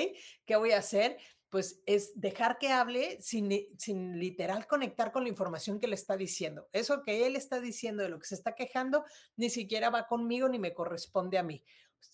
¿Qué 0.45 0.55
voy 0.55 0.71
a 0.71 0.80
hacer? 0.80 1.17
Pues 1.49 1.84
es 1.86 2.19
dejar 2.19 2.57
que 2.57 2.69
hable 2.69 3.21
sin, 3.21 3.51
sin 3.78 4.17
literal 4.17 4.65
conectar 4.65 5.11
con 5.11 5.24
la 5.24 5.30
información 5.30 5.80
que 5.80 5.88
le 5.88 5.93
está 5.93 6.17
diciendo. 6.17 6.67
Eso 6.71 7.03
que 7.03 7.28
él 7.28 7.36
está 7.36 7.59
diciendo 7.59 8.01
de 8.01 8.09
lo 8.09 8.17
que 8.17 8.26
se 8.26 8.36
está 8.36 8.55
quejando, 8.55 9.05
ni 9.36 9.51
siquiera 9.51 9.91
va 9.91 10.07
conmigo 10.07 10.49
ni 10.49 10.57
me 10.57 10.74
corresponde 10.74 11.38
a 11.38 11.43
mí. 11.43 11.63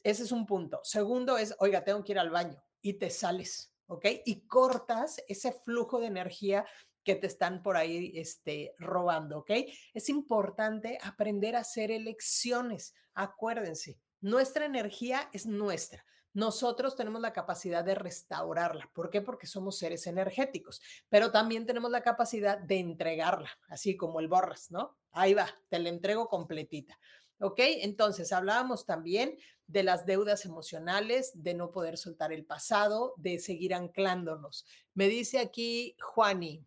Ese 0.04 0.24
es 0.24 0.34
un 0.34 0.46
punto. 0.46 0.82
Segundo 0.84 1.38
es, 1.38 1.56
oiga, 1.60 1.86
tengo 1.86 2.04
que 2.04 2.12
ir 2.12 2.20
al 2.20 2.30
baño 2.30 2.62
y 2.82 2.96
te 2.96 3.10
sales, 3.10 3.74
¿ok? 3.88 4.06
Y 4.26 4.46
cortas 4.48 5.24
ese 5.30 5.54
flujo 5.54 6.02
de 6.02 6.08
energía 6.08 6.66
que 7.04 7.16
te 7.16 7.28
están 7.28 7.64
por 7.64 7.78
ahí 7.78 8.12
este, 8.16 8.76
robando, 8.78 9.40
¿ok? 9.40 9.52
Es 9.94 10.10
importante 10.10 10.98
aprender 11.02 11.56
a 11.56 11.60
hacer 11.60 11.92
elecciones. 11.92 12.94
Acuérdense, 13.14 14.00
nuestra 14.22 14.66
energía 14.66 15.30
es 15.34 15.46
nuestra. 15.46 16.06
Nosotros 16.34 16.96
tenemos 16.96 17.22
la 17.22 17.34
capacidad 17.34 17.84
de 17.84 17.96
restaurarla. 17.96 18.90
¿Por 18.94 19.10
qué? 19.10 19.22
Porque 19.22 19.48
somos 19.48 19.80
seres 19.80 20.06
energéticos, 20.06 20.82
pero 21.10 21.32
también 21.32 21.66
tenemos 21.66 21.90
la 21.90 22.02
capacidad 22.02 22.60
de 22.60 22.80
entregarla, 22.80 23.50
así 23.68 23.98
como 23.98 24.20
el 24.20 24.28
borras, 24.28 24.70
¿no? 24.70 24.96
Ahí 25.12 25.34
va, 25.34 25.50
te 25.70 25.80
la 25.80 25.90
entrego 25.90 26.28
completita. 26.28 27.00
¿Ok? 27.42 27.60
Entonces, 27.60 28.34
hablábamos 28.34 28.86
también 28.86 29.38
de 29.66 29.84
las 29.84 30.06
deudas 30.06 30.46
emocionales, 30.46 31.32
de 31.34 31.54
no 31.54 31.72
poder 31.72 31.98
soltar 31.98 32.34
el 32.34 32.46
pasado, 32.46 33.14
de 33.18 33.40
seguir 33.40 33.74
anclándonos. 33.74 34.66
Me 34.94 35.08
dice 35.08 35.40
aquí 35.40 35.96
Juani, 36.02 36.66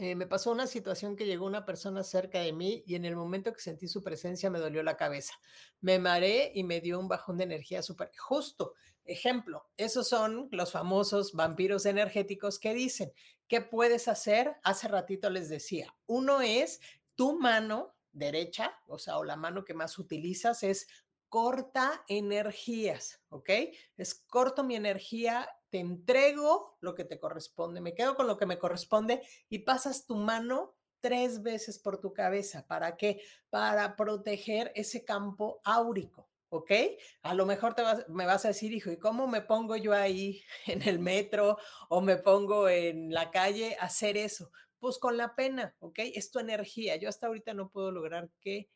eh, 0.00 0.14
me 0.14 0.26
pasó 0.26 0.50
una 0.50 0.66
situación 0.66 1.14
que 1.14 1.26
llegó 1.26 1.44
una 1.44 1.66
persona 1.66 2.02
cerca 2.02 2.40
de 2.40 2.54
mí 2.54 2.82
y 2.86 2.94
en 2.94 3.04
el 3.04 3.16
momento 3.16 3.52
que 3.52 3.60
sentí 3.60 3.86
su 3.86 4.02
presencia 4.02 4.48
me 4.48 4.58
dolió 4.58 4.82
la 4.82 4.96
cabeza. 4.96 5.34
Me 5.82 5.98
mareé 5.98 6.52
y 6.54 6.64
me 6.64 6.80
dio 6.80 6.98
un 6.98 7.06
bajón 7.06 7.36
de 7.36 7.44
energía 7.44 7.82
súper 7.82 8.10
justo. 8.16 8.72
Ejemplo, 9.04 9.68
esos 9.76 10.08
son 10.08 10.48
los 10.52 10.72
famosos 10.72 11.34
vampiros 11.34 11.84
energéticos 11.84 12.58
que 12.58 12.72
dicen, 12.72 13.12
¿qué 13.46 13.60
puedes 13.60 14.08
hacer? 14.08 14.56
Hace 14.62 14.88
ratito 14.88 15.28
les 15.28 15.50
decía, 15.50 15.94
uno 16.06 16.40
es 16.40 16.80
tu 17.14 17.38
mano 17.38 17.94
derecha, 18.10 18.72
o 18.86 18.98
sea, 18.98 19.18
o 19.18 19.24
la 19.24 19.36
mano 19.36 19.66
que 19.66 19.74
más 19.74 19.98
utilizas 19.98 20.62
es 20.62 20.86
corta 21.28 22.04
energías, 22.08 23.20
¿ok? 23.28 23.50
Es 23.98 24.14
corto 24.14 24.64
mi 24.64 24.76
energía 24.76 25.46
te 25.70 25.78
entrego 25.78 26.76
lo 26.80 26.94
que 26.94 27.04
te 27.04 27.18
corresponde, 27.18 27.80
me 27.80 27.94
quedo 27.94 28.16
con 28.16 28.26
lo 28.26 28.36
que 28.36 28.46
me 28.46 28.58
corresponde 28.58 29.22
y 29.48 29.60
pasas 29.60 30.06
tu 30.06 30.16
mano 30.16 30.76
tres 31.00 31.42
veces 31.42 31.78
por 31.78 32.00
tu 32.00 32.12
cabeza. 32.12 32.66
¿Para 32.66 32.96
qué? 32.96 33.22
Para 33.48 33.96
proteger 33.96 34.72
ese 34.74 35.04
campo 35.04 35.60
áurico. 35.64 36.28
¿ok? 36.50 36.72
A 37.22 37.34
lo 37.34 37.46
mejor 37.46 37.74
te 37.74 37.82
vas, 37.82 38.08
me 38.08 38.26
vas 38.26 38.44
a 38.44 38.48
decir, 38.48 38.72
hijo, 38.72 38.90
¿y 38.90 38.98
cómo 38.98 39.26
me 39.26 39.40
pongo 39.40 39.76
yo 39.76 39.94
ahí 39.94 40.42
en 40.66 40.82
el 40.82 40.98
metro 40.98 41.56
o 41.88 42.00
me 42.00 42.16
pongo 42.16 42.68
en 42.68 43.12
la 43.12 43.30
calle 43.30 43.76
a 43.80 43.86
hacer 43.86 44.16
eso? 44.16 44.50
Pues 44.78 44.98
con 44.98 45.16
la 45.16 45.34
pena, 45.34 45.74
¿ok? 45.78 46.00
Es 46.14 46.30
tu 46.30 46.38
energía. 46.38 46.96
Yo 46.96 47.08
hasta 47.08 47.26
ahorita 47.26 47.54
no 47.54 47.70
puedo 47.70 47.90
lograr 47.92 48.30
que 48.40 48.68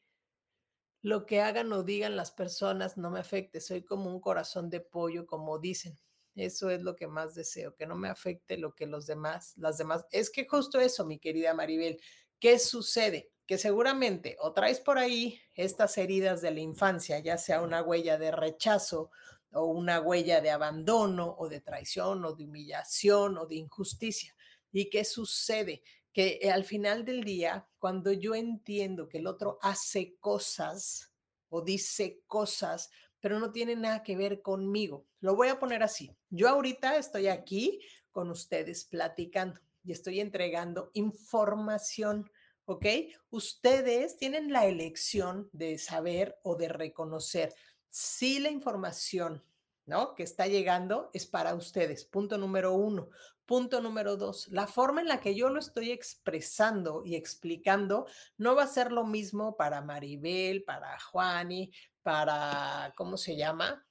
lo 1.03 1.27
que 1.27 1.41
hagan 1.41 1.73
o 1.73 1.83
digan 1.83 2.17
las 2.17 2.31
personas 2.31 2.97
no 2.97 3.11
me 3.11 3.21
afecte. 3.21 3.61
Soy 3.61 3.85
como 3.85 4.11
un 4.11 4.21
corazón 4.21 4.71
de 4.71 4.81
pollo, 4.81 5.27
como 5.27 5.59
dicen. 5.59 5.99
Eso 6.35 6.71
es 6.71 6.83
lo 6.83 6.97
que 6.97 7.07
más 7.07 7.35
deseo, 7.35 7.75
que 7.77 7.87
no 7.87 7.95
me 7.95 8.09
afecte 8.09 8.59
lo 8.59 8.75
que 8.75 8.87
los 8.87 9.07
demás, 9.07 9.55
las 9.57 9.79
demás. 9.79 10.05
Es 10.11 10.31
que 10.31 10.47
justo 10.47 10.81
eso, 10.81 11.07
mi 11.07 11.19
querida 11.19 11.55
Maribel, 11.55 12.01
¿qué 12.41 12.59
sucede? 12.59 13.31
Que 13.47 13.57
seguramente 13.57 14.37
o 14.41 14.53
traes 14.53 14.81
por 14.81 14.99
ahí 14.99 15.41
estas 15.55 15.97
heridas 15.97 16.41
de 16.41 16.51
la 16.51 16.61
infancia, 16.61 17.21
ya 17.21 17.39
sea 17.39 17.63
una 17.63 17.83
huella 17.83 18.19
de 18.19 18.33
rechazo 18.33 19.11
o 19.53 19.67
una 19.67 20.01
huella 20.01 20.41
de 20.41 20.51
abandono 20.51 21.37
o 21.39 21.49
de 21.49 21.61
traición 21.61 22.25
o 22.25 22.35
de 22.35 22.45
humillación 22.45 23.39
o 23.39 23.47
de 23.47 23.57
injusticia. 23.57 24.35
¿Y 24.73 24.91
qué 24.91 25.05
sucede? 25.05 25.83
Que 26.13 26.41
eh, 26.43 26.51
al 26.51 26.65
final 26.65 27.05
del 27.05 27.23
día, 27.23 27.69
cuando 27.79 28.13
yo 28.13 28.35
entiendo 28.35 29.09
que 29.09 29.19
el 29.19 29.29
otro 29.29 29.59
hace 29.63 30.17
cosas 30.19 31.13
o 31.49 31.63
dice 31.63 32.23
cosas 32.27 32.91
pero 33.25 33.41
no 33.41 33.53
tiene 33.53 33.75
nada 33.75 34.03
que 34.03 34.19
ver 34.19 34.43
conmigo. 34.43 35.07
Lo 35.21 35.35
voy 35.35 35.49
a 35.49 35.59
poner 35.59 35.83
así. 35.83 36.15
Yo 36.29 36.47
ahorita 36.47 36.99
estoy 36.99 37.29
aquí 37.29 37.81
con 38.11 38.29
ustedes 38.29 38.85
platicando 38.85 39.59
y 39.83 39.93
estoy 39.93 40.21
entregando 40.21 40.91
información, 40.93 42.31
¿ok? 42.67 42.85
Ustedes 43.31 44.19
tienen 44.19 44.53
la 44.53 44.67
elección 44.67 45.49
de 45.53 45.79
saber 45.79 46.39
o 46.43 46.57
de 46.57 46.69
reconocer 46.69 47.55
si 47.89 48.41
la 48.41 48.51
información, 48.51 49.43
¿no? 49.87 50.15
Que 50.15 50.23
está 50.23 50.47
llegando 50.47 51.09
es 51.15 51.25
para 51.25 51.55
ustedes. 51.55 52.05
Punto 52.05 52.37
número 52.37 52.75
uno. 52.75 53.09
Punto 53.47 53.83
número 53.83 54.17
dos, 54.17 54.49
la 54.49 54.67
forma 54.67 55.03
en 55.03 55.09
la 55.09 55.21
que 55.21 55.35
yo 55.35 55.51
lo 55.51 55.61
estoy 55.61 55.91
expresando 55.91 57.03
y 57.05 57.15
explicando 57.15 58.07
no 58.39 58.55
va 58.55 58.63
a 58.63 58.67
ser 58.67 58.91
lo 58.91 59.05
mismo 59.05 59.55
para 59.55 59.83
Maribel, 59.83 60.65
para 60.65 60.99
Juani, 60.99 61.71
para, 62.05 62.93
¿cómo 62.97 63.17
se 63.17 63.35
llama? 63.35 63.85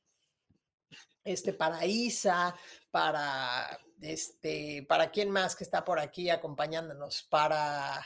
Este, 1.25 1.51
para 1.51 1.85
Isa, 1.85 2.55
para, 2.91 3.77
este, 3.99 4.85
para 4.87 5.11
quién 5.11 5.29
más 5.29 5.57
que 5.57 5.65
está 5.65 5.83
por 5.83 5.99
aquí 5.99 6.29
acompañándonos, 6.29 7.23
para, 7.23 8.05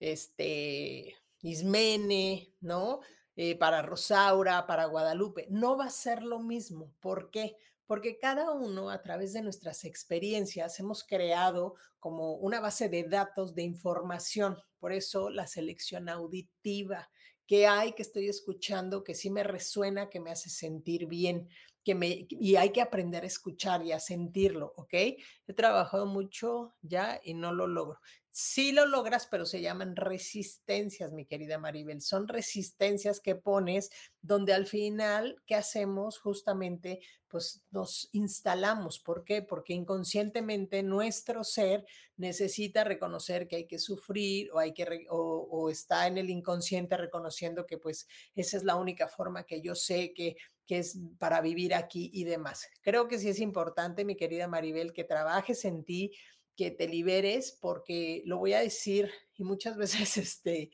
este, 0.00 1.16
Ismene, 1.44 2.54
¿no? 2.60 3.00
Eh, 3.36 3.56
para 3.58 3.82
Rosaura, 3.82 4.66
para 4.66 4.86
Guadalupe. 4.86 5.46
No 5.50 5.76
va 5.76 5.86
a 5.86 5.90
ser 5.90 6.22
lo 6.22 6.38
mismo. 6.38 6.94
¿Por 7.00 7.30
qué? 7.30 7.56
Porque 7.86 8.18
cada 8.18 8.52
uno 8.52 8.88
a 8.88 9.02
través 9.02 9.34
de 9.34 9.42
nuestras 9.42 9.84
experiencias 9.84 10.80
hemos 10.80 11.04
creado 11.04 11.74
como 11.98 12.36
una 12.36 12.60
base 12.60 12.88
de 12.88 13.04
datos 13.04 13.54
de 13.54 13.62
información. 13.62 14.56
Por 14.78 14.92
eso 14.92 15.28
la 15.28 15.46
selección 15.46 16.08
auditiva 16.08 17.10
¿Qué 17.46 17.66
hay 17.66 17.92
que 17.92 18.02
estoy 18.02 18.28
escuchando 18.28 19.04
que 19.04 19.14
sí 19.14 19.30
me 19.30 19.42
resuena, 19.44 20.08
que 20.08 20.20
me 20.20 20.30
hace 20.30 20.48
sentir 20.50 21.06
bien? 21.06 21.48
Y 21.84 22.56
hay 22.56 22.70
que 22.70 22.80
aprender 22.80 23.24
a 23.24 23.26
escuchar 23.26 23.84
y 23.84 23.92
a 23.92 24.00
sentirlo, 24.00 24.72
¿ok? 24.76 24.94
He 24.94 25.52
trabajado 25.54 26.06
mucho 26.06 26.74
ya 26.82 27.20
y 27.22 27.34
no 27.34 27.52
lo 27.52 27.66
logro. 27.66 28.00
Sí 28.36 28.72
lo 28.72 28.84
logras, 28.86 29.28
pero 29.30 29.46
se 29.46 29.60
llaman 29.60 29.94
resistencias, 29.94 31.12
mi 31.12 31.24
querida 31.24 31.56
Maribel. 31.56 32.02
Son 32.02 32.26
resistencias 32.26 33.20
que 33.20 33.36
pones 33.36 33.90
donde 34.22 34.52
al 34.52 34.66
final, 34.66 35.40
¿qué 35.46 35.54
hacemos? 35.54 36.18
Justamente, 36.18 36.98
pues 37.28 37.62
nos 37.70 38.08
instalamos. 38.10 38.98
¿Por 38.98 39.24
qué? 39.24 39.42
Porque 39.42 39.72
inconscientemente 39.72 40.82
nuestro 40.82 41.44
ser 41.44 41.86
necesita 42.16 42.82
reconocer 42.82 43.46
que 43.46 43.54
hay 43.54 43.66
que 43.68 43.78
sufrir 43.78 44.50
o, 44.52 44.58
hay 44.58 44.72
que 44.74 45.06
o 45.10 45.70
está 45.70 46.08
en 46.08 46.18
el 46.18 46.28
inconsciente 46.28 46.96
reconociendo 46.96 47.66
que 47.66 47.78
pues 47.78 48.08
esa 48.34 48.56
es 48.56 48.64
la 48.64 48.74
única 48.74 49.06
forma 49.06 49.44
que 49.44 49.60
yo 49.60 49.76
sé 49.76 50.12
que 50.12 50.36
que 50.66 50.78
es 50.78 50.98
para 51.18 51.40
vivir 51.40 51.74
aquí 51.74 52.10
y 52.12 52.24
demás. 52.24 52.68
Creo 52.82 53.08
que 53.08 53.18
sí 53.18 53.28
es 53.28 53.40
importante, 53.40 54.04
mi 54.04 54.16
querida 54.16 54.48
Maribel, 54.48 54.92
que 54.92 55.04
trabajes 55.04 55.64
en 55.64 55.84
ti, 55.84 56.12
que 56.56 56.70
te 56.70 56.88
liberes, 56.88 57.58
porque 57.60 58.22
lo 58.26 58.38
voy 58.38 58.54
a 58.54 58.60
decir 58.60 59.10
y 59.36 59.44
muchas 59.44 59.76
veces 59.78 60.16
este, 60.16 60.70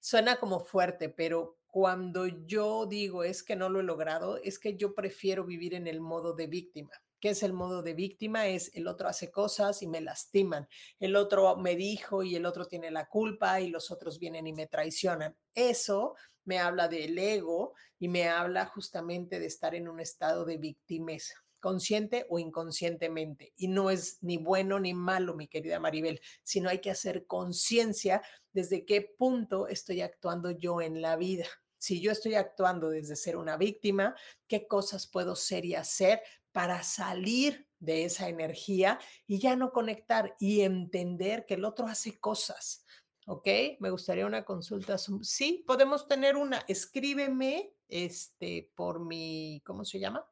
suena 0.00 0.36
como 0.36 0.60
fuerte, 0.60 1.08
pero 1.08 1.58
cuando 1.66 2.26
yo 2.26 2.84
digo 2.84 3.24
es 3.24 3.42
que 3.42 3.56
no 3.56 3.70
lo 3.70 3.80
he 3.80 3.84
logrado, 3.84 4.36
es 4.36 4.58
que 4.58 4.76
yo 4.76 4.94
prefiero 4.94 5.44
vivir 5.44 5.74
en 5.74 5.86
el 5.86 6.00
modo 6.00 6.34
de 6.34 6.46
víctima. 6.46 6.90
¿Qué 7.18 7.30
es 7.30 7.44
el 7.44 7.52
modo 7.52 7.82
de 7.82 7.94
víctima? 7.94 8.48
Es 8.48 8.74
el 8.74 8.88
otro 8.88 9.08
hace 9.08 9.30
cosas 9.30 9.80
y 9.80 9.86
me 9.86 10.00
lastiman. 10.00 10.68
El 10.98 11.14
otro 11.14 11.56
me 11.56 11.76
dijo 11.76 12.24
y 12.24 12.34
el 12.34 12.46
otro 12.46 12.66
tiene 12.66 12.90
la 12.90 13.08
culpa 13.08 13.60
y 13.60 13.68
los 13.68 13.92
otros 13.92 14.18
vienen 14.18 14.48
y 14.48 14.52
me 14.52 14.66
traicionan. 14.66 15.36
Eso 15.54 16.16
me 16.44 16.58
habla 16.58 16.88
del 16.88 17.18
ego 17.18 17.74
y 17.98 18.08
me 18.08 18.28
habla 18.28 18.66
justamente 18.66 19.38
de 19.38 19.46
estar 19.46 19.74
en 19.74 19.88
un 19.88 20.00
estado 20.00 20.44
de 20.44 20.58
victimeza 20.58 21.42
consciente 21.62 22.26
o 22.28 22.40
inconscientemente. 22.40 23.52
Y 23.56 23.68
no 23.68 23.88
es 23.88 24.18
ni 24.20 24.36
bueno 24.36 24.80
ni 24.80 24.94
malo, 24.94 25.34
mi 25.34 25.46
querida 25.46 25.78
Maribel, 25.78 26.20
sino 26.42 26.68
hay 26.68 26.80
que 26.80 26.90
hacer 26.90 27.24
conciencia 27.26 28.20
desde 28.52 28.84
qué 28.84 29.14
punto 29.16 29.68
estoy 29.68 30.02
actuando 30.02 30.50
yo 30.50 30.82
en 30.82 31.00
la 31.00 31.16
vida. 31.16 31.46
Si 31.78 32.00
yo 32.00 32.10
estoy 32.10 32.34
actuando 32.34 32.90
desde 32.90 33.16
ser 33.16 33.36
una 33.36 33.56
víctima, 33.56 34.16
¿qué 34.48 34.66
cosas 34.66 35.06
puedo 35.06 35.36
ser 35.36 35.64
y 35.64 35.76
hacer 35.76 36.20
para 36.50 36.82
salir 36.82 37.68
de 37.78 38.04
esa 38.04 38.28
energía 38.28 38.98
y 39.26 39.38
ya 39.38 39.56
no 39.56 39.72
conectar 39.72 40.34
y 40.40 40.62
entender 40.62 41.46
que 41.46 41.54
el 41.54 41.64
otro 41.64 41.86
hace 41.86 42.18
cosas? 42.18 42.84
¿Ok? 43.26 43.48
Me 43.78 43.90
gustaría 43.90 44.26
una 44.26 44.44
consulta. 44.44 44.96
Sí, 44.98 45.64
podemos 45.66 46.08
tener 46.08 46.36
una. 46.36 46.64
Escríbeme 46.68 47.72
este, 47.88 48.70
por 48.74 49.04
mi, 49.04 49.62
¿cómo 49.64 49.84
se 49.84 50.00
llama? 50.00 50.26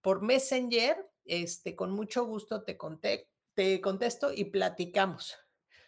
por 0.00 0.22
Messenger, 0.22 0.96
este, 1.24 1.76
con 1.76 1.90
mucho 1.90 2.24
gusto 2.24 2.62
te, 2.62 2.78
te 3.54 3.80
contesto 3.80 4.32
y 4.32 4.46
platicamos. 4.46 5.36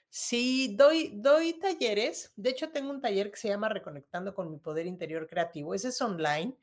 Sí, 0.09 0.75
doy, 0.77 1.13
doy 1.15 1.55
talleres. 1.55 2.33
De 2.37 2.51
hecho, 2.51 2.71
tengo 2.71 2.91
un 2.91 3.01
taller 3.01 3.31
que 3.31 3.37
se 3.37 3.49
llama 3.49 3.69
Reconectando 3.69 4.35
con 4.35 4.51
mi 4.51 4.59
Poder 4.59 4.87
Interior 4.87 5.29
Creativo. 5.29 5.73
Ese 5.73 5.89
es 5.89 6.01
online. 6.03 6.57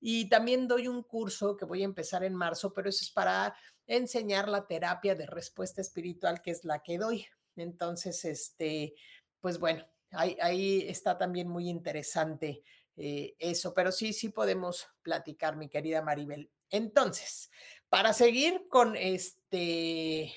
Y 0.00 0.28
también 0.28 0.68
doy 0.68 0.88
un 0.88 1.02
curso 1.02 1.56
que 1.56 1.64
voy 1.64 1.82
a 1.82 1.84
empezar 1.84 2.24
en 2.24 2.34
marzo, 2.34 2.72
pero 2.72 2.88
eso 2.88 3.04
es 3.04 3.10
para 3.10 3.56
enseñar 3.86 4.48
la 4.48 4.66
terapia 4.66 5.14
de 5.14 5.26
respuesta 5.26 5.80
espiritual, 5.80 6.42
que 6.42 6.52
es 6.52 6.64
la 6.64 6.82
que 6.82 6.98
doy. 6.98 7.26
Entonces, 7.56 8.24
este, 8.24 8.94
pues 9.42 9.58
bueno, 9.58 9.84
ahí, 10.12 10.86
está 10.88 11.18
también 11.18 11.48
muy 11.48 11.68
interesante 11.68 12.62
eh, 12.96 13.34
eso, 13.38 13.74
pero 13.74 13.92
sí, 13.92 14.12
sí 14.12 14.30
podemos 14.30 14.86
platicar, 15.02 15.56
mi 15.56 15.68
querida 15.68 16.00
Maribel. 16.00 16.50
Entonces, 16.70 17.50
para 17.90 18.14
seguir 18.14 18.66
con 18.70 18.96
este 18.96 20.32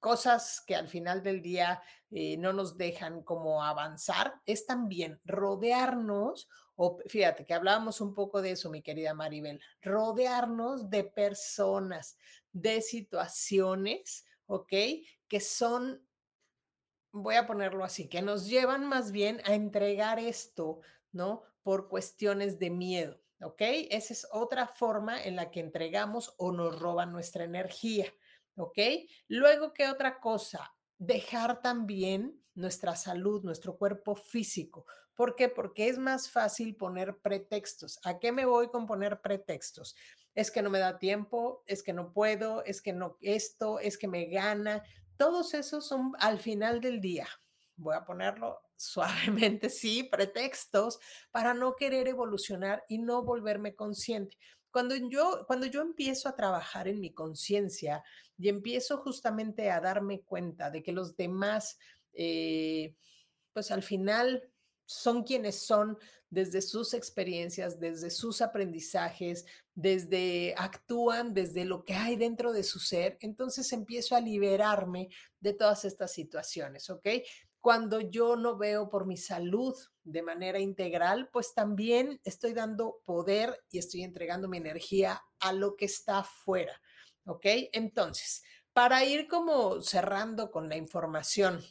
cosas 0.00 0.62
que 0.66 0.76
al 0.76 0.88
final 0.88 1.22
del 1.22 1.42
día 1.42 1.82
eh, 2.10 2.36
no 2.36 2.52
nos 2.52 2.76
dejan 2.76 3.22
como 3.22 3.64
avanzar, 3.64 4.40
es 4.46 4.64
también 4.64 5.20
rodearnos, 5.24 6.48
o 6.76 6.98
fíjate 7.08 7.44
que 7.44 7.54
hablábamos 7.54 8.00
un 8.00 8.14
poco 8.14 8.40
de 8.40 8.52
eso, 8.52 8.70
mi 8.70 8.82
querida 8.82 9.14
Maribel, 9.14 9.60
rodearnos 9.82 10.90
de 10.90 11.04
personas, 11.04 12.16
de 12.52 12.82
situaciones, 12.82 14.24
¿ok? 14.46 14.72
Que 15.26 15.40
son, 15.40 16.05
voy 17.22 17.36
a 17.36 17.46
ponerlo 17.46 17.84
así, 17.84 18.08
que 18.08 18.22
nos 18.22 18.46
llevan 18.48 18.86
más 18.86 19.12
bien 19.12 19.40
a 19.44 19.54
entregar 19.54 20.18
esto, 20.18 20.80
¿no? 21.12 21.42
Por 21.62 21.88
cuestiones 21.88 22.58
de 22.58 22.70
miedo. 22.70 23.20
¿ok? 23.42 23.60
Esa 23.90 24.12
es 24.12 24.26
otra 24.32 24.66
forma 24.66 25.22
en 25.22 25.36
la 25.36 25.50
que 25.50 25.60
entregamos 25.60 26.34
o 26.38 26.52
nos 26.52 26.78
roban 26.78 27.12
nuestra 27.12 27.44
energía, 27.44 28.12
¿ok? 28.56 28.78
Luego, 29.28 29.72
¿qué 29.72 29.88
otra 29.88 30.20
cosa? 30.20 30.74
Dejar 30.98 31.60
también 31.60 32.42
nuestra 32.54 32.96
salud, 32.96 33.42
nuestro 33.44 33.76
cuerpo 33.76 34.14
físico. 34.14 34.86
¿Por 35.14 35.34
qué? 35.34 35.48
Porque 35.48 35.88
es 35.88 35.98
más 35.98 36.30
fácil 36.30 36.76
poner 36.76 37.18
pretextos. 37.18 37.98
¿A 38.04 38.18
qué 38.18 38.32
me 38.32 38.46
voy 38.46 38.68
con 38.68 38.86
poner 38.86 39.20
pretextos? 39.20 39.94
Es 40.34 40.50
que 40.50 40.62
no 40.62 40.70
me 40.70 40.78
da 40.78 40.98
tiempo, 40.98 41.62
es 41.66 41.82
que 41.82 41.92
no 41.92 42.12
puedo, 42.12 42.62
es 42.64 42.82
que 42.82 42.92
no 42.92 43.16
esto, 43.20 43.78
es 43.78 43.96
que 43.96 44.08
me 44.08 44.26
gana. 44.26 44.82
Todos 45.16 45.54
esos 45.54 45.86
son 45.86 46.12
al 46.18 46.38
final 46.38 46.80
del 46.80 47.00
día. 47.00 47.28
Voy 47.76 47.94
a 47.94 48.04
ponerlo 48.04 48.60
suavemente, 48.76 49.70
sí, 49.70 50.04
pretextos 50.04 50.98
para 51.30 51.54
no 51.54 51.76
querer 51.76 52.08
evolucionar 52.08 52.84
y 52.88 52.98
no 52.98 53.22
volverme 53.22 53.74
consciente. 53.74 54.36
Cuando 54.70 54.94
yo, 54.94 55.44
cuando 55.46 55.64
yo 55.66 55.80
empiezo 55.80 56.28
a 56.28 56.36
trabajar 56.36 56.86
en 56.86 57.00
mi 57.00 57.14
conciencia 57.14 58.04
y 58.36 58.50
empiezo 58.50 58.98
justamente 58.98 59.70
a 59.70 59.80
darme 59.80 60.20
cuenta 60.20 60.70
de 60.70 60.82
que 60.82 60.92
los 60.92 61.16
demás, 61.16 61.78
eh, 62.12 62.94
pues 63.54 63.70
al 63.70 63.82
final 63.82 64.42
son 64.84 65.22
quienes 65.22 65.66
son 65.66 65.98
desde 66.36 66.60
sus 66.60 66.92
experiencias, 66.92 67.80
desde 67.80 68.10
sus 68.10 68.42
aprendizajes, 68.42 69.46
desde 69.74 70.54
actúan 70.58 71.32
desde 71.32 71.64
lo 71.64 71.82
que 71.82 71.94
hay 71.94 72.16
dentro 72.16 72.52
de 72.52 72.62
su 72.62 72.78
ser, 72.78 73.16
entonces 73.22 73.72
empiezo 73.72 74.14
a 74.14 74.20
liberarme 74.20 75.08
de 75.40 75.54
todas 75.54 75.86
estas 75.86 76.12
situaciones, 76.12 76.90
¿ok? 76.90 77.08
Cuando 77.58 78.02
yo 78.02 78.36
no 78.36 78.58
veo 78.58 78.90
por 78.90 79.06
mi 79.06 79.16
salud 79.16 79.74
de 80.04 80.20
manera 80.20 80.58
integral, 80.58 81.30
pues 81.32 81.54
también 81.54 82.20
estoy 82.22 82.52
dando 82.52 83.00
poder 83.06 83.64
y 83.70 83.78
estoy 83.78 84.02
entregando 84.02 84.46
mi 84.46 84.58
energía 84.58 85.22
a 85.40 85.54
lo 85.54 85.74
que 85.74 85.86
está 85.86 86.18
afuera. 86.18 86.82
¿Ok? 87.24 87.46
Entonces, 87.72 88.42
para 88.74 89.04
ir 89.04 89.26
como 89.26 89.80
cerrando 89.80 90.50
con 90.50 90.68
la 90.68 90.76
información 90.76 91.64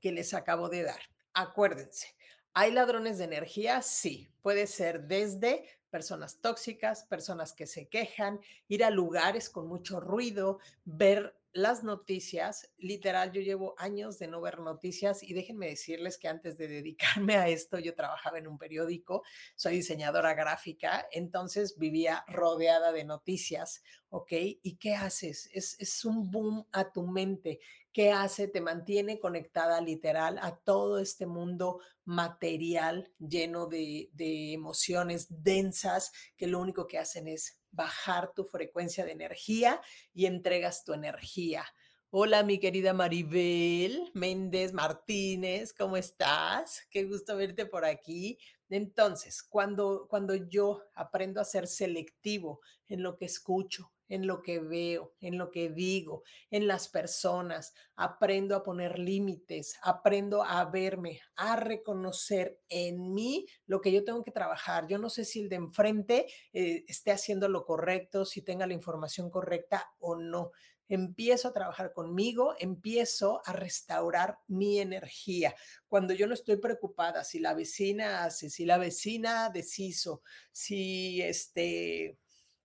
que 0.00 0.12
les 0.12 0.32
acabo 0.32 0.68
de 0.68 0.84
dar, 0.84 1.00
acuérdense, 1.34 2.14
¿hay 2.54 2.72
ladrones 2.72 3.18
de 3.18 3.24
energía? 3.24 3.82
Sí, 3.82 4.28
puede 4.42 4.66
ser 4.66 5.02
desde 5.06 5.64
personas 5.90 6.40
tóxicas, 6.40 7.04
personas 7.04 7.52
que 7.52 7.66
se 7.66 7.88
quejan, 7.88 8.40
ir 8.68 8.84
a 8.84 8.90
lugares 8.90 9.50
con 9.50 9.66
mucho 9.66 10.00
ruido, 10.00 10.58
ver 10.84 11.36
las 11.52 11.82
noticias, 11.82 12.70
literal, 12.78 13.32
yo 13.32 13.40
llevo 13.40 13.74
años 13.76 14.18
de 14.20 14.28
no 14.28 14.40
ver 14.40 14.60
noticias 14.60 15.22
y 15.24 15.34
déjenme 15.34 15.66
decirles 15.66 16.16
que 16.16 16.28
antes 16.28 16.56
de 16.56 16.68
dedicarme 16.68 17.36
a 17.36 17.48
esto, 17.48 17.78
yo 17.78 17.94
trabajaba 17.94 18.38
en 18.38 18.46
un 18.46 18.56
periódico, 18.56 19.24
soy 19.56 19.76
diseñadora 19.76 20.34
gráfica, 20.34 21.08
entonces 21.10 21.76
vivía 21.76 22.24
rodeada 22.28 22.92
de 22.92 23.04
noticias, 23.04 23.82
¿ok? 24.10 24.32
¿Y 24.62 24.76
qué 24.76 24.94
haces? 24.94 25.50
Es, 25.52 25.76
es 25.80 26.04
un 26.04 26.30
boom 26.30 26.66
a 26.70 26.92
tu 26.92 27.06
mente. 27.06 27.58
¿Qué 27.92 28.12
hace? 28.12 28.46
Te 28.46 28.60
mantiene 28.60 29.18
conectada 29.18 29.80
literal 29.80 30.38
a 30.38 30.56
todo 30.56 31.00
este 31.00 31.26
mundo 31.26 31.80
material 32.04 33.12
lleno 33.18 33.66
de, 33.66 34.10
de 34.12 34.52
emociones 34.52 35.26
densas 35.28 36.12
que 36.36 36.46
lo 36.46 36.60
único 36.60 36.86
que 36.86 36.98
hacen 36.98 37.26
es 37.26 37.60
bajar 37.72 38.32
tu 38.32 38.44
frecuencia 38.44 39.04
de 39.04 39.12
energía 39.12 39.80
y 40.14 40.26
entregas 40.26 40.84
tu 40.84 40.92
energía. 40.92 41.64
Hola, 42.10 42.42
mi 42.42 42.58
querida 42.58 42.92
Maribel 42.92 44.10
Méndez 44.14 44.72
Martínez, 44.72 45.72
¿cómo 45.72 45.96
estás? 45.96 46.82
Qué 46.90 47.04
gusto 47.04 47.36
verte 47.36 47.66
por 47.66 47.84
aquí. 47.84 48.38
Entonces, 48.68 49.42
cuando, 49.42 50.06
cuando 50.08 50.34
yo 50.34 50.82
aprendo 50.94 51.40
a 51.40 51.44
ser 51.44 51.66
selectivo 51.66 52.60
en 52.88 53.02
lo 53.02 53.16
que 53.16 53.26
escucho, 53.26 53.92
en 54.10 54.26
lo 54.26 54.42
que 54.42 54.58
veo, 54.58 55.14
en 55.20 55.38
lo 55.38 55.50
que 55.50 55.70
digo, 55.70 56.24
en 56.50 56.66
las 56.66 56.88
personas. 56.88 57.72
Aprendo 57.96 58.56
a 58.56 58.62
poner 58.62 58.98
límites, 58.98 59.78
aprendo 59.82 60.42
a 60.42 60.64
verme, 60.66 61.20
a 61.36 61.56
reconocer 61.56 62.60
en 62.68 63.14
mí 63.14 63.46
lo 63.66 63.80
que 63.80 63.92
yo 63.92 64.04
tengo 64.04 64.22
que 64.22 64.32
trabajar. 64.32 64.86
Yo 64.88 64.98
no 64.98 65.08
sé 65.08 65.24
si 65.24 65.40
el 65.40 65.48
de 65.48 65.56
enfrente 65.56 66.26
eh, 66.52 66.84
esté 66.88 67.12
haciendo 67.12 67.48
lo 67.48 67.64
correcto, 67.64 68.24
si 68.24 68.42
tenga 68.42 68.66
la 68.66 68.74
información 68.74 69.30
correcta 69.30 69.90
o 69.98 70.16
no. 70.16 70.50
empiezo 70.88 71.46
a 71.46 71.52
trabajar 71.52 71.92
conmigo, 71.92 72.56
empiezo 72.58 73.40
a 73.44 73.52
restaurar 73.52 74.38
mi 74.48 74.80
energía. 74.80 75.54
Cuando 75.86 76.14
yo 76.14 76.26
no 76.26 76.34
estoy 76.34 76.56
preocupada 76.56 77.22
si 77.22 77.38
la 77.38 77.54
vecina 77.54 78.24
hace, 78.24 78.50
si 78.50 78.64
la 78.64 78.76
vecina 78.76 79.50
deshizo, 79.50 80.22
si 80.50 81.22
este 81.22 82.18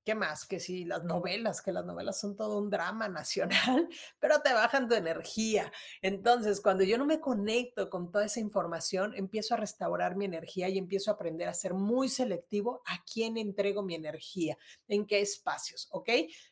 ¿Qué 0.06 0.14
más? 0.14 0.45
Que 0.45 0.60
si 0.60 0.86
las 0.86 1.03
novelas, 1.03 1.64
que 1.64 1.72
las 1.72 1.84
novelas 1.84 2.20
son 2.20 2.36
todo 2.36 2.60
un 2.60 2.70
drama 2.70 3.10
nacional, 3.10 3.89
pero 4.20 4.39
te 4.41 4.53
bajan 4.53 4.88
tu 4.88 4.93
energía. 4.93 5.72
Entonces, 6.03 6.62
cuando 6.62 6.84
yo 6.84 6.99
no 6.99 7.08
me 7.08 7.20
conecto 7.20 7.89
con 7.89 8.12
toda 8.12 8.26
esa 8.26 8.39
información, 8.39 9.16
empiezo 9.16 9.56
a 9.56 9.58
restaurar 9.58 10.16
mi 10.16 10.26
energía 10.26 10.70
y 10.70 10.78
empiezo 10.78 11.10
a 11.10 11.16
aprender 11.16 11.49
a 11.49 11.56
ser 11.56 11.74
muy 11.74 12.08
selectivo 12.08 12.84
a 12.86 13.03
quién 13.12 13.38
entrego 13.38 13.82
mi 13.82 13.95
energía, 13.95 14.60
en 14.88 15.08
qué 15.08 15.22
espacios, 15.22 15.88
¿ok? 15.89 16.10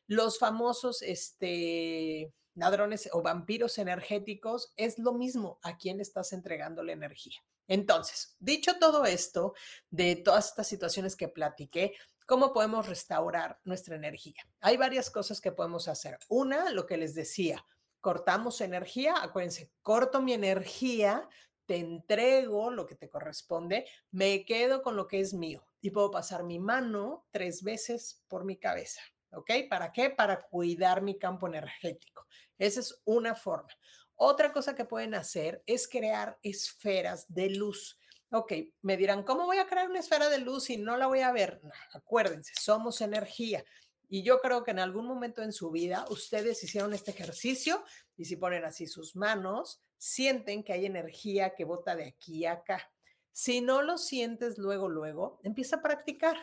Los 0.08 0.40
famosos, 0.40 1.04
este, 1.04 2.34
ladrones 2.56 3.08
o 3.14 3.22
vampiros 3.22 3.78
energéticos, 3.78 4.74
es 4.78 4.98
lo 4.98 5.14
mismo 5.14 5.60
a 5.62 5.78
quién 5.78 6.00
estás 6.02 6.34
entregando 6.34 6.82
la 6.82 6.94
energía. 6.94 7.38
Entonces, 7.68 8.36
dicho 8.40 8.78
todo 8.80 9.06
esto, 9.06 9.54
de 9.90 10.16
todas 10.18 10.50
estas 10.50 10.68
situaciones 10.68 11.16
que 11.16 11.30
platiqué, 11.30 11.94
¿Cómo 12.26 12.54
podemos 12.54 12.88
restaurar 12.88 13.60
nuestra 13.64 13.96
energía? 13.96 14.42
Hay 14.62 14.78
varias 14.78 15.10
cosas 15.10 15.42
que 15.42 15.52
podemos 15.52 15.88
hacer. 15.88 16.18
Una, 16.30 16.72
lo 16.72 16.86
que 16.86 16.98
les 16.98 17.16
decía, 17.16 17.66
cortamos 18.00 18.62
energía, 18.62 19.16
acuérdense, 19.22 19.72
corto 19.82 20.22
mi 20.22 20.34
energía, 20.34 21.28
te 21.66 21.78
entrego 21.78 22.72
lo 22.72 22.86
que 22.86 22.96
te 22.96 23.10
corresponde, 23.10 23.86
me 24.12 24.46
quedo 24.46 24.82
con 24.82 24.96
lo 24.96 25.08
que 25.08 25.20
es 25.20 25.34
mío 25.34 25.66
y 25.82 25.92
puedo 25.92 26.12
pasar 26.12 26.44
mi 26.44 26.60
mano 26.60 27.26
tres 27.32 27.64
veces 27.64 28.24
por 28.28 28.46
mi 28.46 28.58
cabeza. 28.58 29.02
¿Ok? 29.32 29.50
¿Para 29.70 29.92
qué? 29.92 30.10
Para 30.12 30.42
cuidar 30.42 31.02
mi 31.02 31.18
campo 31.18 31.48
energético. 31.48 32.26
Esa 32.58 32.82
es 32.82 33.02
una 33.06 33.36
forma. 33.36 33.70
Otra 34.16 34.54
cosa 34.54 34.76
que 34.76 34.86
pueden 34.86 35.16
hacer 35.16 35.64
es 35.66 35.88
crear 35.88 36.38
esferas 36.44 37.26
de 37.34 37.50
luz. 37.50 38.00
Ok, 38.36 38.52
me 38.82 38.98
dirán, 38.98 39.22
¿cómo 39.22 39.46
voy 39.46 39.60
a 39.60 39.68
crear 39.68 39.88
una 39.88 40.00
esfera 40.00 40.28
de 40.28 40.40
luz 40.40 40.72
y 40.72 40.78
no 40.78 40.98
la 40.98 41.06
voy 41.06 41.20
a 41.20 41.32
ver? 41.32 41.62
acuérdense, 41.94 42.52
somos 42.60 43.00
energía. 43.02 43.64
Y 44.10 44.24
yo 44.24 44.40
creo 44.40 44.64
que 44.64 44.72
en 44.72 44.80
algún 44.80 45.06
momento 45.06 45.44
en 45.44 45.54
su 45.54 45.70
vida 45.70 46.04
ustedes 46.10 46.64
hicieron 46.64 46.96
este 46.96 47.12
ejercicio 47.12 47.84
y 48.18 48.26
si 48.26 48.36
ponen 48.36 48.66
así 48.66 48.88
sus 48.88 49.16
manos, 49.16 49.84
sienten 50.00 50.64
que 50.64 50.74
hay 50.74 50.88
energía 50.88 51.54
que 51.54 51.64
bota 51.64 51.96
de 51.96 52.06
aquí 52.06 52.46
a 52.46 52.54
acá. 52.54 52.92
Si 53.32 53.62
no 53.62 53.84
lo 53.84 54.00
sientes 54.00 54.58
luego, 54.58 54.90
luego, 54.90 55.40
empieza 55.44 55.76
a 55.76 55.82
practicar. 55.84 56.38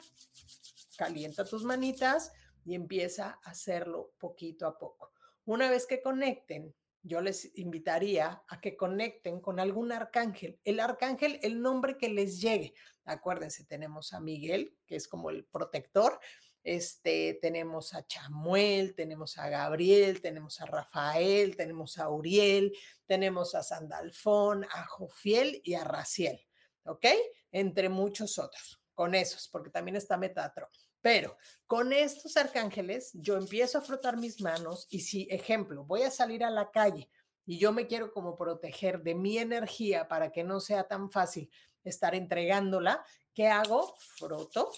Calienta 0.96 1.44
tus 1.44 1.64
manitas 1.64 2.30
y 2.64 2.76
empieza 2.76 3.40
a 3.42 3.50
hacerlo 3.50 4.12
poquito 4.20 4.68
a 4.68 4.78
poco. 4.78 5.10
Una 5.44 5.68
vez 5.68 5.88
que 5.88 6.00
conecten, 6.00 6.72
yo 7.02 7.20
les 7.20 7.56
invitaría 7.56 8.42
a 8.48 8.60
que 8.60 8.76
conecten 8.76 9.40
con 9.40 9.60
algún 9.60 9.92
arcángel. 9.92 10.60
El 10.64 10.80
arcángel, 10.80 11.38
el 11.42 11.60
nombre 11.60 11.96
que 11.96 12.08
les 12.08 12.40
llegue. 12.40 12.74
Acuérdense, 13.04 13.64
tenemos 13.64 14.12
a 14.12 14.20
Miguel, 14.20 14.76
que 14.86 14.96
es 14.96 15.08
como 15.08 15.30
el 15.30 15.44
protector. 15.44 16.20
Este, 16.62 17.38
tenemos 17.40 17.94
a 17.94 18.06
Chamuel, 18.06 18.94
tenemos 18.94 19.38
a 19.38 19.48
Gabriel, 19.48 20.20
tenemos 20.20 20.60
a 20.60 20.66
Rafael, 20.66 21.56
tenemos 21.56 21.96
a 21.98 22.10
Uriel, 22.10 22.72
tenemos 23.06 23.54
a 23.54 23.62
Sandalfón, 23.62 24.64
a 24.64 24.84
Jofiel 24.84 25.62
y 25.64 25.74
a 25.74 25.84
Raciel, 25.84 26.38
¿ok? 26.84 27.06
Entre 27.50 27.88
muchos 27.88 28.38
otros, 28.38 28.78
con 28.94 29.14
esos, 29.14 29.48
porque 29.48 29.70
también 29.70 29.96
está 29.96 30.18
Metatron. 30.18 30.68
Pero 31.02 31.36
con 31.66 31.92
estos 31.92 32.36
arcángeles 32.36 33.10
yo 33.14 33.36
empiezo 33.36 33.78
a 33.78 33.82
frotar 33.82 34.16
mis 34.16 34.40
manos 34.40 34.86
y 34.90 35.00
si, 35.00 35.26
ejemplo, 35.30 35.84
voy 35.84 36.02
a 36.02 36.10
salir 36.10 36.44
a 36.44 36.50
la 36.50 36.70
calle 36.70 37.08
y 37.46 37.58
yo 37.58 37.72
me 37.72 37.86
quiero 37.86 38.12
como 38.12 38.36
proteger 38.36 39.02
de 39.02 39.14
mi 39.14 39.38
energía 39.38 40.08
para 40.08 40.30
que 40.30 40.44
no 40.44 40.60
sea 40.60 40.84
tan 40.84 41.10
fácil 41.10 41.50
estar 41.84 42.14
entregándola, 42.14 43.04
¿qué 43.34 43.48
hago? 43.48 43.96
Froto, 43.98 44.70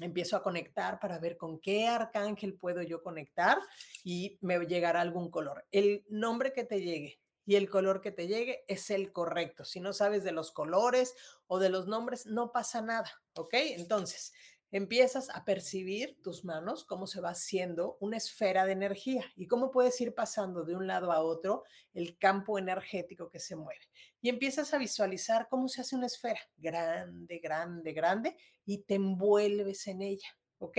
empiezo 0.00 0.36
a 0.36 0.42
conectar 0.42 0.98
para 0.98 1.18
ver 1.18 1.36
con 1.36 1.60
qué 1.60 1.86
arcángel 1.86 2.54
puedo 2.54 2.82
yo 2.82 3.02
conectar 3.02 3.58
y 4.02 4.38
me 4.40 4.58
llegará 4.66 5.00
algún 5.00 5.30
color. 5.30 5.66
El 5.70 6.04
nombre 6.08 6.52
que 6.52 6.64
te 6.64 6.80
llegue 6.80 7.20
y 7.46 7.56
el 7.56 7.68
color 7.68 8.00
que 8.00 8.12
te 8.12 8.26
llegue 8.26 8.64
es 8.68 8.90
el 8.90 9.12
correcto. 9.12 9.64
Si 9.64 9.80
no 9.80 9.92
sabes 9.92 10.24
de 10.24 10.32
los 10.32 10.52
colores 10.52 11.14
o 11.46 11.58
de 11.58 11.68
los 11.68 11.86
nombres, 11.86 12.26
no 12.26 12.52
pasa 12.52 12.80
nada, 12.82 13.10
¿ok? 13.34 13.54
Entonces, 13.54 14.32
empiezas 14.70 15.30
a 15.30 15.44
percibir 15.44 16.20
tus 16.22 16.44
manos, 16.44 16.84
cómo 16.84 17.06
se 17.06 17.20
va 17.20 17.30
haciendo 17.30 17.96
una 18.00 18.16
esfera 18.16 18.64
de 18.64 18.72
energía 18.72 19.24
y 19.36 19.46
cómo 19.46 19.70
puedes 19.70 20.00
ir 20.00 20.14
pasando 20.14 20.64
de 20.64 20.76
un 20.76 20.86
lado 20.86 21.12
a 21.12 21.20
otro 21.20 21.64
el 21.92 22.16
campo 22.18 22.58
energético 22.58 23.28
que 23.30 23.40
se 23.40 23.56
mueve. 23.56 23.80
Y 24.20 24.28
empiezas 24.28 24.72
a 24.72 24.78
visualizar 24.78 25.48
cómo 25.48 25.68
se 25.68 25.80
hace 25.80 25.96
una 25.96 26.06
esfera 26.06 26.40
grande, 26.56 27.38
grande, 27.38 27.92
grande 27.92 28.36
y 28.64 28.78
te 28.78 28.94
envuelves 28.94 29.86
en 29.88 30.02
ella, 30.02 30.28
¿ok? 30.58 30.78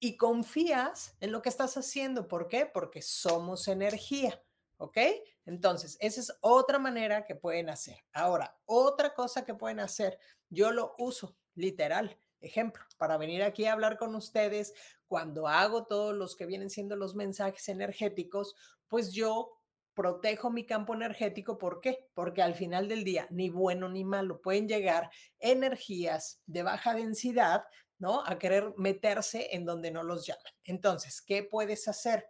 Y 0.00 0.16
confías 0.16 1.16
en 1.20 1.30
lo 1.30 1.42
que 1.42 1.48
estás 1.48 1.76
haciendo. 1.76 2.26
¿Por 2.26 2.48
qué? 2.48 2.66
Porque 2.66 3.02
somos 3.02 3.68
energía. 3.68 4.42
¿Ok? 4.78 4.98
Entonces, 5.46 5.96
esa 6.00 6.20
es 6.20 6.32
otra 6.40 6.80
manera 6.80 7.24
que 7.24 7.36
pueden 7.36 7.70
hacer. 7.70 7.98
Ahora, 8.12 8.58
otra 8.64 9.14
cosa 9.14 9.44
que 9.44 9.54
pueden 9.54 9.78
hacer, 9.78 10.18
yo 10.48 10.72
lo 10.72 10.96
uso 10.98 11.36
literal 11.54 12.18
ejemplo, 12.42 12.84
para 12.98 13.16
venir 13.16 13.42
aquí 13.42 13.64
a 13.64 13.72
hablar 13.72 13.96
con 13.96 14.14
ustedes, 14.14 14.74
cuando 15.06 15.48
hago 15.48 15.86
todos 15.86 16.14
los 16.14 16.36
que 16.36 16.46
vienen 16.46 16.70
siendo 16.70 16.96
los 16.96 17.14
mensajes 17.14 17.68
energéticos, 17.68 18.54
pues 18.88 19.12
yo 19.12 19.58
protejo 19.94 20.50
mi 20.50 20.64
campo 20.64 20.94
energético. 20.94 21.58
¿Por 21.58 21.80
qué? 21.80 22.08
Porque 22.14 22.42
al 22.42 22.54
final 22.54 22.88
del 22.88 23.04
día, 23.04 23.26
ni 23.30 23.50
bueno 23.50 23.88
ni 23.88 24.04
malo, 24.04 24.40
pueden 24.40 24.68
llegar 24.68 25.10
energías 25.38 26.40
de 26.46 26.62
baja 26.62 26.94
densidad, 26.94 27.64
¿no? 27.98 28.24
A 28.26 28.38
querer 28.38 28.74
meterse 28.76 29.54
en 29.54 29.64
donde 29.64 29.90
no 29.90 30.02
los 30.02 30.26
llaman. 30.26 30.52
Entonces, 30.64 31.22
¿qué 31.22 31.42
puedes 31.42 31.88
hacer? 31.88 32.26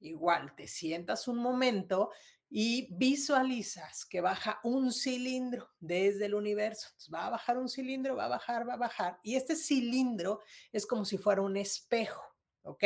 Igual, 0.00 0.54
te 0.54 0.68
sientas 0.68 1.28
un 1.28 1.38
momento 1.38 2.10
y 2.50 2.88
visualizas 2.96 4.06
que 4.06 4.20
baja 4.20 4.60
un 4.62 4.92
cilindro 4.92 5.70
desde 5.80 6.26
el 6.26 6.34
universo. 6.34 6.88
va 7.12 7.26
a 7.26 7.30
bajar 7.30 7.58
un 7.58 7.68
cilindro, 7.68 8.16
va 8.16 8.24
a 8.24 8.28
bajar, 8.28 8.68
va 8.68 8.74
a 8.74 8.78
bajar. 8.78 9.18
Y 9.22 9.36
este 9.36 9.54
cilindro 9.54 10.40
es 10.72 10.86
como 10.86 11.04
si 11.04 11.18
fuera 11.18 11.42
un 11.42 11.56
espejo, 11.56 12.22
¿ok? 12.62 12.84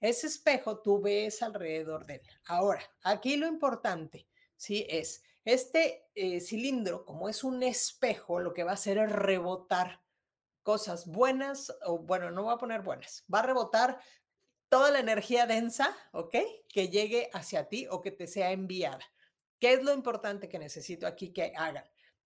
Ese 0.00 0.26
espejo 0.26 0.82
tú 0.82 1.00
ves 1.00 1.42
alrededor 1.42 2.06
de 2.06 2.16
él. 2.16 2.22
Ahora, 2.46 2.82
aquí 3.02 3.36
lo 3.36 3.46
importante, 3.46 4.28
¿sí? 4.56 4.86
Es 4.88 5.22
este 5.44 6.08
eh, 6.14 6.40
cilindro, 6.40 7.04
como 7.04 7.28
es 7.28 7.44
un 7.44 7.62
espejo, 7.62 8.40
lo 8.40 8.54
que 8.54 8.64
va 8.64 8.72
a 8.72 8.74
hacer 8.74 8.98
es 8.98 9.12
rebotar 9.12 10.02
cosas 10.62 11.06
buenas, 11.06 11.72
o 11.84 11.98
bueno, 11.98 12.30
no 12.30 12.44
va 12.44 12.54
a 12.54 12.58
poner 12.58 12.80
buenas, 12.80 13.24
va 13.32 13.40
a 13.40 13.46
rebotar 13.46 14.00
toda 14.74 14.90
la 14.90 14.98
energía 14.98 15.46
densa, 15.46 15.96
¿ok? 16.10 16.34
Que 16.68 16.88
llegue 16.88 17.30
hacia 17.32 17.68
ti 17.68 17.86
o 17.88 18.02
que 18.02 18.10
te 18.10 18.26
sea 18.26 18.50
enviada. 18.50 19.04
¿Qué 19.60 19.74
es 19.74 19.84
lo 19.84 19.94
importante 19.94 20.48
que 20.48 20.58
necesito 20.58 21.06
aquí 21.06 21.32
que 21.32 21.52
hagan? 21.56 21.84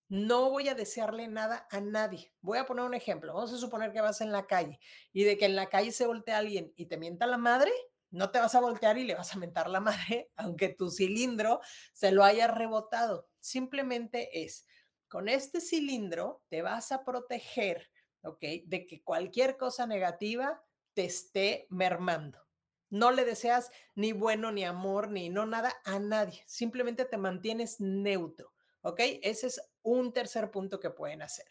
No 0.08 0.48
voy 0.48 0.70
a 0.70 0.74
desearle 0.74 1.28
nada 1.28 1.68
a 1.70 1.82
nadie. 1.82 2.32
Voy 2.40 2.56
a 2.56 2.64
poner 2.64 2.86
un 2.86 2.94
ejemplo. 2.94 3.34
Vamos 3.34 3.52
a 3.52 3.58
suponer 3.58 3.92
que 3.92 4.00
vas 4.00 4.22
en 4.22 4.32
la 4.32 4.46
calle 4.46 4.80
y 5.12 5.24
de 5.24 5.36
que 5.36 5.44
en 5.44 5.56
la 5.56 5.66
calle 5.66 5.92
se 5.92 6.06
voltea 6.06 6.38
alguien 6.38 6.72
y 6.74 6.86
te 6.86 6.96
mienta 6.96 7.26
la 7.26 7.36
madre, 7.36 7.70
no 8.10 8.30
te 8.30 8.38
vas 8.38 8.54
a 8.54 8.60
voltear 8.60 8.96
y 8.96 9.04
le 9.04 9.14
vas 9.14 9.34
a 9.34 9.38
mentar 9.38 9.68
la 9.68 9.80
madre, 9.80 10.30
aunque 10.36 10.70
tu 10.70 10.88
cilindro 10.88 11.60
se 11.92 12.12
lo 12.12 12.24
haya 12.24 12.46
rebotado. 12.46 13.28
Simplemente 13.40 14.42
es, 14.42 14.66
con 15.06 15.28
este 15.28 15.60
cilindro 15.60 16.42
te 16.48 16.62
vas 16.62 16.92
a 16.92 17.04
proteger, 17.04 17.90
¿ok? 18.22 18.40
De 18.64 18.86
que 18.86 19.02
cualquier 19.02 19.58
cosa 19.58 19.86
negativa 19.86 20.64
te 20.98 21.04
esté 21.04 21.68
mermando. 21.70 22.44
No 22.90 23.12
le 23.12 23.24
deseas 23.24 23.70
ni 23.94 24.10
bueno, 24.10 24.50
ni 24.50 24.64
amor, 24.64 25.08
ni 25.12 25.28
no 25.28 25.46
nada 25.46 25.72
a 25.84 26.00
nadie. 26.00 26.42
Simplemente 26.48 27.04
te 27.04 27.16
mantienes 27.16 27.78
neutro. 27.78 28.52
¿Ok? 28.80 28.98
Ese 29.22 29.46
es 29.46 29.60
un 29.82 30.12
tercer 30.12 30.50
punto 30.50 30.80
que 30.80 30.90
pueden 30.90 31.22
hacer. 31.22 31.46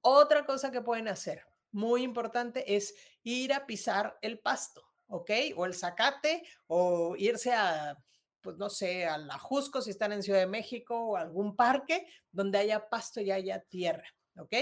Otra 0.00 0.46
cosa 0.46 0.70
que 0.70 0.80
pueden 0.80 1.08
hacer, 1.08 1.44
muy 1.72 2.04
importante, 2.04 2.74
es 2.74 2.94
ir 3.22 3.52
a 3.52 3.66
pisar 3.66 4.16
el 4.22 4.38
pasto. 4.38 4.88
¿Ok? 5.08 5.30
O 5.56 5.66
el 5.66 5.74
zacate 5.74 6.42
o 6.66 7.16
irse 7.18 7.52
a, 7.52 8.02
pues 8.40 8.56
no 8.56 8.70
sé, 8.70 9.04
a 9.04 9.18
la 9.18 9.38
Jusco 9.38 9.82
si 9.82 9.90
están 9.90 10.12
en 10.12 10.22
Ciudad 10.22 10.40
de 10.40 10.46
México 10.46 10.98
o 10.98 11.16
algún 11.18 11.54
parque 11.54 12.06
donde 12.32 12.56
haya 12.56 12.88
pasto 12.88 13.20
y 13.20 13.30
haya 13.30 13.60
tierra. 13.60 14.08
¿Ok? 14.38 14.54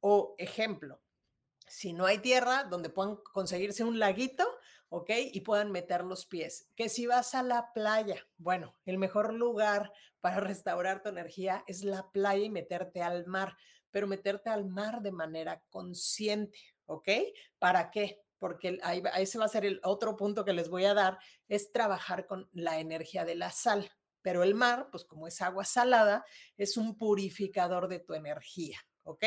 O 0.00 0.34
ejemplo, 0.38 1.00
si 1.68 1.92
no 1.92 2.06
hay 2.06 2.18
tierra, 2.18 2.64
donde 2.64 2.90
puedan 2.90 3.16
conseguirse 3.16 3.84
un 3.84 3.98
laguito, 3.98 4.46
¿ok? 4.88 5.10
Y 5.32 5.40
puedan 5.40 5.72
meter 5.72 6.04
los 6.04 6.26
pies. 6.26 6.68
Que 6.76 6.88
si 6.88 7.06
vas 7.06 7.34
a 7.34 7.42
la 7.42 7.72
playa, 7.72 8.26
bueno, 8.38 8.74
el 8.84 8.98
mejor 8.98 9.34
lugar 9.34 9.92
para 10.20 10.40
restaurar 10.40 11.02
tu 11.02 11.08
energía 11.08 11.64
es 11.66 11.84
la 11.84 12.10
playa 12.10 12.44
y 12.44 12.50
meterte 12.50 13.02
al 13.02 13.26
mar, 13.26 13.56
pero 13.90 14.06
meterte 14.06 14.50
al 14.50 14.66
mar 14.66 15.02
de 15.02 15.12
manera 15.12 15.62
consciente, 15.70 16.58
¿ok? 16.86 17.08
¿Para 17.58 17.90
qué? 17.90 18.22
porque 18.38 18.78
ahí, 18.82 19.02
ese 19.18 19.38
va 19.38 19.46
a 19.46 19.48
ser 19.48 19.64
el 19.64 19.80
otro 19.82 20.16
punto 20.16 20.44
que 20.44 20.52
les 20.52 20.68
voy 20.68 20.84
a 20.84 20.94
dar, 20.94 21.18
es 21.48 21.72
trabajar 21.72 22.26
con 22.26 22.48
la 22.52 22.78
energía 22.78 23.24
de 23.24 23.34
la 23.34 23.50
sal. 23.50 23.90
Pero 24.22 24.42
el 24.42 24.54
mar, 24.54 24.88
pues 24.90 25.04
como 25.04 25.26
es 25.26 25.40
agua 25.40 25.64
salada, 25.64 26.24
es 26.56 26.76
un 26.76 26.96
purificador 26.96 27.88
de 27.88 28.00
tu 28.00 28.14
energía, 28.14 28.78
¿ok? 29.04 29.24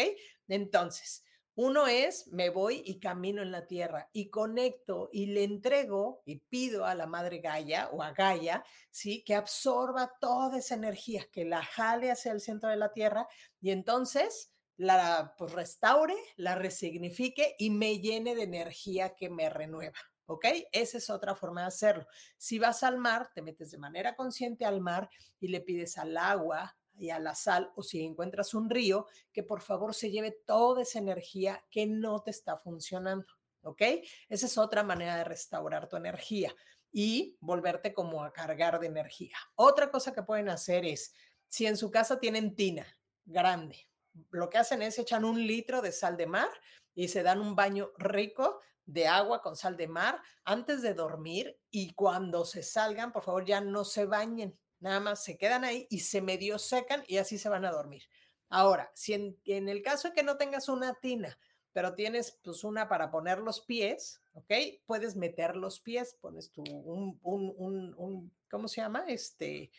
Entonces, 0.47 1.23
uno 1.61 1.87
es, 1.87 2.27
me 2.27 2.49
voy 2.49 2.81
y 2.85 3.01
camino 3.01 3.41
en 3.41 3.51
la 3.51 3.67
tierra 3.67 4.09
y 4.13 4.29
conecto 4.29 5.09
y 5.11 5.25
le 5.25 5.43
entrego 5.43 6.21
y 6.23 6.37
pido 6.37 6.85
a 6.85 6.95
la 6.95 7.05
madre 7.05 7.39
Gaia 7.39 7.89
o 7.89 8.01
a 8.01 8.13
Gaia, 8.13 8.63
¿sí? 8.89 9.25
Que 9.25 9.35
absorba 9.35 10.09
toda 10.21 10.59
esa 10.59 10.75
energía, 10.75 11.27
que 11.33 11.43
la 11.43 11.61
jale 11.61 12.11
hacia 12.11 12.31
el 12.31 12.39
centro 12.39 12.69
de 12.69 12.77
la 12.77 12.93
tierra 12.93 13.27
y 13.59 13.71
entonces 13.71 14.53
la 14.77 15.35
pues, 15.37 15.51
restaure, 15.51 16.15
la 16.37 16.55
resignifique 16.55 17.57
y 17.59 17.71
me 17.71 17.99
llene 17.99 18.35
de 18.35 18.43
energía 18.43 19.17
que 19.17 19.29
me 19.29 19.49
renueva. 19.49 19.99
¿Ok? 20.27 20.45
Esa 20.71 20.99
es 20.99 21.09
otra 21.09 21.35
forma 21.35 21.61
de 21.61 21.67
hacerlo. 21.67 22.07
Si 22.37 22.57
vas 22.57 22.83
al 22.83 22.99
mar, 22.99 23.31
te 23.35 23.41
metes 23.41 23.71
de 23.71 23.79
manera 23.79 24.15
consciente 24.15 24.63
al 24.63 24.79
mar 24.79 25.09
y 25.41 25.49
le 25.49 25.59
pides 25.59 25.97
al 25.97 26.15
agua 26.15 26.78
y 26.99 27.09
a 27.09 27.19
la 27.19 27.33
sal, 27.33 27.71
o 27.75 27.83
si 27.83 28.03
encuentras 28.03 28.53
un 28.53 28.69
río, 28.69 29.07
que 29.31 29.43
por 29.43 29.61
favor 29.61 29.95
se 29.95 30.11
lleve 30.11 30.31
toda 30.45 30.81
esa 30.81 30.99
energía 30.99 31.65
que 31.71 31.87
no 31.87 32.21
te 32.21 32.31
está 32.31 32.57
funcionando. 32.57 33.33
¿Ok? 33.61 33.81
Esa 34.29 34.45
es 34.45 34.57
otra 34.57 34.83
manera 34.83 35.17
de 35.17 35.23
restaurar 35.23 35.89
tu 35.89 35.97
energía 35.97 36.53
y 36.91 37.37
volverte 37.41 37.93
como 37.93 38.23
a 38.23 38.31
cargar 38.31 38.79
de 38.79 38.87
energía. 38.87 39.35
Otra 39.55 39.91
cosa 39.91 40.13
que 40.13 40.23
pueden 40.23 40.49
hacer 40.49 40.85
es, 40.85 41.13
si 41.47 41.65
en 41.65 41.77
su 41.77 41.91
casa 41.91 42.19
tienen 42.19 42.55
tina 42.55 42.85
grande, 43.25 43.89
lo 44.31 44.49
que 44.49 44.57
hacen 44.57 44.81
es 44.81 44.97
echan 44.97 45.25
un 45.25 45.45
litro 45.45 45.81
de 45.81 45.91
sal 45.91 46.17
de 46.17 46.27
mar 46.27 46.49
y 46.95 47.07
se 47.07 47.23
dan 47.23 47.41
un 47.41 47.55
baño 47.55 47.91
rico 47.97 48.59
de 48.85 49.07
agua 49.07 49.41
con 49.41 49.55
sal 49.55 49.77
de 49.77 49.87
mar 49.87 50.21
antes 50.43 50.81
de 50.81 50.93
dormir 50.93 51.59
y 51.69 51.93
cuando 51.93 52.43
se 52.43 52.63
salgan, 52.63 53.11
por 53.11 53.23
favor, 53.23 53.45
ya 53.45 53.61
no 53.61 53.85
se 53.85 54.05
bañen, 54.05 54.57
nada 54.79 54.99
más 54.99 55.23
se 55.23 55.37
quedan 55.37 55.63
ahí 55.63 55.87
y 55.89 55.99
se 55.99 56.21
medio 56.21 56.59
secan 56.59 57.03
y 57.07 57.17
así 57.17 57.37
se 57.37 57.49
van 57.49 57.65
a 57.65 57.71
dormir. 57.71 58.03
Ahora, 58.49 58.91
si 58.95 59.13
en, 59.13 59.69
el 59.69 59.81
caso 59.81 60.09
de 60.09 60.13
que 60.15 60.23
no 60.23 60.37
tengas 60.37 60.69
una 60.69 60.95
tina, 60.95 61.37
pero 61.71 61.93
tienes 61.93 62.39
pues 62.43 62.63
una 62.63 62.89
para 62.89 63.11
poner 63.11 63.39
los 63.39 63.61
pies, 63.61 64.21
¿ok? 64.33 64.51
Puedes 64.85 65.15
meter 65.15 65.55
los 65.55 65.79
pies, 65.79 66.17
pones 66.19 66.51
tu, 66.51 66.63
un, 66.63 67.19
un, 67.21 67.93
un, 67.95 68.33
¿cómo 68.49 68.67
se 68.67 68.81
llama? 68.81 69.05
Este, 69.07 69.71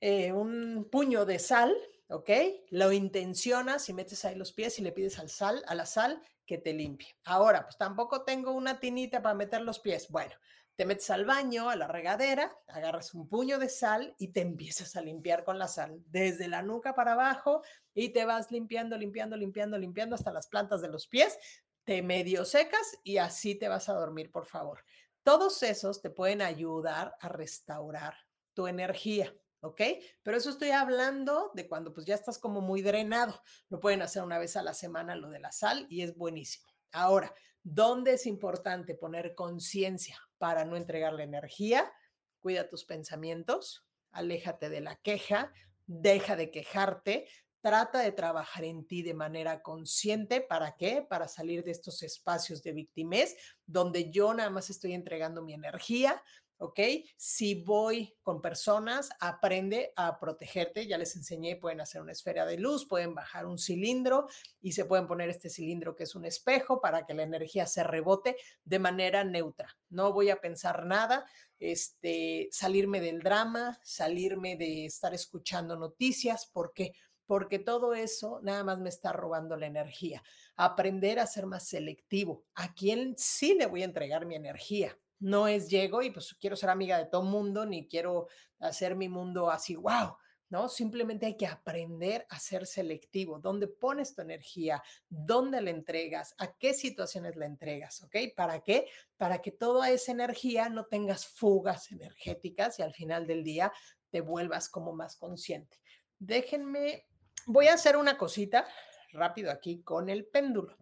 eh, 0.00 0.32
un 0.32 0.88
puño 0.90 1.24
de 1.24 1.38
sal, 1.38 1.72
¿ok? 2.08 2.30
Lo 2.70 2.90
intencionas 2.90 3.88
y 3.88 3.92
metes 3.92 4.24
ahí 4.24 4.34
los 4.34 4.52
pies 4.52 4.78
y 4.78 4.82
le 4.82 4.92
pides 4.92 5.18
al 5.18 5.28
sal, 5.28 5.62
a 5.68 5.74
la 5.76 5.86
sal 5.86 6.20
que 6.46 6.58
te 6.58 6.72
limpie. 6.72 7.16
Ahora, 7.24 7.62
pues 7.62 7.78
tampoco 7.78 8.24
tengo 8.24 8.50
una 8.50 8.80
tinita 8.80 9.22
para 9.22 9.36
meter 9.36 9.60
los 9.60 9.78
pies. 9.78 10.08
Bueno, 10.08 10.34
te 10.76 10.86
metes 10.86 11.10
al 11.10 11.24
baño, 11.24 11.68
a 11.68 11.76
la 11.76 11.86
regadera, 11.86 12.56
agarras 12.68 13.12
un 13.14 13.28
puño 13.28 13.58
de 13.58 13.68
sal 13.68 14.14
y 14.18 14.28
te 14.28 14.40
empiezas 14.40 14.96
a 14.96 15.02
limpiar 15.02 15.44
con 15.44 15.58
la 15.58 15.68
sal, 15.68 16.02
desde 16.06 16.48
la 16.48 16.62
nuca 16.62 16.94
para 16.94 17.12
abajo 17.12 17.62
y 17.92 18.10
te 18.10 18.24
vas 18.24 18.50
limpiando, 18.50 18.96
limpiando, 18.96 19.36
limpiando, 19.36 19.76
limpiando 19.76 20.14
hasta 20.14 20.32
las 20.32 20.46
plantas 20.46 20.80
de 20.80 20.88
los 20.88 21.06
pies, 21.06 21.38
te 21.84 22.02
medio 22.02 22.44
secas 22.44 22.98
y 23.04 23.18
así 23.18 23.54
te 23.54 23.68
vas 23.68 23.88
a 23.88 23.94
dormir, 23.94 24.30
por 24.30 24.46
favor. 24.46 24.84
Todos 25.22 25.62
esos 25.62 26.00
te 26.00 26.10
pueden 26.10 26.40
ayudar 26.40 27.14
a 27.20 27.28
restaurar 27.28 28.14
tu 28.54 28.66
energía. 28.66 29.34
¿ok? 29.60 29.82
Pero 30.22 30.36
eso 30.36 30.50
estoy 30.50 30.70
hablando 30.70 31.50
de 31.54 31.68
cuando 31.68 31.92
pues 31.92 32.06
ya 32.06 32.14
estás 32.14 32.38
como 32.38 32.60
muy 32.60 32.82
drenado. 32.82 33.42
Lo 33.68 33.80
pueden 33.80 34.02
hacer 34.02 34.22
una 34.22 34.38
vez 34.38 34.56
a 34.56 34.62
la 34.62 34.74
semana 34.74 35.14
lo 35.14 35.28
de 35.30 35.40
la 35.40 35.52
sal 35.52 35.86
y 35.90 36.02
es 36.02 36.16
buenísimo. 36.16 36.70
Ahora, 36.92 37.34
¿dónde 37.62 38.14
es 38.14 38.26
importante 38.26 38.94
poner 38.94 39.34
conciencia 39.34 40.18
para 40.40 40.64
no 40.64 40.74
entregar 40.74 41.12
la 41.12 41.22
energía? 41.22 41.92
Cuida 42.40 42.66
tus 42.66 42.86
pensamientos, 42.86 43.86
aléjate 44.10 44.70
de 44.70 44.80
la 44.80 44.96
queja, 44.96 45.52
deja 45.86 46.34
de 46.34 46.50
quejarte, 46.50 47.28
trata 47.60 48.00
de 48.00 48.12
trabajar 48.12 48.64
en 48.64 48.86
ti 48.86 49.02
de 49.02 49.12
manera 49.12 49.60
consciente. 49.60 50.40
¿Para 50.40 50.76
qué? 50.78 51.04
Para 51.06 51.28
salir 51.28 51.62
de 51.62 51.72
estos 51.72 52.02
espacios 52.02 52.62
de 52.62 52.72
victimez 52.72 53.36
donde 53.66 54.10
yo 54.10 54.32
nada 54.32 54.48
más 54.48 54.70
estoy 54.70 54.94
entregando 54.94 55.42
mi 55.42 55.52
energía, 55.52 56.22
¿ok? 56.60 56.78
Si 57.16 57.62
voy 57.64 58.14
con 58.22 58.42
personas, 58.42 59.08
aprende 59.18 59.92
a 59.96 60.20
protegerte. 60.20 60.86
Ya 60.86 60.98
les 60.98 61.16
enseñé, 61.16 61.56
pueden 61.56 61.80
hacer 61.80 62.02
una 62.02 62.12
esfera 62.12 62.44
de 62.44 62.58
luz, 62.58 62.86
pueden 62.86 63.14
bajar 63.14 63.46
un 63.46 63.58
cilindro 63.58 64.28
y 64.60 64.72
se 64.72 64.84
pueden 64.84 65.06
poner 65.06 65.30
este 65.30 65.48
cilindro 65.48 65.96
que 65.96 66.04
es 66.04 66.14
un 66.14 66.26
espejo 66.26 66.80
para 66.80 67.06
que 67.06 67.14
la 67.14 67.22
energía 67.22 67.66
se 67.66 67.82
rebote 67.82 68.36
de 68.62 68.78
manera 68.78 69.24
neutra. 69.24 69.76
No 69.88 70.12
voy 70.12 70.28
a 70.28 70.40
pensar 70.40 70.84
nada, 70.84 71.24
este, 71.58 72.48
salirme 72.52 73.00
del 73.00 73.20
drama, 73.20 73.78
salirme 73.82 74.56
de 74.56 74.84
estar 74.84 75.14
escuchando 75.14 75.76
noticias, 75.76 76.46
¿por 76.46 76.74
qué? 76.74 76.92
Porque 77.24 77.58
todo 77.58 77.94
eso 77.94 78.40
nada 78.42 78.64
más 78.64 78.78
me 78.78 78.90
está 78.90 79.12
robando 79.12 79.56
la 79.56 79.66
energía. 79.66 80.22
Aprender 80.56 81.20
a 81.20 81.26
ser 81.26 81.46
más 81.46 81.66
selectivo. 81.66 82.44
¿A 82.54 82.74
quién 82.74 83.14
sí 83.16 83.54
le 83.54 83.64
voy 83.66 83.80
a 83.80 83.86
entregar 83.86 84.26
mi 84.26 84.34
energía? 84.34 84.98
No 85.20 85.46
es 85.46 85.68
llego 85.68 86.02
y 86.02 86.10
pues 86.10 86.34
quiero 86.40 86.56
ser 86.56 86.70
amiga 86.70 86.98
de 86.98 87.06
todo 87.06 87.22
mundo, 87.22 87.66
ni 87.66 87.86
quiero 87.86 88.26
hacer 88.58 88.96
mi 88.96 89.08
mundo 89.08 89.50
así, 89.50 89.76
wow, 89.76 90.16
¿no? 90.48 90.68
Simplemente 90.68 91.26
hay 91.26 91.36
que 91.36 91.46
aprender 91.46 92.26
a 92.28 92.38
ser 92.40 92.66
selectivo. 92.66 93.38
¿Dónde 93.38 93.68
pones 93.68 94.14
tu 94.14 94.22
energía? 94.22 94.82
¿Dónde 95.08 95.60
la 95.60 95.70
entregas? 95.70 96.34
¿A 96.38 96.56
qué 96.56 96.74
situaciones 96.74 97.36
la 97.36 97.46
entregas? 97.46 98.02
¿Ok? 98.02 98.16
¿Para 98.34 98.60
qué? 98.60 98.86
Para 99.16 99.40
que 99.40 99.52
toda 99.52 99.90
esa 99.90 100.10
energía 100.10 100.68
no 100.68 100.86
tengas 100.86 101.26
fugas 101.26 101.92
energéticas 101.92 102.78
y 102.78 102.82
al 102.82 102.92
final 102.92 103.26
del 103.26 103.44
día 103.44 103.72
te 104.10 104.20
vuelvas 104.20 104.68
como 104.68 104.92
más 104.92 105.16
consciente. 105.16 105.78
Déjenme, 106.18 107.06
voy 107.46 107.68
a 107.68 107.74
hacer 107.74 107.96
una 107.96 108.18
cosita 108.18 108.66
rápido 109.12 109.52
aquí 109.52 109.82
con 109.82 110.08
el 110.08 110.26
péndulo. 110.26 110.76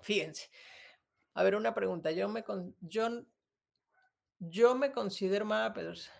Fíjense. 0.00 0.48
A 1.34 1.42
ver, 1.42 1.56
una 1.56 1.74
pregunta. 1.74 2.12
Yo 2.12 2.28
me, 2.28 2.44
yo 2.80 3.24
yo 4.50 4.74
me 4.74 4.92
considero 4.92 5.44
mala 5.44 5.72
persona. 5.72 6.16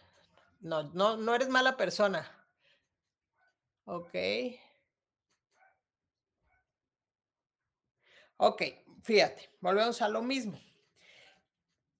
No, 0.60 0.84
no, 0.92 1.16
no 1.16 1.34
eres 1.34 1.48
mala 1.48 1.76
persona. 1.76 2.30
Ok. 3.84 4.14
Ok, 8.36 8.62
fíjate, 9.02 9.50
volvemos 9.60 10.02
a 10.02 10.08
lo 10.08 10.22
mismo. 10.22 10.58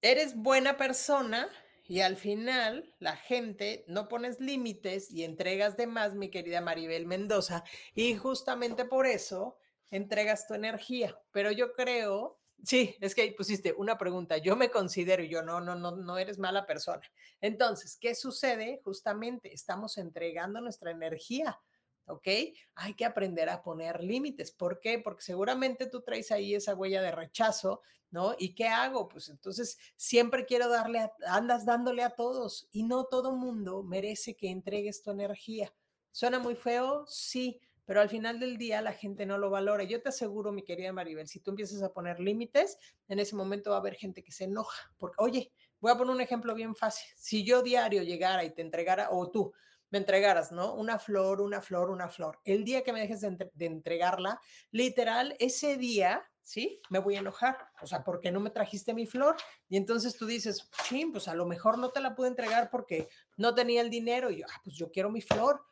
Eres 0.01 0.35
buena 0.35 0.77
persona 0.77 1.49
y 1.85 2.01
al 2.01 2.17
final 2.17 2.93
la 2.99 3.15
gente 3.15 3.85
no 3.87 4.07
pones 4.07 4.39
límites 4.39 5.11
y 5.11 5.23
entregas 5.23 5.77
de 5.77 5.87
más, 5.87 6.15
mi 6.15 6.29
querida 6.29 6.61
Maribel 6.61 7.05
Mendoza, 7.05 7.63
y 7.93 8.15
justamente 8.15 8.85
por 8.85 9.05
eso 9.05 9.57
entregas 9.89 10.47
tu 10.47 10.53
energía. 10.53 11.17
Pero 11.31 11.51
yo 11.51 11.73
creo 11.73 12.39
Sí, 12.63 12.95
es 13.01 13.13
que 13.13 13.29
pusiste 13.33 13.73
una 13.77 13.97
pregunta. 13.97 14.37
Yo 14.37 14.55
me 14.55 14.71
considero, 14.71 15.21
yo 15.23 15.41
no, 15.41 15.59
no, 15.59 15.75
no, 15.75 15.97
no 15.97 16.17
eres 16.17 16.39
mala 16.39 16.65
persona. 16.65 17.01
Entonces, 17.41 17.97
¿qué 17.99 18.15
sucede? 18.15 18.79
Justamente 18.85 19.53
estamos 19.53 19.97
entregando 19.97 20.61
nuestra 20.61 20.91
energía, 20.91 21.59
¿ok? 22.05 22.27
Hay 22.75 22.93
que 22.95 23.03
aprender 23.03 23.49
a 23.49 23.61
poner 23.61 24.01
límites. 24.01 24.53
¿Por 24.53 24.79
qué? 24.79 24.97
Porque 24.97 25.23
seguramente 25.23 25.87
tú 25.87 26.03
traes 26.03 26.31
ahí 26.31 26.55
esa 26.55 26.73
huella 26.73 27.01
de 27.01 27.11
rechazo, 27.11 27.81
¿no? 28.11 28.33
¿Y 28.39 28.55
qué 28.55 28.69
hago? 28.69 29.09
Pues 29.09 29.27
entonces 29.27 29.77
siempre 29.97 30.45
quiero 30.45 30.69
darle, 30.69 31.11
andas 31.27 31.65
dándole 31.65 32.01
a 32.01 32.11
todos 32.11 32.69
y 32.71 32.83
no 32.83 33.03
todo 33.03 33.35
mundo 33.35 33.83
merece 33.83 34.37
que 34.37 34.49
entregues 34.49 35.01
tu 35.01 35.11
energía. 35.11 35.73
¿Suena 36.11 36.39
muy 36.39 36.55
feo? 36.55 37.05
Sí 37.07 37.59
pero 37.85 38.01
al 38.01 38.09
final 38.09 38.39
del 38.39 38.57
día 38.57 38.81
la 38.81 38.93
gente 38.93 39.25
no 39.25 39.37
lo 39.37 39.49
valora. 39.49 39.83
Yo 39.83 40.01
te 40.01 40.09
aseguro, 40.09 40.51
mi 40.51 40.63
querida 40.63 40.93
Maribel, 40.93 41.27
si 41.27 41.39
tú 41.39 41.51
empiezas 41.51 41.81
a 41.81 41.93
poner 41.93 42.19
límites, 42.19 42.77
en 43.07 43.19
ese 43.19 43.35
momento 43.35 43.71
va 43.71 43.77
a 43.77 43.79
haber 43.79 43.95
gente 43.95 44.23
que 44.23 44.31
se 44.31 44.45
enoja. 44.45 44.93
Porque, 44.97 45.15
oye, 45.19 45.51
voy 45.79 45.91
a 45.91 45.97
poner 45.97 46.15
un 46.15 46.21
ejemplo 46.21 46.55
bien 46.55 46.75
fácil. 46.75 47.07
Si 47.17 47.43
yo 47.43 47.61
diario 47.61 48.03
llegara 48.03 48.43
y 48.43 48.51
te 48.51 48.61
entregara, 48.61 49.09
o 49.11 49.29
tú 49.29 49.53
me 49.89 49.99
entregaras, 49.99 50.51
¿no? 50.51 50.73
Una 50.73 50.97
flor, 50.97 51.39
una 51.39 51.61
flor, 51.61 51.91
una 51.91 52.09
flor. 52.09 52.39
El 52.45 52.63
día 52.63 52.83
que 52.83 52.91
me 52.91 53.01
dejes 53.01 53.21
de, 53.21 53.65
entregarla, 53.65 54.39
literal, 54.71 55.35
ese 55.39 55.77
día 55.77 56.23
¿sí? 56.41 56.81
Me 56.89 56.99
voy 56.99 57.15
a 57.15 57.19
enojar, 57.19 57.57
o 57.81 57.87
sea, 57.87 58.03
porque 58.03 58.31
no 58.31 58.39
me 58.39 58.49
trajiste 58.49 58.93
mi 58.93 59.05
flor? 59.05 59.37
Y 59.69 59.77
entonces 59.77 60.17
tú 60.17 60.25
dices, 60.25 60.69
sí, 60.83 61.05
pues 61.11 61.27
a 61.27 61.35
lo 61.35 61.45
mejor 61.45 61.77
no 61.77 61.91
te 61.91 62.01
la 62.01 62.15
pude 62.15 62.27
entregar 62.27 62.69
porque 62.69 63.07
no 63.37 63.55
tenía 63.55 63.81
el 63.81 63.89
dinero. 63.89 64.29
Y 64.29 64.39
yo, 64.39 64.45
ah, 64.49 64.61
pues 64.63 64.75
yo 64.75 64.91
quiero 64.91 65.09
mi 65.09 65.21
flor. 65.21 65.63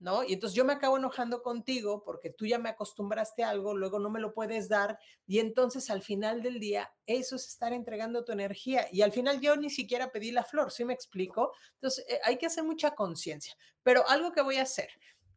¿No? 0.00 0.22
Y 0.22 0.34
entonces 0.34 0.56
yo 0.56 0.64
me 0.64 0.74
acabo 0.74 0.96
enojando 0.96 1.42
contigo 1.42 2.02
porque 2.04 2.30
tú 2.30 2.46
ya 2.46 2.58
me 2.58 2.68
acostumbraste 2.68 3.42
a 3.42 3.50
algo, 3.50 3.76
luego 3.76 3.98
no 3.98 4.10
me 4.10 4.20
lo 4.20 4.32
puedes 4.32 4.68
dar 4.68 4.98
y 5.26 5.40
entonces 5.40 5.90
al 5.90 6.02
final 6.02 6.42
del 6.42 6.60
día 6.60 6.92
eso 7.06 7.36
es 7.36 7.48
estar 7.48 7.72
entregando 7.72 8.24
tu 8.24 8.32
energía 8.32 8.86
y 8.92 9.02
al 9.02 9.12
final 9.12 9.40
yo 9.40 9.56
ni 9.56 9.70
siquiera 9.70 10.12
pedí 10.12 10.30
la 10.30 10.44
flor, 10.44 10.70
¿sí 10.70 10.84
me 10.84 10.94
explico? 10.94 11.52
Entonces 11.74 12.04
eh, 12.08 12.20
hay 12.24 12.38
que 12.38 12.46
hacer 12.46 12.64
mucha 12.64 12.92
conciencia, 12.92 13.56
pero 13.82 14.08
algo 14.08 14.32
que 14.32 14.42
voy 14.42 14.56
a 14.56 14.62
hacer, 14.62 14.88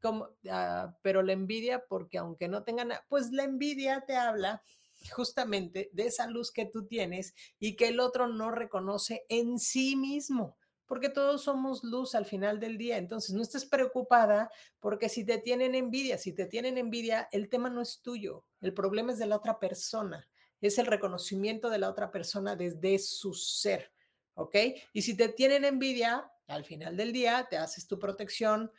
como, 0.02 0.30
ah, 0.50 0.96
pero 1.02 1.24
la 1.24 1.34
envidia, 1.34 1.84
porque 1.88 2.18
aunque 2.20 2.48
no 2.48 2.64
tengan, 2.64 2.92
pues 3.08 3.32
la 3.32 3.44
envidia 3.44 4.04
te 4.06 4.16
habla 4.16 4.64
justamente 5.12 5.90
de 5.94 6.08
esa 6.08 6.28
luz 6.28 6.52
que 6.52 6.66
tú 6.66 6.86
tienes 6.86 7.34
y 7.60 7.76
que 7.76 7.88
el 7.88 8.00
otro 8.00 8.28
no 8.28 8.52
reconoce 8.52 9.26
en 9.30 9.58
sí 9.58 9.96
mismo 9.96 10.58
porque 10.92 11.08
todos 11.08 11.44
somos 11.44 11.86
luz 11.86 12.16
al 12.16 12.26
final 12.26 12.60
del 12.60 12.78
día. 12.78 12.98
Entonces, 12.98 13.34
no 13.34 13.42
estés 13.42 13.64
preocupada 13.64 14.52
porque 14.82 15.08
si 15.08 15.26
te 15.26 15.38
tienen 15.38 15.74
envidia, 15.74 16.18
si 16.18 16.34
te 16.34 16.46
tienen 16.46 16.78
envidia, 16.78 17.30
el 17.32 17.48
tema 17.48 17.70
no 17.70 17.80
es 17.80 18.02
tuyo, 18.02 18.44
el 18.60 18.74
problema 18.74 19.14
es 19.14 19.18
de 19.18 19.26
la 19.26 19.38
otra 19.38 19.58
persona, 19.58 20.28
es 20.60 20.78
el 20.80 20.88
reconocimiento 20.88 21.70
de 21.70 21.78
la 21.78 21.90
otra 21.90 22.12
persona 22.12 22.58
desde 22.58 23.00
su 23.00 23.34
ser, 23.34 23.94
¿ok? 24.34 24.54
Y 24.92 25.04
si 25.04 25.16
te 25.16 25.30
tienen 25.30 25.64
envidia, 25.64 26.30
al 26.48 26.66
final 26.66 26.98
del 26.98 27.14
día 27.14 27.48
te 27.50 27.56
haces 27.56 27.88
tu 27.88 27.98
protección 27.98 28.70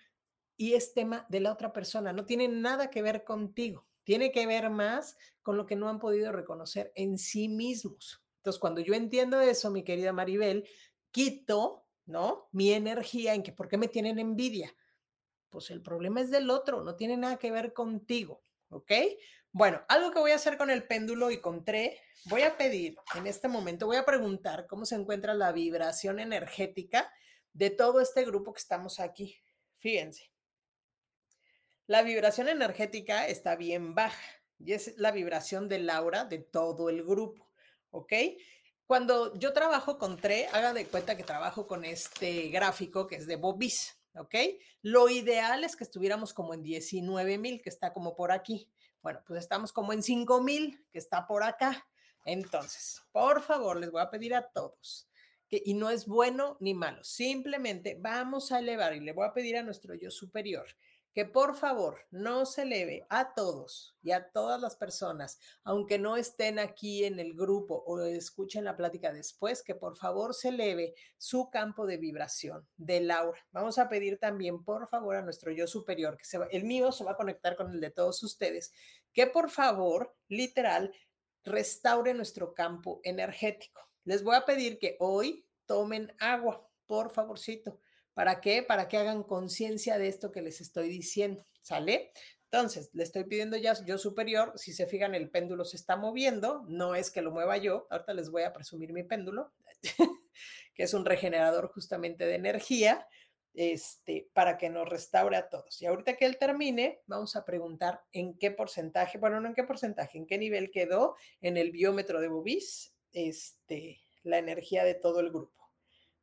y 0.59 0.75
es 0.75 0.93
tema 0.93 1.25
de 1.31 1.41
la 1.41 1.51
otra 1.51 1.73
persona, 1.73 2.13
no 2.13 2.27
tiene 2.27 2.47
nada 2.47 2.91
que 2.91 3.01
ver 3.01 3.25
contigo, 3.25 3.87
tiene 4.05 4.33
que 4.33 4.47
ver 4.47 4.69
más 4.69 5.17
con 5.41 5.57
lo 5.57 5.65
que 5.65 5.77
no 5.77 5.89
han 5.89 5.99
podido 5.99 6.31
reconocer 6.31 6.93
en 6.95 7.17
sí 7.17 7.49
mismos. 7.49 8.23
Entonces, 8.37 8.61
cuando 8.61 8.83
yo 8.83 8.93
entiendo 8.93 9.41
eso, 9.41 9.71
mi 9.71 9.83
querida 9.83 10.13
Maribel, 10.13 10.69
quito 11.11 11.83
¿no? 12.07 12.49
Mi 12.53 12.73
energía 12.73 13.35
en 13.35 13.43
que, 13.43 13.53
¿por 13.53 13.69
qué 13.69 13.77
me 13.77 13.89
tienen 13.89 14.19
envidia? 14.19 14.75
Pues 15.49 15.71
el 15.71 15.83
problema 15.83 16.21
es 16.21 16.31
del 16.31 16.51
otro, 16.51 16.83
no 16.83 16.97
tiene 16.97 17.17
nada 17.17 17.37
que 17.37 17.51
ver 17.51 17.73
contigo, 17.73 18.43
¿ok? 18.71 18.93
Bueno, 19.51 19.83
algo 19.89 20.11
que 20.11 20.19
voy 20.19 20.31
a 20.31 20.37
hacer 20.37 20.57
con 20.57 20.71
el 20.71 20.87
péndulo 20.87 21.31
y 21.31 21.41
con 21.41 21.65
TRE, 21.65 22.01
voy 22.25 22.43
a 22.43 22.57
pedir 22.57 22.97
en 23.15 23.27
este 23.27 23.49
momento, 23.49 23.87
voy 23.87 23.97
a 23.97 24.07
preguntar 24.07 24.67
cómo 24.67 24.87
se 24.87 24.95
encuentra 24.95 25.35
la 25.35 25.53
vibración 25.53 26.21
energética 26.21 27.13
de 27.53 27.69
todo 27.69 28.01
este 28.01 28.25
grupo 28.25 28.55
que 28.55 28.61
estamos 28.61 28.99
aquí. 28.99 29.39
Fíjense, 29.79 30.31
la 31.87 32.03
vibración 32.03 32.49
energética 32.49 33.27
está 33.27 33.57
bien 33.57 33.95
baja 33.95 34.23
y 34.59 34.73
es 34.73 34.97
la 34.97 35.11
vibración 35.11 35.69
del 35.69 35.91
aura 35.91 36.25
de 36.25 36.39
todo 36.39 36.89
el 36.89 37.05
grupo, 37.05 37.51
¿ok? 37.91 38.13
Cuando 38.87 39.35
yo 39.39 39.53
trabajo 39.53 39.99
con 39.99 40.16
TRE, 40.16 40.49
haga 40.49 40.72
de 40.72 40.87
cuenta 40.87 41.16
que 41.16 41.22
trabajo 41.22 41.66
con 41.66 41.85
este 41.85 42.49
gráfico 42.49 43.07
que 43.07 43.16
es 43.16 43.26
de 43.26 43.37
Bobis, 43.37 43.97
¿ok? 44.14 44.35
Lo 44.83 45.09
ideal 45.09 45.64
es 45.64 45.76
que 45.76 45.85
estuviéramos 45.85 46.35
como 46.35 46.55
en 46.55 46.62
19 46.62 47.39
mil, 47.39 47.62
que 47.62 47.70
está 47.70 47.93
como 47.93 48.14
por 48.14 48.33
aquí. 48.33 48.68
Bueno, 49.03 49.20
pues 49.26 49.41
estamos 49.41 49.72
como 49.72 49.93
en 49.93 50.03
5 50.03 50.43
mil, 50.43 50.85
que 50.93 50.99
está 50.99 51.26
por 51.26 51.43
acá. 51.43 51.87
Entonces, 52.24 53.03
por 53.12 53.43
favor, 53.43 53.78
les 53.78 53.91
voy 53.91 54.03
a 54.03 54.11
pedir 54.11 54.35
a 54.35 54.49
todos 54.49 55.09
que, 55.49 55.62
y 55.64 55.74
no 55.74 55.91
es 55.91 56.07
bueno 56.07 56.57
ni 56.61 56.72
malo, 56.72 57.05
simplemente 57.05 57.97
vamos 58.01 58.53
a 58.53 58.61
elevar 58.61 58.95
y 58.95 59.01
le 59.01 59.12
voy 59.12 59.26
a 59.26 59.35
pedir 59.35 59.57
a 59.57 59.62
nuestro 59.62 59.95
yo 59.95 60.11
superior 60.11 60.66
que 61.15 61.27
por 61.27 61.55
favor 61.55 61.99
no 62.11 62.47
se 62.47 62.63
eleve 62.63 63.07
a 63.11 63.35
todos 63.35 63.97
y 64.03 64.13
a 64.13 64.31
todas 64.31 64.61
las 64.61 64.77
personas, 64.77 65.39
aunque 65.63 65.99
no 65.99 66.17
estén 66.17 66.59
aquí 66.59 67.05
en 67.05 67.21
el 67.21 67.35
grupo 67.35 67.83
o 67.87 68.01
escuchen 68.01 68.65
la 68.65 68.77
plática 68.77 69.13
después, 69.13 69.63
que 69.63 69.75
por 69.75 69.97
favor 69.97 70.35
se 70.35 70.49
eleve 70.49 70.95
su 71.19 71.51
campo 71.51 71.87
de 71.87 71.99
vibración 71.99 72.67
de 72.77 73.01
Laura. 73.01 73.39
Vamos 73.51 73.79
a 73.79 73.89
pedir 73.89 74.19
también, 74.19 74.65
por 74.65 74.89
favor, 74.89 75.17
a 75.17 75.23
nuestro 75.23 75.53
yo 75.53 75.67
superior, 75.67 76.17
que 76.17 76.25
se 76.25 76.39
el 76.51 76.65
mío 76.65 76.93
se 76.93 77.05
va 77.05 77.13
a 77.13 77.17
conectar 77.17 77.57
con 77.57 77.71
el 77.73 77.81
de 77.81 77.91
todos 77.91 78.23
ustedes, 78.23 78.73
que 79.13 79.27
por 79.27 79.51
favor, 79.51 80.15
literal, 80.29 80.93
restaure 81.45 82.15
nuestro 82.15 82.55
campo 82.55 83.01
energético. 83.05 83.83
Les 84.05 84.23
voy 84.23 84.37
a 84.37 84.47
pedir 84.47 84.79
que 84.79 84.97
hoy 84.99 85.47
tomen 85.67 86.15
agua, 86.19 86.69
por 86.87 87.11
favorcito 87.11 87.79
¿Para 88.15 88.41
qué? 88.41 88.63
Para 88.63 88.89
que 88.89 88.99
hagan 88.99 89.23
conciencia 89.23 89.99
de 89.99 90.09
esto 90.09 90.33
que 90.33 90.43
les 90.43 90.61
estoy 90.61 90.89
diciendo, 90.89 91.47
¿sale? 91.63 92.13
Entonces, 92.45 92.91
le 92.93 93.03
estoy 93.03 93.25
pidiendo 93.25 93.57
ya 93.57 93.73
yo 93.87 93.97
superior, 93.97 94.53
si 94.57 94.75
se 94.75 94.87
fijan, 94.87 95.15
el 95.15 95.31
péndulo 95.31 95.65
se 95.65 95.77
está 95.77 95.97
moviendo, 95.97 96.65
no 96.69 96.95
es 96.95 97.11
que 97.11 97.23
lo 97.23 97.31
mueva 97.31 97.57
yo, 97.57 97.87
ahorita 97.91 98.13
les 98.13 98.31
voy 98.31 98.43
a 98.43 98.53
presumir 98.53 98.93
mi 98.93 99.05
péndulo, 99.05 99.53
que 100.75 100.83
es 100.83 100.93
un 100.93 101.07
regenerador 101.07 101.69
justamente 101.73 102.27
de 102.27 102.35
energía, 102.35 103.09
este, 103.55 104.29
para 104.35 104.59
que 104.59 104.69
nos 104.69 104.89
restaure 104.89 105.37
a 105.37 105.49
todos. 105.49 105.81
Y 105.81 105.87
ahorita 105.87 106.17
que 106.17 106.27
él 106.27 106.39
termine, 106.39 107.01
vamos 107.07 107.37
a 107.37 107.45
preguntar 107.47 108.03
en 108.13 108.37
qué 108.37 108.51
porcentaje, 108.51 109.17
bueno, 109.17 109.41
no 109.41 109.49
en 109.49 109.55
qué 109.55 109.65
porcentaje, 109.65 110.19
en 110.19 110.27
qué 110.27 110.37
nivel 110.37 110.71
quedó 110.71 111.17
en 111.41 111.57
el 111.57 111.71
biómetro 111.71 112.21
de 112.21 112.29
Bobis, 112.29 112.95
este, 113.13 114.03
la 114.23 114.39
energía 114.39 114.85
de 114.85 114.95
todo 114.95 115.21
el 115.21 115.31
grupo. 115.31 115.71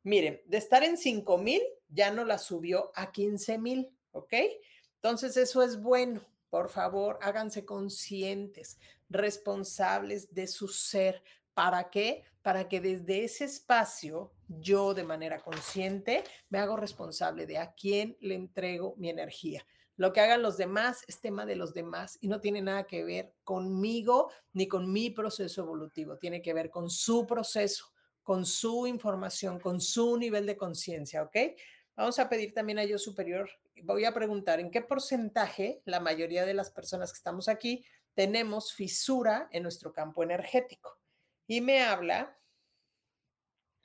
Miren, 0.02 0.40
de 0.46 0.58
estar 0.58 0.82
en 0.82 0.96
5 0.96 1.38
mil, 1.38 1.62
ya 1.90 2.10
no 2.10 2.24
la 2.24 2.38
subió 2.38 2.92
a 2.94 3.12
15 3.12 3.58
mil, 3.58 3.90
¿ok? 4.12 4.34
Entonces 4.96 5.36
eso 5.36 5.62
es 5.62 5.80
bueno. 5.80 6.22
Por 6.48 6.68
favor, 6.68 7.18
háganse 7.22 7.64
conscientes, 7.64 8.78
responsables 9.08 10.34
de 10.34 10.46
su 10.46 10.68
ser. 10.68 11.22
¿Para 11.54 11.90
qué? 11.90 12.24
Para 12.42 12.68
que 12.68 12.80
desde 12.80 13.24
ese 13.24 13.44
espacio 13.44 14.32
yo 14.48 14.94
de 14.94 15.04
manera 15.04 15.40
consciente 15.40 16.24
me 16.48 16.58
hago 16.58 16.76
responsable 16.76 17.46
de 17.46 17.58
a 17.58 17.72
quién 17.72 18.16
le 18.20 18.34
entrego 18.34 18.94
mi 18.96 19.10
energía. 19.10 19.64
Lo 19.96 20.12
que 20.12 20.20
hagan 20.20 20.42
los 20.42 20.56
demás 20.56 21.04
es 21.06 21.20
tema 21.20 21.44
de 21.46 21.56
los 21.56 21.74
demás 21.74 22.18
y 22.20 22.28
no 22.28 22.40
tiene 22.40 22.62
nada 22.62 22.84
que 22.84 23.04
ver 23.04 23.34
conmigo 23.44 24.30
ni 24.52 24.66
con 24.66 24.90
mi 24.90 25.10
proceso 25.10 25.60
evolutivo, 25.60 26.16
tiene 26.16 26.40
que 26.40 26.54
ver 26.54 26.70
con 26.70 26.90
su 26.90 27.26
proceso 27.26 27.92
con 28.22 28.46
su 28.46 28.86
información, 28.86 29.58
con 29.58 29.80
su 29.80 30.16
nivel 30.16 30.46
de 30.46 30.56
conciencia, 30.56 31.22
¿ok? 31.22 31.36
Vamos 32.00 32.18
a 32.18 32.30
pedir 32.30 32.54
también 32.54 32.78
a 32.78 32.84
yo 32.84 32.96
superior, 32.96 33.50
voy 33.82 34.06
a 34.06 34.14
preguntar 34.14 34.58
en 34.58 34.70
qué 34.70 34.80
porcentaje 34.80 35.82
la 35.84 36.00
mayoría 36.00 36.46
de 36.46 36.54
las 36.54 36.70
personas 36.70 37.12
que 37.12 37.18
estamos 37.18 37.46
aquí 37.46 37.84
tenemos 38.14 38.72
fisura 38.72 39.50
en 39.52 39.64
nuestro 39.64 39.92
campo 39.92 40.22
energético. 40.22 40.98
Y 41.46 41.60
me 41.60 41.82
habla 41.82 42.38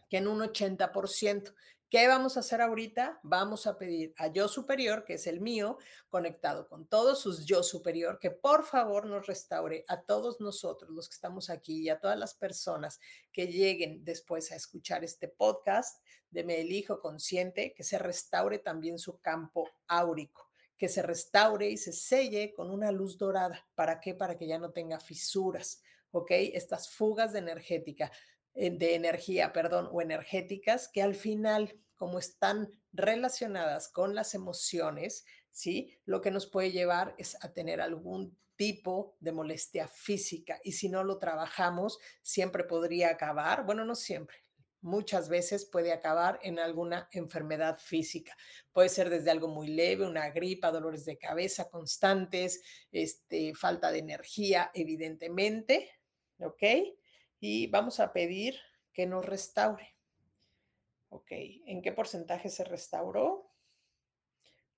que 0.10 0.16
en 0.16 0.30
un 0.30 0.40
80%. 0.40 1.54
¿Qué 1.88 2.08
vamos 2.08 2.36
a 2.36 2.40
hacer 2.40 2.62
ahorita? 2.62 3.20
Vamos 3.22 3.68
a 3.68 3.78
pedir 3.78 4.16
a 4.18 4.28
yo 4.28 4.48
superior, 4.48 5.06
que 5.06 5.14
es 5.14 5.28
el 5.28 5.40
mío, 5.40 5.78
conectado 6.10 6.68
con 6.68 6.88
todos 6.88 7.20
sus 7.20 7.46
yo 7.46 7.62
superior, 7.62 8.18
que 8.20 8.32
por 8.32 8.66
favor 8.66 9.06
nos 9.06 9.28
restaure 9.28 9.86
a 9.88 10.02
todos 10.02 10.42
nosotros, 10.42 10.90
los 10.90 11.08
que 11.08 11.14
estamos 11.14 11.52
aquí, 11.52 11.84
y 11.84 11.90
a 11.90 12.00
todas 12.00 12.18
las 12.18 12.34
personas 12.34 13.00
que 13.32 13.48
lleguen 13.48 14.04
después 14.04 14.52
a 14.52 14.56
escuchar 14.56 15.04
este 15.04 15.28
podcast 15.28 16.04
de 16.32 16.44
Me 16.44 16.60
Elijo 16.62 17.00
Consciente, 17.00 17.76
que 17.76 17.84
se 17.84 18.00
restaure 18.00 18.58
también 18.58 18.98
su 18.98 19.20
campo 19.20 19.70
áurico, 19.88 20.50
que 20.76 20.90
se 20.90 21.04
restaure 21.04 21.70
y 21.70 21.78
se 21.78 21.94
selle 21.94 22.52
con 22.56 22.72
una 22.72 22.92
luz 22.92 23.20
dorada. 23.20 23.64
¿Para 23.76 24.00
qué? 24.00 24.16
Para 24.16 24.38
que 24.38 24.48
ya 24.48 24.58
no 24.58 24.72
tenga 24.72 25.00
fisuras, 25.00 25.84
¿ok? 26.10 26.32
Estas 26.32 26.90
fugas 26.90 27.32
de 27.32 27.40
energética 27.40 28.12
de 28.56 28.96
energía, 28.96 29.54
perdón, 29.54 29.90
o 29.92 30.02
energéticas, 30.02 30.88
que 30.88 31.02
al 31.02 31.16
final, 31.16 31.80
como 31.96 32.20
están 32.20 32.70
relacionadas 32.94 33.90
con 33.90 34.16
las 34.16 34.34
emociones, 34.34 35.26
¿sí? 35.52 35.98
Lo 36.06 36.22
que 36.22 36.32
nos 36.32 36.48
puede 36.48 36.72
llevar 36.72 37.16
es 37.18 37.38
a 37.44 37.54
tener 37.54 37.82
algún 37.82 38.38
tipo 38.56 39.18
de 39.20 39.34
molestia 39.34 39.88
física 39.88 40.60
y 40.64 40.74
si 40.74 40.90
no 40.90 41.04
lo 41.04 41.20
trabajamos, 41.20 42.00
siempre 42.22 42.64
podría 42.64 43.10
acabar, 43.10 43.66
bueno, 43.66 43.84
no 43.84 43.96
siempre, 43.96 44.46
muchas 44.86 45.30
veces 45.30 45.66
puede 45.66 45.92
acabar 45.92 46.40
en 46.44 46.60
alguna 46.60 47.10
enfermedad 47.12 47.78
física. 47.80 48.38
Puede 48.72 48.90
ser 48.90 49.10
desde 49.10 49.32
algo 49.32 49.48
muy 49.48 49.68
leve, 49.68 50.06
una 50.06 50.30
gripa, 50.30 50.72
dolores 50.72 51.06
de 51.06 51.18
cabeza 51.18 51.70
constantes, 51.70 52.62
este, 52.92 53.54
falta 53.56 53.92
de 53.92 54.00
energía, 54.00 54.72
evidentemente, 54.74 55.90
¿ok? 56.40 56.64
Y 57.46 57.68
vamos 57.68 58.00
a 58.00 58.12
pedir 58.12 58.56
que 58.92 59.06
nos 59.06 59.24
restaure. 59.24 59.96
Ok, 61.10 61.28
¿en 61.30 61.84
qué 61.84 61.92
porcentaje 61.92 62.50
se 62.50 62.64
restauró? 62.64 63.52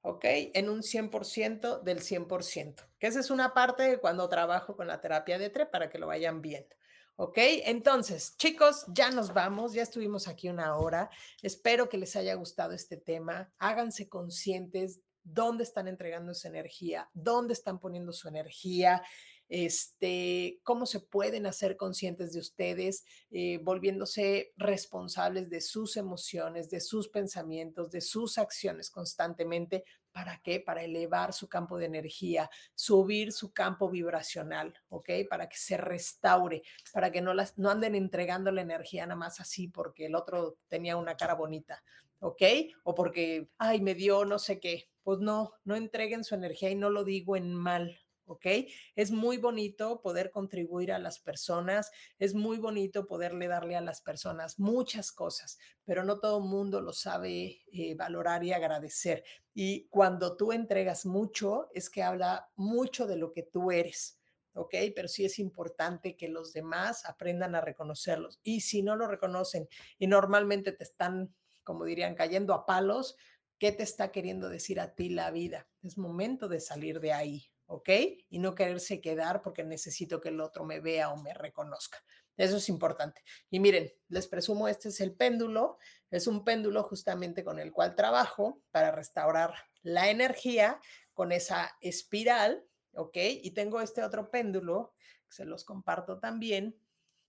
Ok, 0.01 0.25
en 0.25 0.69
un 0.69 0.81
100% 0.83 1.81
del 1.81 2.01
100%, 2.01 2.89
que 2.99 3.07
esa 3.07 3.21
es 3.21 3.29
una 3.29 3.53
parte 3.53 3.83
de 3.83 3.99
cuando 3.99 4.27
trabajo 4.27 4.75
con 4.75 4.87
la 4.87 4.99
terapia 4.99 5.37
de 5.37 5.49
TRE 5.49 5.65
para 5.65 5.89
que 5.89 5.97
lo 5.97 6.07
vayan 6.07 6.41
viendo. 6.41 6.75
Ok, 7.15 7.37
entonces, 7.37 8.35
chicos, 8.35 8.85
ya 8.89 9.11
nos 9.11 9.33
vamos, 9.33 9.73
ya 9.73 9.81
estuvimos 9.81 10.27
aquí 10.27 10.49
una 10.49 10.75
hora. 10.75 11.09
Espero 11.41 11.87
que 11.87 11.97
les 11.97 12.15
haya 12.17 12.35
gustado 12.35 12.73
este 12.73 12.97
tema. 12.97 13.51
Háganse 13.57 14.09
conscientes 14.09 14.99
dónde 15.23 15.63
están 15.63 15.87
entregando 15.87 16.33
su 16.33 16.47
energía, 16.47 17.09
dónde 17.13 17.53
están 17.53 17.79
poniendo 17.79 18.11
su 18.11 18.27
energía 18.27 19.01
este, 19.49 20.59
cómo 20.63 20.85
se 20.85 20.99
pueden 20.99 21.45
hacer 21.45 21.77
conscientes 21.77 22.33
de 22.33 22.39
ustedes, 22.39 23.05
eh, 23.31 23.59
volviéndose 23.63 24.53
responsables 24.57 25.49
de 25.49 25.61
sus 25.61 25.97
emociones, 25.97 26.69
de 26.69 26.81
sus 26.81 27.07
pensamientos, 27.07 27.91
de 27.91 28.01
sus 28.01 28.37
acciones 28.37 28.89
constantemente. 28.89 29.83
¿Para 30.11 30.41
qué? 30.43 30.59
Para 30.59 30.83
elevar 30.83 31.31
su 31.31 31.47
campo 31.47 31.77
de 31.77 31.85
energía, 31.85 32.49
subir 32.73 33.31
su 33.31 33.53
campo 33.53 33.89
vibracional, 33.89 34.73
¿ok? 34.89 35.09
Para 35.29 35.47
que 35.47 35.57
se 35.57 35.77
restaure, 35.77 36.63
para 36.91 37.11
que 37.11 37.21
no, 37.21 37.33
las, 37.33 37.57
no 37.57 37.69
anden 37.69 37.93
entregando 37.93 38.51
la 38.51 38.61
energía 38.61 39.05
nada 39.05 39.15
más 39.15 39.39
así 39.39 39.67
porque 39.67 40.07
el 40.07 40.15
otro 40.15 40.57
tenía 40.67 40.97
una 40.97 41.15
cara 41.15 41.35
bonita, 41.35 41.83
¿ok? 42.19 42.41
O 42.83 42.95
porque, 42.95 43.49
ay, 43.59 43.79
me 43.81 43.93
dio 43.93 44.25
no 44.25 44.39
sé 44.39 44.59
qué. 44.59 44.89
Pues 45.03 45.19
no, 45.19 45.53
no 45.63 45.75
entreguen 45.75 46.23
su 46.23 46.35
energía 46.35 46.69
y 46.69 46.75
no 46.75 46.89
lo 46.89 47.03
digo 47.03 47.37
en 47.37 47.53
mal, 47.53 47.97
¿ok? 48.27 48.45
Es 48.95 49.11
muy 49.11 49.37
bonito 49.37 50.01
poder 50.01 50.31
contribuir 50.31 50.91
a 50.91 50.99
las 50.99 51.19
personas, 51.19 51.91
es 52.19 52.35
muy 52.35 52.57
bonito 52.57 53.07
poderle 53.07 53.47
darle 53.47 53.75
a 53.75 53.81
las 53.81 54.01
personas 54.01 54.59
muchas 54.59 55.11
cosas, 55.11 55.57
pero 55.85 56.03
no 56.03 56.19
todo 56.19 56.37
el 56.39 56.43
mundo 56.43 56.81
lo 56.81 56.93
sabe 56.93 57.63
eh, 57.71 57.95
valorar 57.95 58.43
y 58.43 58.53
agradecer. 58.53 59.23
Y 59.53 59.87
cuando 59.87 60.35
tú 60.37 60.51
entregas 60.51 61.05
mucho, 61.05 61.69
es 61.73 61.89
que 61.89 62.03
habla 62.03 62.51
mucho 62.55 63.07
de 63.07 63.17
lo 63.17 63.31
que 63.31 63.43
tú 63.43 63.71
eres. 63.71 64.19
¿ok? 64.53 64.73
Pero 64.95 65.07
sí 65.07 65.23
es 65.23 65.39
importante 65.39 66.17
que 66.17 66.27
los 66.27 66.51
demás 66.51 67.05
aprendan 67.05 67.55
a 67.55 67.61
reconocerlos. 67.61 68.39
Y 68.43 68.61
si 68.61 68.81
no 68.81 68.95
lo 68.95 69.07
reconocen 69.07 69.69
y 69.97 70.07
normalmente 70.07 70.71
te 70.71 70.83
están, 70.83 71.33
como 71.63 71.85
dirían, 71.85 72.15
cayendo 72.15 72.53
a 72.53 72.65
palos, 72.65 73.15
¿qué 73.59 73.71
te 73.71 73.83
está 73.83 74.11
queriendo 74.11 74.49
decir 74.49 74.79
a 74.79 74.95
ti 74.95 75.09
la 75.09 75.31
vida? 75.31 75.67
Es 75.83 75.97
momento 75.97 76.47
de 76.47 76.59
salir 76.59 76.99
de 76.99 77.13
ahí, 77.13 77.51
¿ok? 77.67 77.89
Y 78.29 78.39
no 78.39 78.55
quererse 78.55 78.99
quedar 78.99 79.41
porque 79.41 79.63
necesito 79.63 80.19
que 80.19 80.29
el 80.29 80.41
otro 80.41 80.65
me 80.65 80.79
vea 80.79 81.11
o 81.11 81.17
me 81.17 81.33
reconozca. 81.33 82.03
Eso 82.37 82.57
es 82.57 82.69
importante. 82.69 83.23
Y 83.49 83.59
miren, 83.59 83.91
les 84.09 84.27
presumo, 84.27 84.67
este 84.67 84.89
es 84.89 85.01
el 85.01 85.13
péndulo. 85.15 85.77
Es 86.09 86.27
un 86.27 86.43
péndulo 86.43 86.83
justamente 86.83 87.43
con 87.43 87.59
el 87.59 87.71
cual 87.71 87.95
trabajo 87.95 88.61
para 88.71 88.91
restaurar 88.91 89.53
la 89.81 90.09
energía 90.09 90.79
con 91.13 91.31
esa 91.31 91.75
espiral, 91.81 92.63
¿ok? 92.93 93.17
Y 93.17 93.51
tengo 93.51 93.81
este 93.81 94.03
otro 94.03 94.29
péndulo, 94.29 94.93
se 95.27 95.45
los 95.45 95.65
comparto 95.65 96.19
también, 96.19 96.79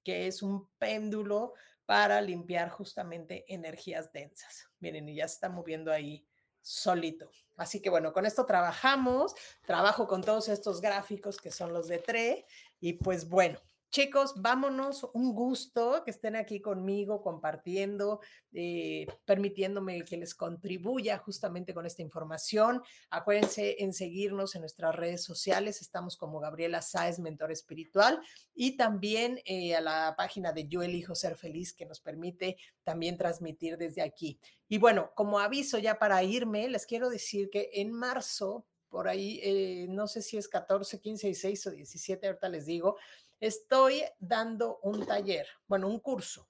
que 0.04 0.26
es 0.26 0.42
un 0.42 0.68
péndulo 0.78 1.54
para 1.86 2.20
limpiar 2.20 2.68
justamente 2.68 3.46
energías 3.52 4.12
densas. 4.12 4.68
Miren, 4.78 5.08
y 5.08 5.16
ya 5.16 5.26
se 5.26 5.34
está 5.34 5.48
moviendo 5.48 5.90
ahí 5.90 6.28
solito. 6.60 7.30
Así 7.58 7.82
que 7.82 7.90
bueno, 7.90 8.12
con 8.12 8.24
esto 8.24 8.46
trabajamos, 8.46 9.34
trabajo 9.66 10.06
con 10.06 10.22
todos 10.22 10.48
estos 10.48 10.80
gráficos 10.80 11.36
que 11.36 11.50
son 11.50 11.72
los 11.74 11.88
de 11.88 11.98
TRE 11.98 12.46
y 12.80 12.94
pues 12.94 13.28
bueno, 13.28 13.60
Chicos, 13.90 14.34
vámonos, 14.36 15.08
un 15.14 15.32
gusto 15.32 16.02
que 16.04 16.10
estén 16.10 16.36
aquí 16.36 16.60
conmigo 16.60 17.22
compartiendo, 17.22 18.20
eh, 18.52 19.06
permitiéndome 19.24 20.04
que 20.04 20.18
les 20.18 20.34
contribuya 20.34 21.16
justamente 21.16 21.72
con 21.72 21.86
esta 21.86 22.02
información. 22.02 22.82
Acuérdense 23.08 23.76
en 23.78 23.94
seguirnos 23.94 24.54
en 24.54 24.60
nuestras 24.60 24.94
redes 24.94 25.24
sociales, 25.24 25.80
estamos 25.80 26.18
como 26.18 26.38
Gabriela 26.38 26.82
Sáez, 26.82 27.18
mentor 27.18 27.50
espiritual, 27.50 28.20
y 28.54 28.76
también 28.76 29.40
eh, 29.46 29.74
a 29.74 29.80
la 29.80 30.14
página 30.18 30.52
de 30.52 30.68
Yo 30.68 30.82
elijo 30.82 31.14
ser 31.14 31.34
feliz 31.36 31.72
que 31.72 31.86
nos 31.86 32.00
permite 32.00 32.58
también 32.84 33.16
transmitir 33.16 33.78
desde 33.78 34.02
aquí. 34.02 34.38
Y 34.68 34.76
bueno, 34.76 35.12
como 35.14 35.38
aviso 35.38 35.78
ya 35.78 35.98
para 35.98 36.22
irme, 36.22 36.68
les 36.68 36.84
quiero 36.84 37.08
decir 37.08 37.48
que 37.48 37.70
en 37.72 37.92
marzo, 37.92 38.66
por 38.88 39.08
ahí, 39.08 39.40
eh, 39.42 39.86
no 39.88 40.06
sé 40.06 40.22
si 40.22 40.36
es 40.36 40.48
14, 40.48 41.00
15, 41.00 41.26
16 41.28 41.66
o 41.66 41.70
17, 41.70 42.26
ahorita 42.26 42.48
les 42.48 42.66
digo, 42.66 42.96
estoy 43.40 44.02
dando 44.18 44.78
un 44.82 45.06
taller, 45.06 45.46
bueno, 45.66 45.88
un 45.88 46.00
curso, 46.00 46.48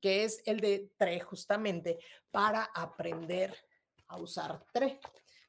que 0.00 0.24
es 0.24 0.42
el 0.46 0.60
de 0.60 0.92
TRE 0.96 1.20
justamente 1.20 1.98
para 2.30 2.64
aprender 2.74 3.54
a 4.06 4.18
usar 4.18 4.64
TRE, 4.72 5.00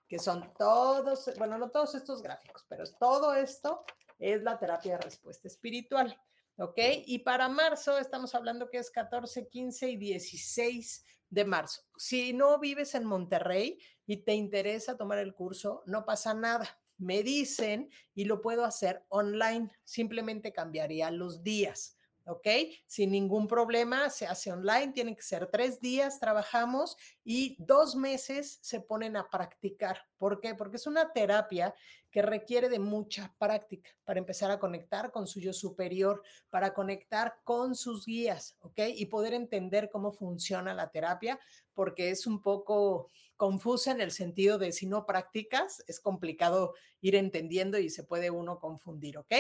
que 0.08 0.20
son 0.20 0.54
todos, 0.58 1.30
bueno, 1.38 1.58
no 1.58 1.70
todos 1.70 1.96
estos 1.96 2.22
gráficos, 2.22 2.66
pero 2.68 2.84
todo 3.00 3.34
esto 3.36 3.84
es 4.18 4.42
la 4.42 4.58
terapia 4.58 4.94
de 4.94 5.04
respuesta 5.04 5.48
espiritual. 5.48 6.20
¿Ok? 6.58 6.78
Y 7.06 7.20
para 7.20 7.48
marzo 7.48 7.98
estamos 7.98 8.36
hablando 8.36 8.70
que 8.70 8.80
es 8.80 8.92
14, 8.92 9.48
15 9.48 9.92
y 9.92 9.96
16 9.96 11.06
de 11.30 11.46
marzo. 11.46 11.84
Si 11.98 12.34
no 12.34 12.60
vives 12.60 12.96
en 12.96 13.06
Monterrey 13.06 13.80
y 14.06 14.18
te 14.18 14.34
interesa 14.34 14.98
tomar 14.98 15.20
el 15.20 15.34
curso, 15.34 15.84
no 15.86 16.06
pasa 16.06 16.34
nada 16.34 16.80
me 17.00 17.24
dicen 17.24 17.90
y 18.14 18.26
lo 18.26 18.42
puedo 18.42 18.64
hacer 18.64 19.06
online. 19.10 19.72
Simplemente 19.84 20.54
cambiaría 20.54 21.10
los 21.10 21.44
días. 21.44 21.96
¿ok? 22.26 22.48
Sin 22.86 23.12
ningún 23.12 23.48
problema, 23.48 24.10
se 24.12 24.28
hace 24.28 24.52
online, 24.52 24.92
tienen 24.94 25.16
que 25.16 25.24
ser 25.24 25.48
tres 25.48 25.82
días, 25.82 26.20
trabajamos 26.20 26.96
y 27.24 27.56
dos 27.58 27.96
meses 27.96 28.60
se 28.62 28.82
ponen 28.82 29.18
a 29.18 29.28
practicar. 29.30 30.06
¿Por 30.18 30.40
qué? 30.40 30.54
Porque 30.54 30.76
es 30.76 30.86
una 30.86 31.12
terapia 31.12 31.74
que 32.12 32.22
requiere 32.22 32.70
de 32.70 32.80
mucha 32.80 33.36
práctica 33.38 33.92
para 34.04 34.20
empezar 34.20 34.52
a 34.52 34.60
conectar 34.60 35.12
con 35.12 35.28
su 35.28 35.40
yo 35.40 35.54
superior, 35.54 36.24
para 36.50 36.74
conectar 36.74 37.36
con 37.44 37.76
sus 37.76 38.06
guías, 38.06 38.58
¿ok? 38.60 38.80
Y 38.96 39.06
poder 39.06 39.34
entender 39.34 39.90
cómo 39.90 40.12
funciona 40.12 40.74
la 40.74 40.90
terapia, 40.90 41.40
porque 41.74 42.10
es 42.10 42.28
un 42.28 42.42
poco 42.42 43.08
confusa 43.40 43.92
en 43.92 44.02
el 44.02 44.12
sentido 44.12 44.58
de 44.58 44.74
si 44.74 44.86
no 44.86 45.06
practicas, 45.06 45.82
es 45.88 46.02
complicado 46.02 46.74
ir 47.00 47.16
entendiendo 47.16 47.80
y 47.80 47.90
se 47.90 48.04
puede 48.04 48.30
uno 48.30 48.60
confundir, 48.60 49.18
¿ok? 49.18 49.34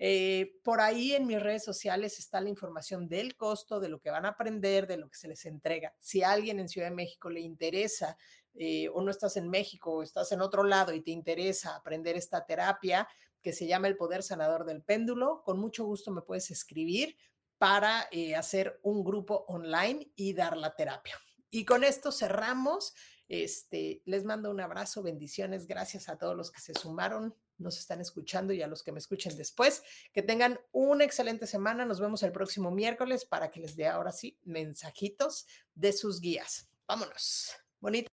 Eh, 0.00 0.58
por 0.64 0.80
ahí 0.80 1.12
en 1.12 1.28
mis 1.28 1.40
redes 1.40 1.62
sociales 1.62 2.18
está 2.18 2.40
la 2.40 2.48
información 2.48 3.08
del 3.08 3.36
costo, 3.36 3.78
de 3.78 3.88
lo 3.88 4.00
que 4.00 4.10
van 4.10 4.26
a 4.26 4.30
aprender, 4.30 4.88
de 4.88 4.96
lo 4.96 5.08
que 5.08 5.16
se 5.16 5.28
les 5.28 5.46
entrega. 5.46 5.94
Si 6.00 6.24
a 6.24 6.32
alguien 6.32 6.58
en 6.58 6.68
Ciudad 6.68 6.88
de 6.88 6.96
México 6.96 7.30
le 7.30 7.40
interesa 7.42 8.18
eh, 8.54 8.88
o 8.92 9.02
no 9.02 9.10
estás 9.10 9.36
en 9.36 9.48
México 9.48 9.92
o 9.92 10.02
estás 10.02 10.32
en 10.32 10.40
otro 10.40 10.64
lado 10.64 10.92
y 10.92 11.00
te 11.00 11.10
interesa 11.10 11.76
aprender 11.76 12.16
esta 12.16 12.46
terapia 12.46 13.08
que 13.42 13.52
se 13.52 13.66
llama 13.66 13.88
el 13.88 13.96
poder 13.96 14.22
sanador 14.22 14.64
del 14.64 14.82
péndulo, 14.82 15.42
con 15.44 15.58
mucho 15.58 15.84
gusto 15.84 16.10
me 16.10 16.22
puedes 16.22 16.50
escribir 16.50 17.16
para 17.58 18.08
eh, 18.10 18.34
hacer 18.34 18.80
un 18.82 19.04
grupo 19.04 19.44
online 19.48 20.10
y 20.16 20.32
dar 20.32 20.56
la 20.56 20.74
terapia. 20.74 21.18
Y 21.50 21.64
con 21.64 21.84
esto 21.84 22.10
cerramos. 22.10 22.94
Este, 23.28 24.02
les 24.04 24.24
mando 24.24 24.50
un 24.50 24.60
abrazo, 24.60 25.02
bendiciones, 25.02 25.66
gracias 25.66 26.08
a 26.08 26.18
todos 26.18 26.36
los 26.36 26.50
que 26.50 26.60
se 26.60 26.74
sumaron, 26.74 27.34
nos 27.56 27.78
están 27.78 28.00
escuchando 28.00 28.52
y 28.52 28.60
a 28.60 28.66
los 28.66 28.82
que 28.82 28.92
me 28.92 28.98
escuchen 28.98 29.36
después. 29.36 29.82
Que 30.12 30.22
tengan 30.22 30.58
una 30.72 31.04
excelente 31.04 31.46
semana. 31.46 31.84
Nos 31.84 32.00
vemos 32.00 32.22
el 32.22 32.32
próximo 32.32 32.70
miércoles 32.70 33.24
para 33.24 33.50
que 33.50 33.60
les 33.60 33.76
dé 33.76 33.86
ahora 33.86 34.12
sí 34.12 34.38
mensajitos 34.44 35.46
de 35.74 35.92
sus 35.92 36.20
guías. 36.20 36.68
Vámonos. 36.86 37.52
Bonito. 37.80 38.13